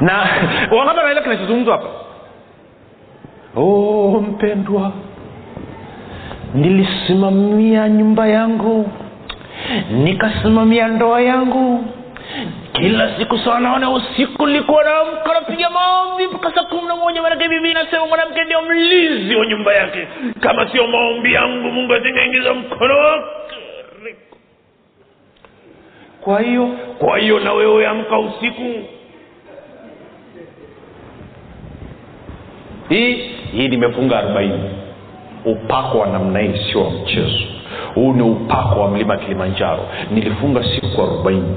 Na 0.01 0.13
wangapi 0.77 0.97
wanaelewa 0.97 1.23
kinachozungumzwa 1.23 1.77
hapa? 1.77 1.89
Oh, 3.55 4.21
mpendwa 4.29 4.91
nilisimamia 6.53 7.89
nyumba 7.89 8.27
yangu 8.27 8.89
nikasimamia 9.91 10.87
ndoa 10.87 11.21
yangu 11.21 11.85
kila 12.75 13.17
siku 13.17 13.37
saa 13.37 13.59
nane 13.59 13.85
usiku 13.85 14.45
likuwa 14.45 14.83
naamka 14.83 15.33
napiga 15.33 15.69
maombi 15.69 16.27
mpaka 16.27 16.51
saa 16.55 16.63
kumi 16.63 16.87
na 16.87 16.95
moja. 16.95 17.21
Manake 17.21 17.47
bibi 17.49 17.73
nasema 17.73 18.07
mwanamke 18.07 18.43
ndio 18.43 18.61
mlinzi 18.61 19.35
wa 19.35 19.45
nyumba 19.45 19.73
yake. 19.73 20.07
Kama 20.39 20.71
sio 20.71 20.87
maombi 20.87 21.33
yangu 21.33 21.71
mungu 21.71 21.93
asingeingiza 21.93 22.53
mkono 22.53 22.97
wake. 22.97 23.25
Kwa 26.21 26.41
hiyo 26.41 26.67
kwa 26.99 27.17
hiyo 27.19 27.39
na 27.39 27.53
wewe 27.53 27.87
amka 27.87 28.19
usiku. 28.19 28.73
Hii 32.89 33.13
hii 33.51 33.67
nimefunga 33.67 34.17
arobaini. 34.19 34.69
Upako 35.45 35.99
wa 35.99 36.07
namna 36.07 36.39
hii 36.39 36.71
sio 36.71 36.83
wa 36.83 36.89
mchezo. 36.89 37.39
Huu 37.95 38.13
ni 38.13 38.21
upako 38.21 38.79
wa 38.79 38.87
mlima 38.87 39.17
kilimanjaro. 39.17 39.87
Nilifunga 40.11 40.63
siku 40.63 41.01
arobaini 41.01 41.55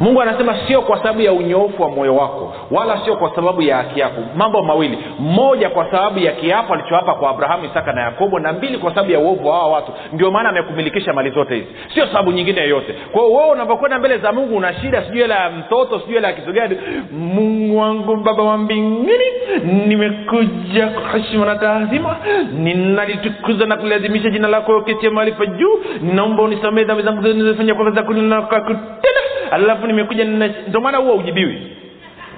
mungu 0.00 0.22
anasema 0.22 0.56
sio 0.66 0.82
kwa 0.82 0.96
sababu 0.98 1.20
ya 1.20 1.32
unyoofu 1.32 1.82
wa 1.82 1.88
moyo 1.90 2.16
wako 2.16 2.54
wala 2.70 3.00
sio 3.04 3.16
kwa 3.16 3.34
sababu 3.34 3.62
ya 3.62 3.76
haki 3.76 4.00
yako. 4.00 4.20
Mambo 4.36 4.62
mawili. 4.62 4.98
Moja 5.18 5.70
kwa 5.70 5.90
sababu 5.90 6.18
ya 6.18 6.32
kiapo 6.32 6.74
alichoapa 6.74 7.14
kwa 7.14 7.30
abrahamu 7.30 7.64
isaka 7.64 7.92
na 7.92 8.00
yakobo 8.02 8.38
na 8.38 8.52
mbili 8.52 8.78
kwa 8.78 8.90
sababu 8.90 9.10
ya 9.12 9.18
uovu 9.18 9.48
wa 9.48 9.54
hawa 9.54 9.68
watu. 9.68 9.92
Ndio 10.12 10.30
maana 10.30 10.48
amekumilikisha 10.48 11.12
mali 11.12 11.30
zote 11.30 11.54
hizi. 11.54 11.66
Sio 11.94 12.06
sababu 12.06 12.32
nyingine 12.32 12.60
yoyote. 12.60 12.94
Kwa 13.12 13.22
hiyo 13.22 13.34
wewe 13.36 13.50
unavyokwenda 13.50 13.98
mbele 13.98 14.18
za 14.18 14.32
mungu 14.32 14.56
una 14.56 14.74
shida 14.74 15.02
sijui 15.02 15.20
hela 15.20 15.34
ya 15.34 15.50
mtoto 15.50 16.00
sijui 16.00 16.14
hela 16.14 16.28
ya 16.28 16.34
kitu 16.34 16.76
mungu 17.12 17.78
wangu 17.78 18.16
baba 18.16 18.42
wa 18.42 18.58
mbinguni 18.58 19.24
nimekuja 19.86 20.86
kwa 20.86 21.18
heshima 21.18 21.46
na 21.46 21.56
taadhima. 21.56 22.16
Ninalitukuza 22.52 23.66
na 23.66 23.76
kuliadhimisha 23.76 24.30
jina 24.30 24.48
lako 24.48 24.78
uketie 24.78 25.10
mahali 25.10 25.32
pa 25.32 25.46
juu. 25.46 25.80
Ninaomba 26.02 26.42
unisamee 26.42 26.84
dhambi 26.84 27.02
zangu 27.02 27.22
zote 27.22 27.72
kwa 27.72 27.84
kutenda 27.84 28.42
alafu 29.50 29.86
nimekuja 29.86 30.24
ndio 30.24 30.80
maana 30.80 30.98
huwa 30.98 31.14
ujibiwi 31.14 31.76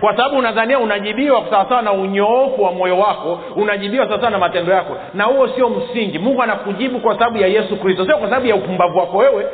kwa 0.01 0.17
sababu 0.17 0.37
unadhania 0.39 0.79
unajibiwa 0.79 1.45
sawasawa 1.51 1.83
na 1.83 1.93
unyoofu 1.93 2.63
wa 2.63 2.73
moyo 2.73 2.99
wako 2.99 3.41
unajibiwa 3.57 4.07
sawasawa 4.07 4.31
na 4.31 4.39
matendo 4.39 4.73
yako. 4.73 4.97
Na 5.15 5.25
huo 5.25 5.49
sio 5.49 5.69
msingi. 5.69 6.19
Mungu 6.19 6.43
anakujibu 6.43 7.01
kwa 7.01 7.15
sababu 7.19 7.39
ya 7.39 7.47
yesu 7.47 7.77
kristo 7.77 8.07
sio 8.07 8.17
kwa 8.19 8.29
sababu 8.29 8.47
ya 8.47 8.55
upumbavu 8.55 8.99
wako 8.99 9.17
wewe. 9.17 9.47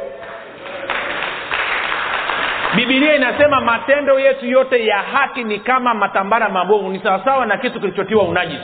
Bibilia 2.76 3.14
inasema 3.14 3.60
matendo 3.60 4.20
yetu 4.20 4.46
yote 4.46 4.86
ya 4.86 4.96
haki 4.98 5.44
ni 5.44 5.58
kama 5.58 5.94
matambara 5.94 6.48
mabovu. 6.48 6.88
Ni 6.88 6.98
sawasawa 7.00 7.46
na 7.46 7.56
kitu 7.58 7.80
kilichotiwa 7.80 8.22
unajisi 8.24 8.62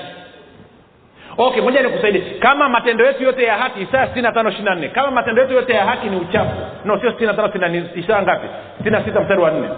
okay 1.39 1.62
moja 1.62 1.82
nikusaidie. 1.82 2.20
Kama 2.20 2.68
matendo 2.68 3.07
yetu 3.07 3.22
yote 3.22 3.43
ya 3.43 3.57
haki 3.59 3.80
isaya 3.80 4.07
sitini 4.07 4.22
na 4.22 4.32
tano 4.32 4.49
ishiri 4.51 4.64
na 4.64 4.74
nne. 4.74 4.89
Kama 4.89 5.11
matendo 5.11 5.43
yetu 5.43 5.55
yote 5.55 5.72
ya 5.72 5.85
haki 5.85 6.09
ni 6.11 6.16
uchafu. 6.16 6.51
No 6.85 7.01
sio 7.01 7.11
sitini 7.11 7.26
na 7.26 7.35
tano 7.35 7.53
sitini 7.53 7.89
isaya 7.95 8.22
ngapi? 8.22 8.47
Sitini 8.76 8.97
na 8.97 9.05
sita 9.05 9.20
mstari 9.20 9.41
wa 9.41 9.51
nne. 9.51 9.68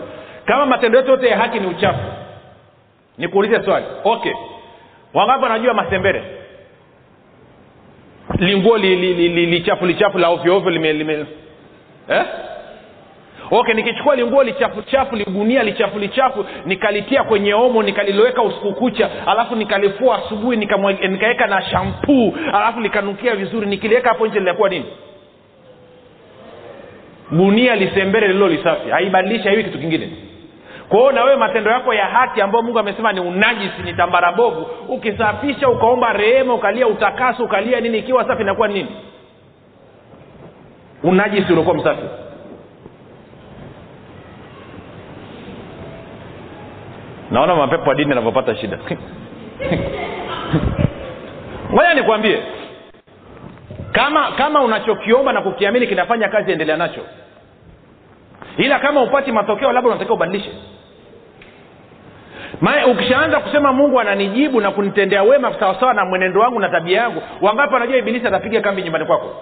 Kama 0.44 0.66
matendo 0.66 0.98
yetu 0.98 1.11
yote 1.11 1.26
ya 1.28 1.36
haki 1.38 1.61
ni 1.61 1.66
uchafu. 1.66 2.00
Nikuulize 3.18 3.62
swali. 3.64 3.86
Okay. 4.04 4.32
Wangapi 5.14 5.42
wanajua 5.42 5.74
masembere? 5.74 6.22
Linguo 8.38 8.76
lichafu 8.78 8.96
li, 9.00 9.14
li, 9.14 9.28
li, 9.28 9.46
lichafu 9.46 9.86
lichafu 9.86 10.18
la 10.18 10.28
ovyoovyo 10.28 10.70
lime, 10.70 10.92
lime 10.92 11.26
eh? 12.09 12.22
Okay 13.51 13.74
nikichukua 13.74 14.16
linguo 14.16 14.42
lichafu 14.42 14.82
chafu 14.82 15.16
ligunia 15.16 15.62
lichafu 15.62 15.99
lichafu 15.99 16.44
nikalitia 16.66 17.22
kwenye 17.24 17.55
omo 17.55 17.82
nikaliloweka 17.82 18.42
usiku 18.42 18.72
kucha 18.72 19.11
alafu 19.26 19.57
nikalifua 19.57 20.18
asubuhi 20.18 20.57
nikaweka 20.57 21.47
na 21.47 21.62
shampuu 21.62 22.34
alafu 22.53 22.80
likanukia 22.80 23.36
vizuri 23.36 23.66
nikiliweka 23.66 24.09
hapo 24.09 24.26
nje 24.26 24.38
linakuwa 24.38 24.68
nini? 24.68 24.84
Gunia 27.30 27.76
lisembere 27.76 28.26
lililo 28.28 28.49
lisafi. 28.49 28.90
Haibadilishi 28.90 29.49
haiwi 29.49 29.64
kitu 29.64 29.78
kingine. 29.78 30.11
Kwaho 30.88 31.12
na 31.12 31.24
wewe 31.24 31.36
matendo 31.36 31.70
yako 31.70 31.94
ya 31.94 32.05
haki 32.07 32.40
ambayo 32.40 32.62
mungu 32.64 32.78
amesema 32.78 33.12
ni 33.12 33.20
unajisi 33.20 33.82
ni 33.84 33.94
tambarabovu 33.94 34.66
ukisafisha 34.88 35.68
ukaomba 35.68 36.12
rehema 36.12 36.55
ukalia 36.55 36.86
utakaso 36.86 37.44
ukalia 37.44 37.80
nini 37.80 37.99
ikiwa 37.99 38.26
safi 38.26 38.42
inakuwa 38.42 38.68
nini? 38.68 38.88
Unajisi 41.03 41.53
uliokuwa 41.53 41.74
msafi 41.76 42.03
naona 47.31 47.55
mapepo 47.55 47.89
wa 47.91 47.95
dini 47.95 48.12
anavyopata 48.12 48.57
shida. 48.57 48.79
Ngoja 51.72 51.95
nikwambie. 51.95 52.43
Kama 53.93 54.33
kama 54.33 54.62
unachokiomba 54.62 55.33
na 55.33 55.41
kukiamini 55.43 55.87
kinafanya 55.87 56.29
kazi 56.29 56.53
endelea 56.53 56.77
nacho. 56.77 57.01
Ila 58.57 58.79
kama 58.79 59.03
upati 59.03 59.33
matokeo 59.33 59.72
labda 59.72 59.91
unatakiwa 59.91 60.16
ubadilishe. 60.16 60.51
Ukishaanza 62.91 63.41
kusema 63.41 63.72
mungu 63.72 64.01
ananijibu 64.01 64.61
na 64.61 64.70
kunitendea 64.70 65.22
wema 65.22 65.55
sawasawa 65.61 65.95
na 65.95 66.05
mwenendo 66.05 66.41
wangu 66.41 66.61
na 66.61 66.68
tabia 66.68 67.01
yangu 67.01 67.22
wangapi 67.41 67.74
wanajua 67.74 67.97
ibilisi 67.97 68.27
atapiga 68.27 68.61
kambi 68.61 68.83
nyumbani 68.83 69.05
kwako? 69.05 69.35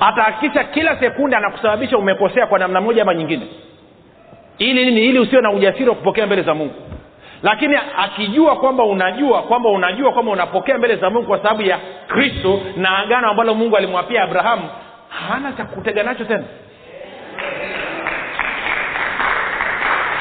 Atahakikisha 0.00 0.64
kila 0.64 0.96
sekunde 1.00 1.36
anakusababisha 1.36 1.98
umekosea 1.98 2.46
kwa 2.46 2.58
namna 2.58 2.80
moja 2.80 3.02
ama 3.02 3.14
nyingine 3.14 3.46
ili 4.58 4.84
nini? 4.84 5.00
Ili 5.06 5.18
usio 5.18 5.40
na 5.40 5.50
ujasiri 5.50 5.88
wa 5.88 5.94
kupokea 5.94 6.26
mbele 6.26 6.42
za 6.42 6.54
mungu. 6.54 6.74
Lakini 7.42 7.78
akijua 7.98 8.56
kwamba 8.56 8.84
unajua 8.84 9.42
kwamba 9.42 9.68
unajua 9.68 10.12
kwamba 10.12 10.32
unapokea 10.32 10.78
mbele 10.78 10.96
za 10.96 11.10
mungu 11.10 11.26
kwa 11.26 11.38
sababu 11.38 11.62
ya 11.62 11.78
kristo 12.08 12.60
na 12.76 12.98
agano 12.98 13.28
ambalo 13.30 13.54
mungu 13.54 13.76
alimwapia 13.76 14.22
abrahamu 14.22 14.68
hana 15.08 15.52
cha 15.52 15.64
kutega 15.64 16.02
nacho 16.02 16.24
tena. 16.24 16.44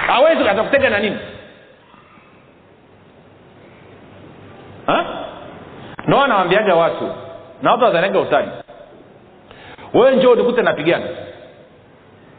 Hawezi 0.08 0.50
atakutega 0.50 0.90
na 0.90 1.00
nini? 1.00 1.18
No 6.08 6.24
anawambiaga 6.24 6.76
watu 6.76 7.10
na 7.62 7.72
watu 7.72 7.84
wazanaga 7.84 8.20
utani. 8.20 8.48
Wewe 9.94 10.16
njoo 10.16 10.36
nikute 10.36 10.62
napigana 10.62 11.06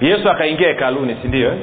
yesu 0.00 0.30
akaingia 0.30 0.68
hekaluni 0.68 1.16
si 1.22 1.28
ndio? 1.28 1.48
Eh? 1.52 1.58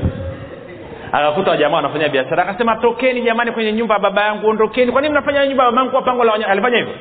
akakuta 1.12 1.52
wajamaa 1.52 1.76
wanafanya 1.76 2.10
biashara 2.10 2.44
akasema 2.44 2.76
tokeni 2.76 3.22
jamani 3.22 3.52
kwenye 3.52 3.72
nyumba 3.74 3.96
ya 3.96 4.00
baba 4.00 4.22
yangu 4.24 4.48
ondokeni. 4.50 4.92
Kwa 4.92 5.02
nini 5.02 5.12
mnafanya 5.12 5.48
nyumba 5.48 5.64
ya 5.64 5.72
yangu 5.72 5.92
kwa 5.92 6.02
pango 6.02 6.24
la 6.24 6.34
alifanya 6.34 6.78
hivyo. 6.78 6.94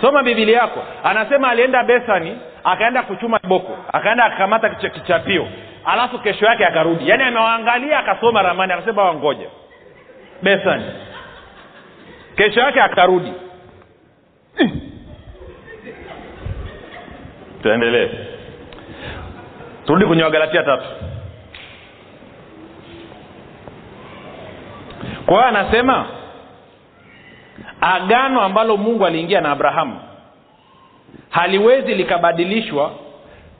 Soma 0.00 0.22
bibili 0.22 0.52
yako. 0.52 0.82
Anasema 1.04 1.48
alienda 1.50 1.82
besani 1.84 2.38
akaenda 2.64 3.02
kuchuma 3.02 3.40
boko 3.48 3.76
akaenda 3.92 4.24
akakamata 4.24 4.68
kichapio. 4.70 5.48
Alafu 5.84 6.18
kesho 6.18 6.46
yake 6.46 6.64
akarudi. 6.66 7.08
Yaani 7.08 7.22
amewaangalia 7.22 7.98
akasoma 7.98 8.42
ramani 8.42 8.72
akasema 8.72 9.04
wangoja 9.04 9.46
besani 10.42 10.84
kesho 12.36 12.60
yake 12.60 12.80
akarudi. 12.80 13.32
Tuendelee 17.62 18.25
turudi 19.86 20.06
kwenye 20.06 20.22
wagalatia 20.22 20.62
tatu. 20.62 20.84
Kwa 25.26 25.34
hiyo 25.34 25.46
anasema 25.46 26.06
agano 27.80 28.40
ambalo 28.40 28.76
mungu 28.76 29.06
aliingia 29.06 29.40
na 29.40 29.50
abrahamu 29.50 30.00
haliwezi 31.30 31.94
likabadilishwa 31.94 32.90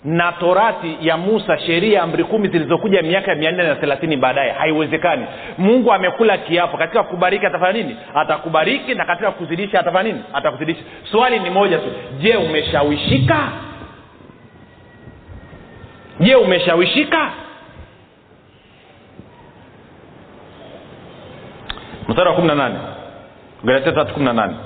na 0.05 0.33
torati 0.33 0.97
ya 1.01 1.17
musa 1.17 1.59
sheria 1.59 2.03
amri 2.03 2.25
kumi 2.25 2.49
zilizokuja 2.49 3.03
miaka 3.03 3.35
mia 3.35 3.53
nne 3.53 3.63
na 3.63 3.75
thelathini 3.75 4.17
baadaye. 4.17 4.53
Haiwezekani. 4.53 5.27
Mungu 5.59 5.93
amekula 5.93 6.39
kiapo. 6.39 6.77
Katika 6.77 7.03
kubariki 7.03 7.47
atafanya 7.47 7.73
nini? 7.73 7.97
Atakubariki 8.15 8.95
na 8.95 9.05
katika 9.05 9.31
kuzidisha 9.31 9.81
atafanya 9.81 10.13
nini? 10.13 10.25
Atakuzidisha. 10.33 10.81
Swali 11.11 11.39
ni 11.39 11.51
moja 11.51 11.79
tu. 11.79 11.87
Je 12.19 12.37
umeshawishika 12.37 13.49
je 16.21 16.35
umeshawishika? 16.37 17.31
Mstari 22.09 22.29
wa 22.29 22.35
kumi 22.35 22.49
na 22.49 22.55
nane. 22.55 22.79
Galatia 23.65 23.93
tatu 23.93 24.15
kumi 24.15 24.27
na 24.27 24.33
nane. 24.33 24.57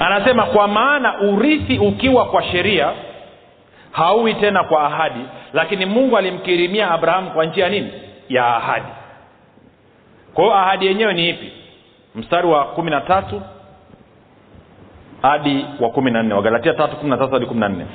Anasema 0.00 0.46
kwa 0.46 0.68
maana 0.68 1.20
urithi 1.20 1.78
ukiwa 1.78 2.24
kwa 2.26 2.42
sheria 2.42 2.92
hauwi 3.92 4.34
tena 4.34 4.64
kwa 4.64 4.82
ahadi 4.86 5.20
lakini 5.52 5.86
mungu 5.86 6.16
alimkirimia 6.18 6.90
abrahamu 6.90 7.30
kwa 7.30 7.44
njia 7.44 7.68
nini? 7.68 7.92
Ya 8.28 8.56
ahadi. 8.56 8.86
Kwa 10.34 10.44
hiyo 10.44 10.56
ahadi 10.56 10.86
yenyewe 10.86 11.14
ni 11.14 11.28
ipi? 11.28 11.52
Mstari 12.14 12.46
wa 12.46 12.64
kumi 12.64 12.90
na 12.90 13.00
tatu 13.00 13.42
hadi 15.22 15.66
wa 15.80 15.90
kumi 15.90 16.10
na 16.10 16.22
nne 16.22 16.34
wagalatia 16.34 16.74
tatu 16.74 16.96
kumi 16.96 17.10
na 17.10 17.16
tatu 17.16 17.32
hadi 17.32 17.46
kumi 17.46 17.60
na 17.60 17.68
nne. 17.68 17.86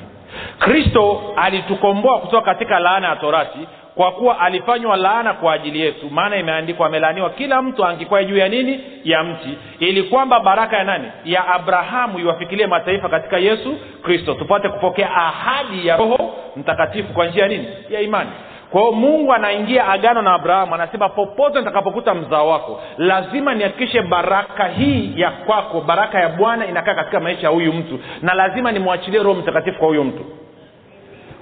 Kristo 0.59 1.21
alitukomboa 1.35 2.19
kutoka 2.19 2.45
katika 2.45 2.79
laana 2.79 3.07
ya 3.07 3.15
torati 3.15 3.59
kwa 3.95 4.11
kuwa 4.11 4.39
alifanywa 4.39 4.97
laana 4.97 5.33
kwa 5.33 5.53
ajili 5.53 5.79
yetu. 5.81 6.09
Maana 6.09 6.37
imeandikwa 6.37 6.87
amelaaniwa 6.87 7.29
kila 7.29 7.61
mtu 7.61 7.85
angikwae 7.85 8.25
juu 8.25 8.37
ya 8.37 8.49
nini? 8.49 8.79
Ya 9.03 9.23
mti. 9.23 9.57
Ili 9.79 10.03
kwamba 10.03 10.39
baraka 10.39 10.77
ya 10.77 10.83
nani? 10.83 11.07
Ya 11.25 11.47
abrahamu 11.47 12.19
iwafikilie 12.19 12.67
mataifa 12.67 13.09
katika 13.09 13.37
yesu 13.37 13.75
kristo. 14.03 14.33
Tupate 14.33 14.69
kupokea 14.69 15.15
ahadi 15.15 15.87
ya 15.87 15.97
roho 15.97 16.33
mtakatifu 16.55 17.13
kwa 17.13 17.25
njia 17.27 17.47
nini? 17.47 17.67
Ya 17.89 18.01
imani 18.01 18.29
kwa 18.75 18.81
hiyo 18.83 18.93
mungu 18.93 19.33
anaingia 19.33 19.87
agano 19.87 20.21
na 20.21 20.33
abrahamu 20.33 20.75
anasema 20.75 21.09
popote 21.09 21.59
nitakapokuta 21.59 22.13
mzao 22.13 22.47
wako 22.49 22.81
lazima 22.97 23.53
nihakikishe 23.55 24.01
baraka 24.01 24.67
hii 24.67 25.13
ya 25.15 25.31
kwako 25.31 25.81
baraka 25.81 26.19
ya 26.19 26.29
bwana 26.29 26.65
inakaa 26.65 26.95
katika 26.95 27.19
maisha 27.19 27.41
ya 27.47 27.49
huyu 27.53 27.73
mtu 27.73 27.99
na 28.21 28.33
lazima 28.33 28.71
nimwachilie 28.71 29.23
roho 29.23 29.39
mtakatifu 29.39 29.79
kwa 29.79 29.87
huyu 29.87 30.03
mtu. 30.03 30.25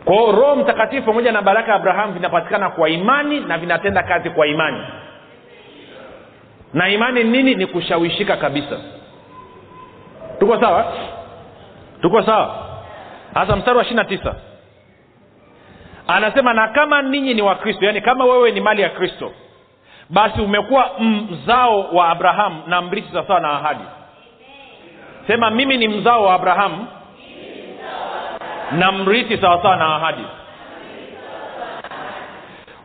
Kwa 0.05 0.15
hiyo 0.15 0.31
roho 0.31 0.55
mtakatifu 0.55 1.05
pamoja 1.05 1.31
na 1.31 1.41
baraka 1.41 1.71
ya 1.71 1.75
abrahamu 1.77 2.13
vinapatikana 2.13 2.69
kwa 2.69 2.89
imani 2.89 3.39
na 3.39 3.57
vinatenda 3.57 4.03
kazi 4.03 4.29
kwa 4.29 4.47
imani. 4.47 4.81
Na 6.73 6.89
imani 6.89 7.23
nini? 7.23 7.55
Ni 7.55 7.65
kushawishika 7.65 8.37
kabisa. 8.37 8.77
Tuko 10.39 10.59
sawa? 10.59 10.85
Tuko 12.01 12.23
sawa? 12.23 12.55
Hasa 13.33 13.55
mstari 13.55 13.77
wa 13.77 13.83
ishiri 13.83 13.97
na 13.97 14.05
tisa 14.05 14.35
anasema 16.07 16.53
na 16.53 16.67
kama 16.67 17.01
ninyi 17.01 17.33
ni 17.33 17.41
wakristo 17.41 17.85
yaani 17.85 18.01
kama 18.01 18.25
wewe 18.25 18.51
ni 18.51 18.61
mali 18.61 18.81
ya 18.81 18.89
kristo 18.89 19.31
basi 20.09 20.41
umekuwa 20.41 20.91
mzao 20.99 21.81
wa 21.81 22.09
abrahamu 22.09 22.63
na 22.67 22.81
mrithi 22.81 23.11
sawasawa 23.13 23.39
na 23.39 23.49
ahadi. 23.49 23.83
Sema 25.27 25.49
mimi 25.49 25.77
ni 25.77 25.87
mzao 25.87 26.23
wa 26.23 26.33
abrahamu 26.33 26.87
na 28.71 28.91
mrithi 28.91 29.37
sawasawa 29.37 29.75
na 29.75 29.95
ahadi. 29.95 30.23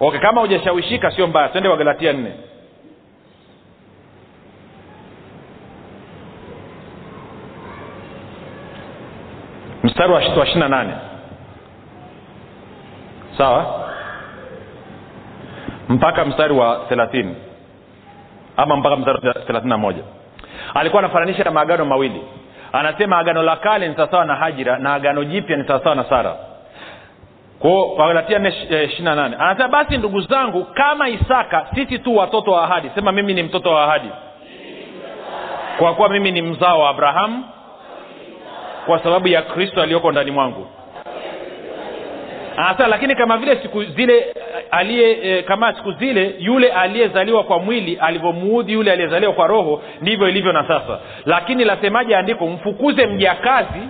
Okay 0.01 0.21
kama 0.21 0.41
hujashawishika 0.41 1.11
sio 1.11 1.27
mbaya. 1.27 1.49
Twende 1.49 1.69
wagalatia 1.69 2.13
nne. 2.13 2.33
Mstari 9.85 10.13
wa 10.13 10.23
ishiri 10.23 10.61
na 10.61 10.69
nane 10.69 10.93
sawa? 13.39 13.89
Mpaka 15.89 16.25
mstari 16.25 16.55
wa 16.55 16.81
thelathini. 16.89 17.37
Ama 18.57 18.77
mpaka 18.77 18.97
mstari 18.97 19.29
wa 19.29 19.35
thelathini 19.35 19.71
na 19.71 19.79
moja. 19.79 20.03
Alikuwa 20.75 21.03
anafananisha 21.03 21.45
na 21.45 21.51
maagano 21.51 21.85
mawili. 21.85 22.23
Anasema 22.73 23.19
agano 23.19 23.43
la 23.43 23.57
kale 23.57 23.89
ni 23.89 23.95
sawasawa 23.97 24.25
na 24.25 24.35
hajira 24.35 24.79
na 24.79 24.95
agano 24.95 25.25
jipya 25.25 25.57
ni 25.57 25.65
sawasawa 25.65 25.95
na 25.95 26.05
sara. 26.05 26.37
Wagalatia 27.99 28.49
ishirina 28.83 29.15
nane. 29.15 29.37
Anasema 29.39 29.69
basi 29.69 29.99
ndugu 29.99 30.21
zangu 30.21 30.65
kama 30.65 31.09
isaka 31.09 31.67
sisi 31.75 31.99
tu 31.99 32.17
watoto 32.17 32.53
wa 32.53 32.65
ahadi. 32.65 32.91
Sema 32.95 33.13
mimi 33.13 33.35
ni 33.35 33.43
mtoto 33.43 33.71
wa 33.71 33.85
ahadi. 33.85 34.09
Kwa 35.79 35.95
kuwa 35.95 36.09
mimi 36.09 36.33
ni 36.33 36.43
mzao 36.43 36.81
wa 36.81 36.91
abrahamu 36.91 37.45
kwa 38.87 38.99
sababu 39.03 39.29
ya 39.29 39.43
kristo 39.43 39.83
aliyoko 39.83 40.13
ndani 40.13 40.31
mwangu 40.31 40.67
anasema 42.59 42.89
lakini 42.89 43.15
kama 43.15 43.37
vile 43.39 43.57
siku 43.63 43.85
zile 43.85 44.35
aliye 44.71 45.19
e, 45.39 45.43
kama 45.43 45.73
siku 45.73 45.93
zile 45.93 46.35
yule 46.39 46.69
aliyezaliwa 46.73 47.45
kwa 47.45 47.59
mwili 47.59 47.97
alivyomuudhi 47.97 48.73
yule 48.73 48.93
aliyezaliwa 48.93 49.33
kwa 49.33 49.47
roho 49.47 49.83
ndivyo 50.01 50.29
ilivyo 50.29 50.53
na 50.53 50.63
sasa. 50.69 50.99
Lakini 51.27 51.65
lasemaje 51.65 52.17
andiko 52.17 52.47
mfukuze 52.47 53.07
mjakazi 53.07 53.81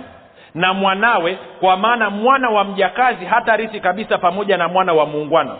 na 0.55 0.73
mwanawe 0.73 1.37
kwa 1.59 1.77
maana 1.77 2.09
mwana 2.09 2.49
wa 2.49 2.63
mjakazi 2.63 3.25
hata 3.25 3.55
rithi 3.57 3.79
kabisa 3.79 4.17
pamoja 4.17 4.57
na 4.57 4.67
mwana 4.67 4.93
wa 4.93 5.05
muungwana. 5.05 5.55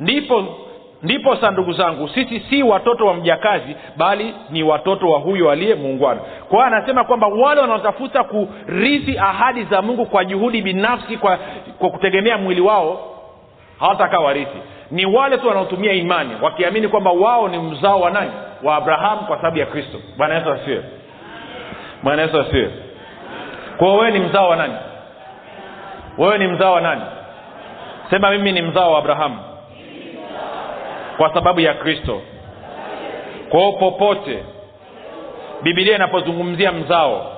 Ndipo 0.00 0.58
ndipo 1.02 1.36
sa 1.36 1.50
ndugu 1.50 1.72
zangu 1.72 2.08
sisi 2.08 2.40
si 2.40 2.62
watoto 2.62 3.06
wa 3.06 3.14
mjakazi 3.14 3.76
bali 3.96 4.34
ni 4.50 4.62
watoto 4.62 5.10
wa 5.10 5.18
huyo 5.18 5.50
aliye 5.50 5.74
muungwana. 5.74 6.20
Kwa 6.48 6.66
anasema 6.66 7.04
kwamba 7.04 7.26
wale 7.26 7.60
wanaotafuta 7.60 8.24
kurithi 8.24 9.18
ahadi 9.18 9.64
za 9.64 9.82
mungu 9.82 10.06
kwa 10.06 10.24
juhudi 10.24 10.62
binafsi 10.62 11.16
kwa, 11.16 11.38
kwa 11.78 11.90
kutegemea 11.90 12.38
mwili 12.38 12.60
wao 12.60 13.00
hawatakaa 13.80 14.18
warithi. 14.18 14.58
Ni 14.90 15.06
wale 15.06 15.38
tu 15.38 15.48
wanaotumia 15.48 15.92
imani 15.92 16.30
wakiamini 16.42 16.88
kwamba 16.88 17.10
wao 17.10 17.48
ni 17.48 17.58
mzao 17.58 18.00
wa 18.00 18.10
nani? 18.10 18.30
Wa 18.62 18.76
abrahamu 18.76 19.22
kwa 19.22 19.36
sababu 19.36 19.58
ya 19.58 19.66
kristo. 19.66 19.98
Bwana 20.16 20.34
yesu 20.34 20.50
asiwe 20.50 20.82
bwana 22.02 22.22
yesu 22.22 22.40
asiwe 22.40 22.70
kwao 23.76 23.96
wewe 23.96 24.10
ni 24.10 24.18
mzao 24.18 24.48
wa 24.48 24.56
nani? 24.56 24.74
Wewe 26.18 26.38
ni 26.38 26.46
mzao 26.46 26.72
wa 26.72 26.80
nani? 26.80 27.02
Sema 28.10 28.30
mimi 28.30 28.52
ni 28.52 28.62
mzao 28.62 28.92
wa 28.92 28.98
abrahamu 28.98 29.38
kwa 31.20 31.34
sababu 31.34 31.60
ya 31.60 31.74
kristo. 31.74 32.22
Kwao 33.48 33.72
popote 33.72 34.44
bibilia 35.62 35.96
inapozungumzia 35.96 36.72
mzao 36.72 37.36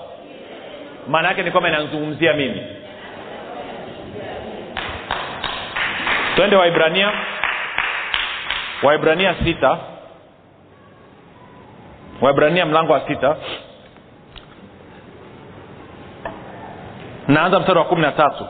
maana 1.08 1.28
yake 1.28 1.42
ni 1.42 1.50
kwamba 1.50 1.68
inazungumzia 1.68 2.32
mimi. 2.32 2.62
Twende 6.36 6.56
waibrania. 6.56 7.12
Waibrania 8.82 9.34
sita. 9.44 9.78
Waibrania 12.20 12.66
mlango 12.66 12.92
wa 12.92 13.00
sita. 13.08 13.36
Naanza 17.28 17.60
mstari 17.60 17.78
wa 17.78 17.84
kumi 17.84 18.02
na 18.02 18.12
tatu 18.12 18.46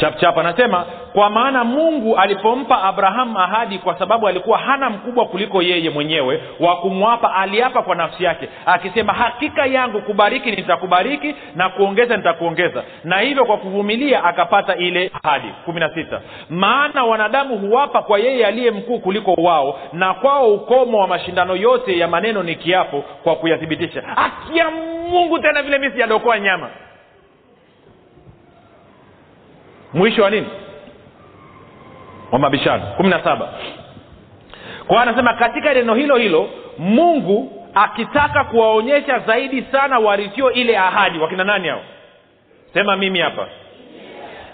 chapchap 0.00 0.38
anasema 0.38 0.84
kwa 1.12 1.30
maana 1.30 1.64
mungu 1.64 2.16
alipompa 2.16 2.82
abrahamu 2.82 3.38
ahadi 3.38 3.78
kwa 3.78 3.98
sababu 3.98 4.28
alikuwa 4.28 4.58
hana 4.58 4.90
mkubwa 4.90 5.26
kuliko 5.26 5.62
yeye 5.62 5.90
mwenyewe 5.90 6.42
wa 6.60 6.76
kumwapa 6.76 7.34
aliapa 7.34 7.82
kwa 7.82 7.94
nafsi 7.94 8.24
yake 8.24 8.48
akisema 8.66 9.12
hakika 9.12 9.66
yangu 9.66 10.02
kubariki 10.02 10.50
nitakubariki 10.50 11.34
na 11.56 11.68
kuongeza 11.68 12.16
nitakuongeza 12.16 12.82
na 13.04 13.18
hivyo 13.18 13.44
kwa 13.44 13.56
kuvumilia 13.56 14.24
akapata 14.24 14.76
ile 14.76 15.10
ahadi. 15.22 15.48
Kumi 15.64 15.80
na 15.80 15.94
sita. 15.94 16.20
Maana 16.50 17.04
wanadamu 17.04 17.58
huwapa 17.58 18.02
kwa 18.02 18.18
yeye 18.18 18.46
aliye 18.46 18.70
mkuu 18.70 18.98
kuliko 18.98 19.32
wao 19.32 19.78
na 19.92 20.14
kwao 20.14 20.54
ukomo 20.54 20.98
wa 20.98 21.06
mashindano 21.08 21.56
yote 21.56 21.98
ya 21.98 22.08
maneno 22.08 22.42
ni 22.42 22.54
kiapo 22.54 23.04
kwa 23.22 23.36
kuyathibitisha. 23.36 24.02
Akia 24.16 24.70
mungu 25.10 25.38
tena 25.38 25.62
vile 25.62 25.78
mi 25.78 25.90
sijadokoa 25.90 26.38
nyama 26.38 26.68
mwisho 29.94 30.22
wa 30.22 30.30
nini? 30.30 30.46
Wa 32.32 32.38
mabishano. 32.38 32.82
Kumi 32.96 33.08
na 33.08 33.24
saba. 33.24 33.48
Kwa 34.86 35.02
anasema 35.02 35.34
katika 35.34 35.74
neno 35.74 35.94
hilo 35.94 36.16
hilo 36.16 36.50
mungu 36.78 37.66
akitaka 37.74 38.44
kuwaonyesha 38.44 39.18
zaidi 39.18 39.62
sana 39.72 39.98
warithio 39.98 40.52
ile 40.52 40.78
ahadi. 40.78 41.18
Wakina 41.18 41.44
nani 41.44 41.68
hao? 41.68 41.80
Sema 42.74 42.96
mimi 42.96 43.18
hapa. 43.20 43.46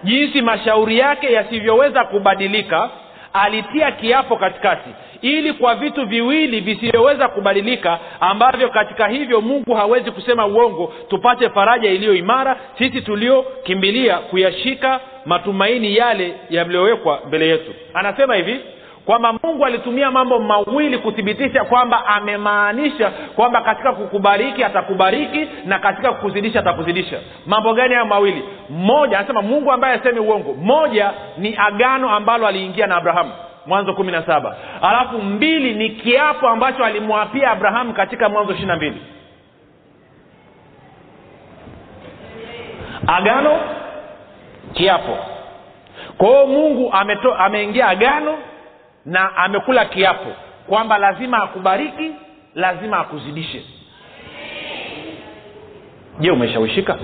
Jinsi 0.05 0.43
mashauri 0.43 0.99
yake 0.99 1.33
yasivyoweza 1.33 2.05
kubadilika 2.05 2.91
alitia 3.33 3.91
kiapo 3.93 4.37
katikati 4.37 4.91
ili 5.23 5.53
kwa 5.53 5.75
vitu 5.75 6.07
viwili 6.07 6.61
visivyoweza 6.61 7.29
kubadilika 7.29 7.99
ambavyo 8.21 8.69
katika 8.69 9.09
hivyo 9.09 9.41
mungu 9.41 9.75
hawezi 9.75 10.11
kusema 10.11 10.47
uongo 10.47 10.93
tupate 11.09 11.51
faraja 11.51 11.91
iliyo 11.91 12.15
imara 12.15 12.57
sisi 12.79 13.01
tuliokimbilia 13.01 14.17
kuyashika 14.19 15.01
matumaini 15.27 15.97
yale 15.97 16.35
yaliyowekwa 16.51 17.21
mbele 17.29 17.49
yetu. 17.49 17.75
Anasema 17.95 18.35
hivi 18.35 18.61
kwamba 19.07 19.33
mungu 19.43 19.67
alitumia 19.67 20.11
mambo 20.11 20.39
mawili 20.39 20.99
kuthibitisha 20.99 21.65
kwamba 21.65 22.07
amemaanisha 22.07 23.11
kwamba 23.11 23.61
katika 23.61 23.93
kukubariki 23.93 24.65
atakubariki 24.65 25.47
na 25.65 25.79
katika 25.79 26.13
kukuzidisha 26.13 26.61
atakuzidisha. 26.61 27.21
Mambo 27.47 27.75
gani 27.75 27.95
hayo 27.95 28.07
mawili? 28.07 28.43
Moja 28.71 29.19
anasema 29.19 29.43
mungu 29.43 29.73
ambaye 29.73 29.95
asemi 29.95 30.21
uongo. 30.21 30.55
Moja 30.55 31.11
ni 31.39 31.55
agano 31.59 32.11
ambalo 32.11 32.47
aliingia 32.47 32.87
na 32.87 32.97
abrahamu 32.97 33.33
mwanzo 33.67 33.95
kumi 33.95 34.13
na 34.13 34.23
saba. 34.27 34.57
Alafu 34.83 35.19
mbili 35.19 35.75
ni 35.75 35.89
kiapo 35.91 36.49
ambacho 36.49 36.85
alimwapia 36.85 37.51
abrahamu 37.51 37.93
katika 37.95 38.29
mwanzo 38.29 38.53
ishiri 38.53 38.69
na 38.69 38.77
mbili. 38.77 39.03
Agano 43.07 43.61
kiapo. 44.73 45.19
Kwa 46.19 46.29
hiyo 46.29 46.47
mungu 46.47 46.93
ameingia 47.39 47.89
agano 47.89 48.39
na 49.07 49.37
amekula 49.37 49.85
kiapo. 49.85 50.31
Kwamba 50.69 50.99
lazima 50.99 51.43
akubariki 51.43 52.11
lazima 52.55 52.99
akuzidishe. 52.99 53.63
Je 56.21 56.31
umeshawishika? 56.31 56.99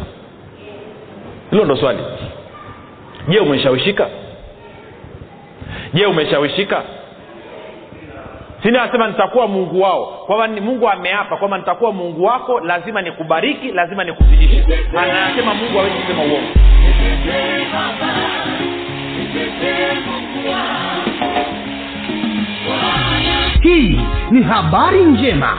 Hilo 1.50 1.64
ndo 1.64 1.76
swali. 1.76 1.98
Je 3.28 3.38
umeshawishika 3.40 4.08
je 5.94 6.06
umeshawishika? 6.06 6.82
Sini 8.62 8.78
anasema 8.78 9.06
nitakuwa 9.06 9.46
mungu 9.48 9.80
wao. 9.82 10.06
Kwamba 10.26 10.60
mungu 10.60 10.88
ameapa 10.88 11.36
kwamba 11.36 11.58
nitakuwa 11.58 11.92
mungu 11.92 12.24
wako 12.24 12.60
lazima 12.60 13.02
nikubariki 13.02 13.70
lazima 13.72 14.04
nikuzidishe 14.04 14.64
anasema 14.98 15.54
mungu 15.54 15.78
hawezi 15.78 15.96
kusema 15.96 16.22
uongo. 16.22 16.48
Hii 23.62 24.00
ni 24.30 24.42
habari 24.42 25.04
njema 25.04 25.58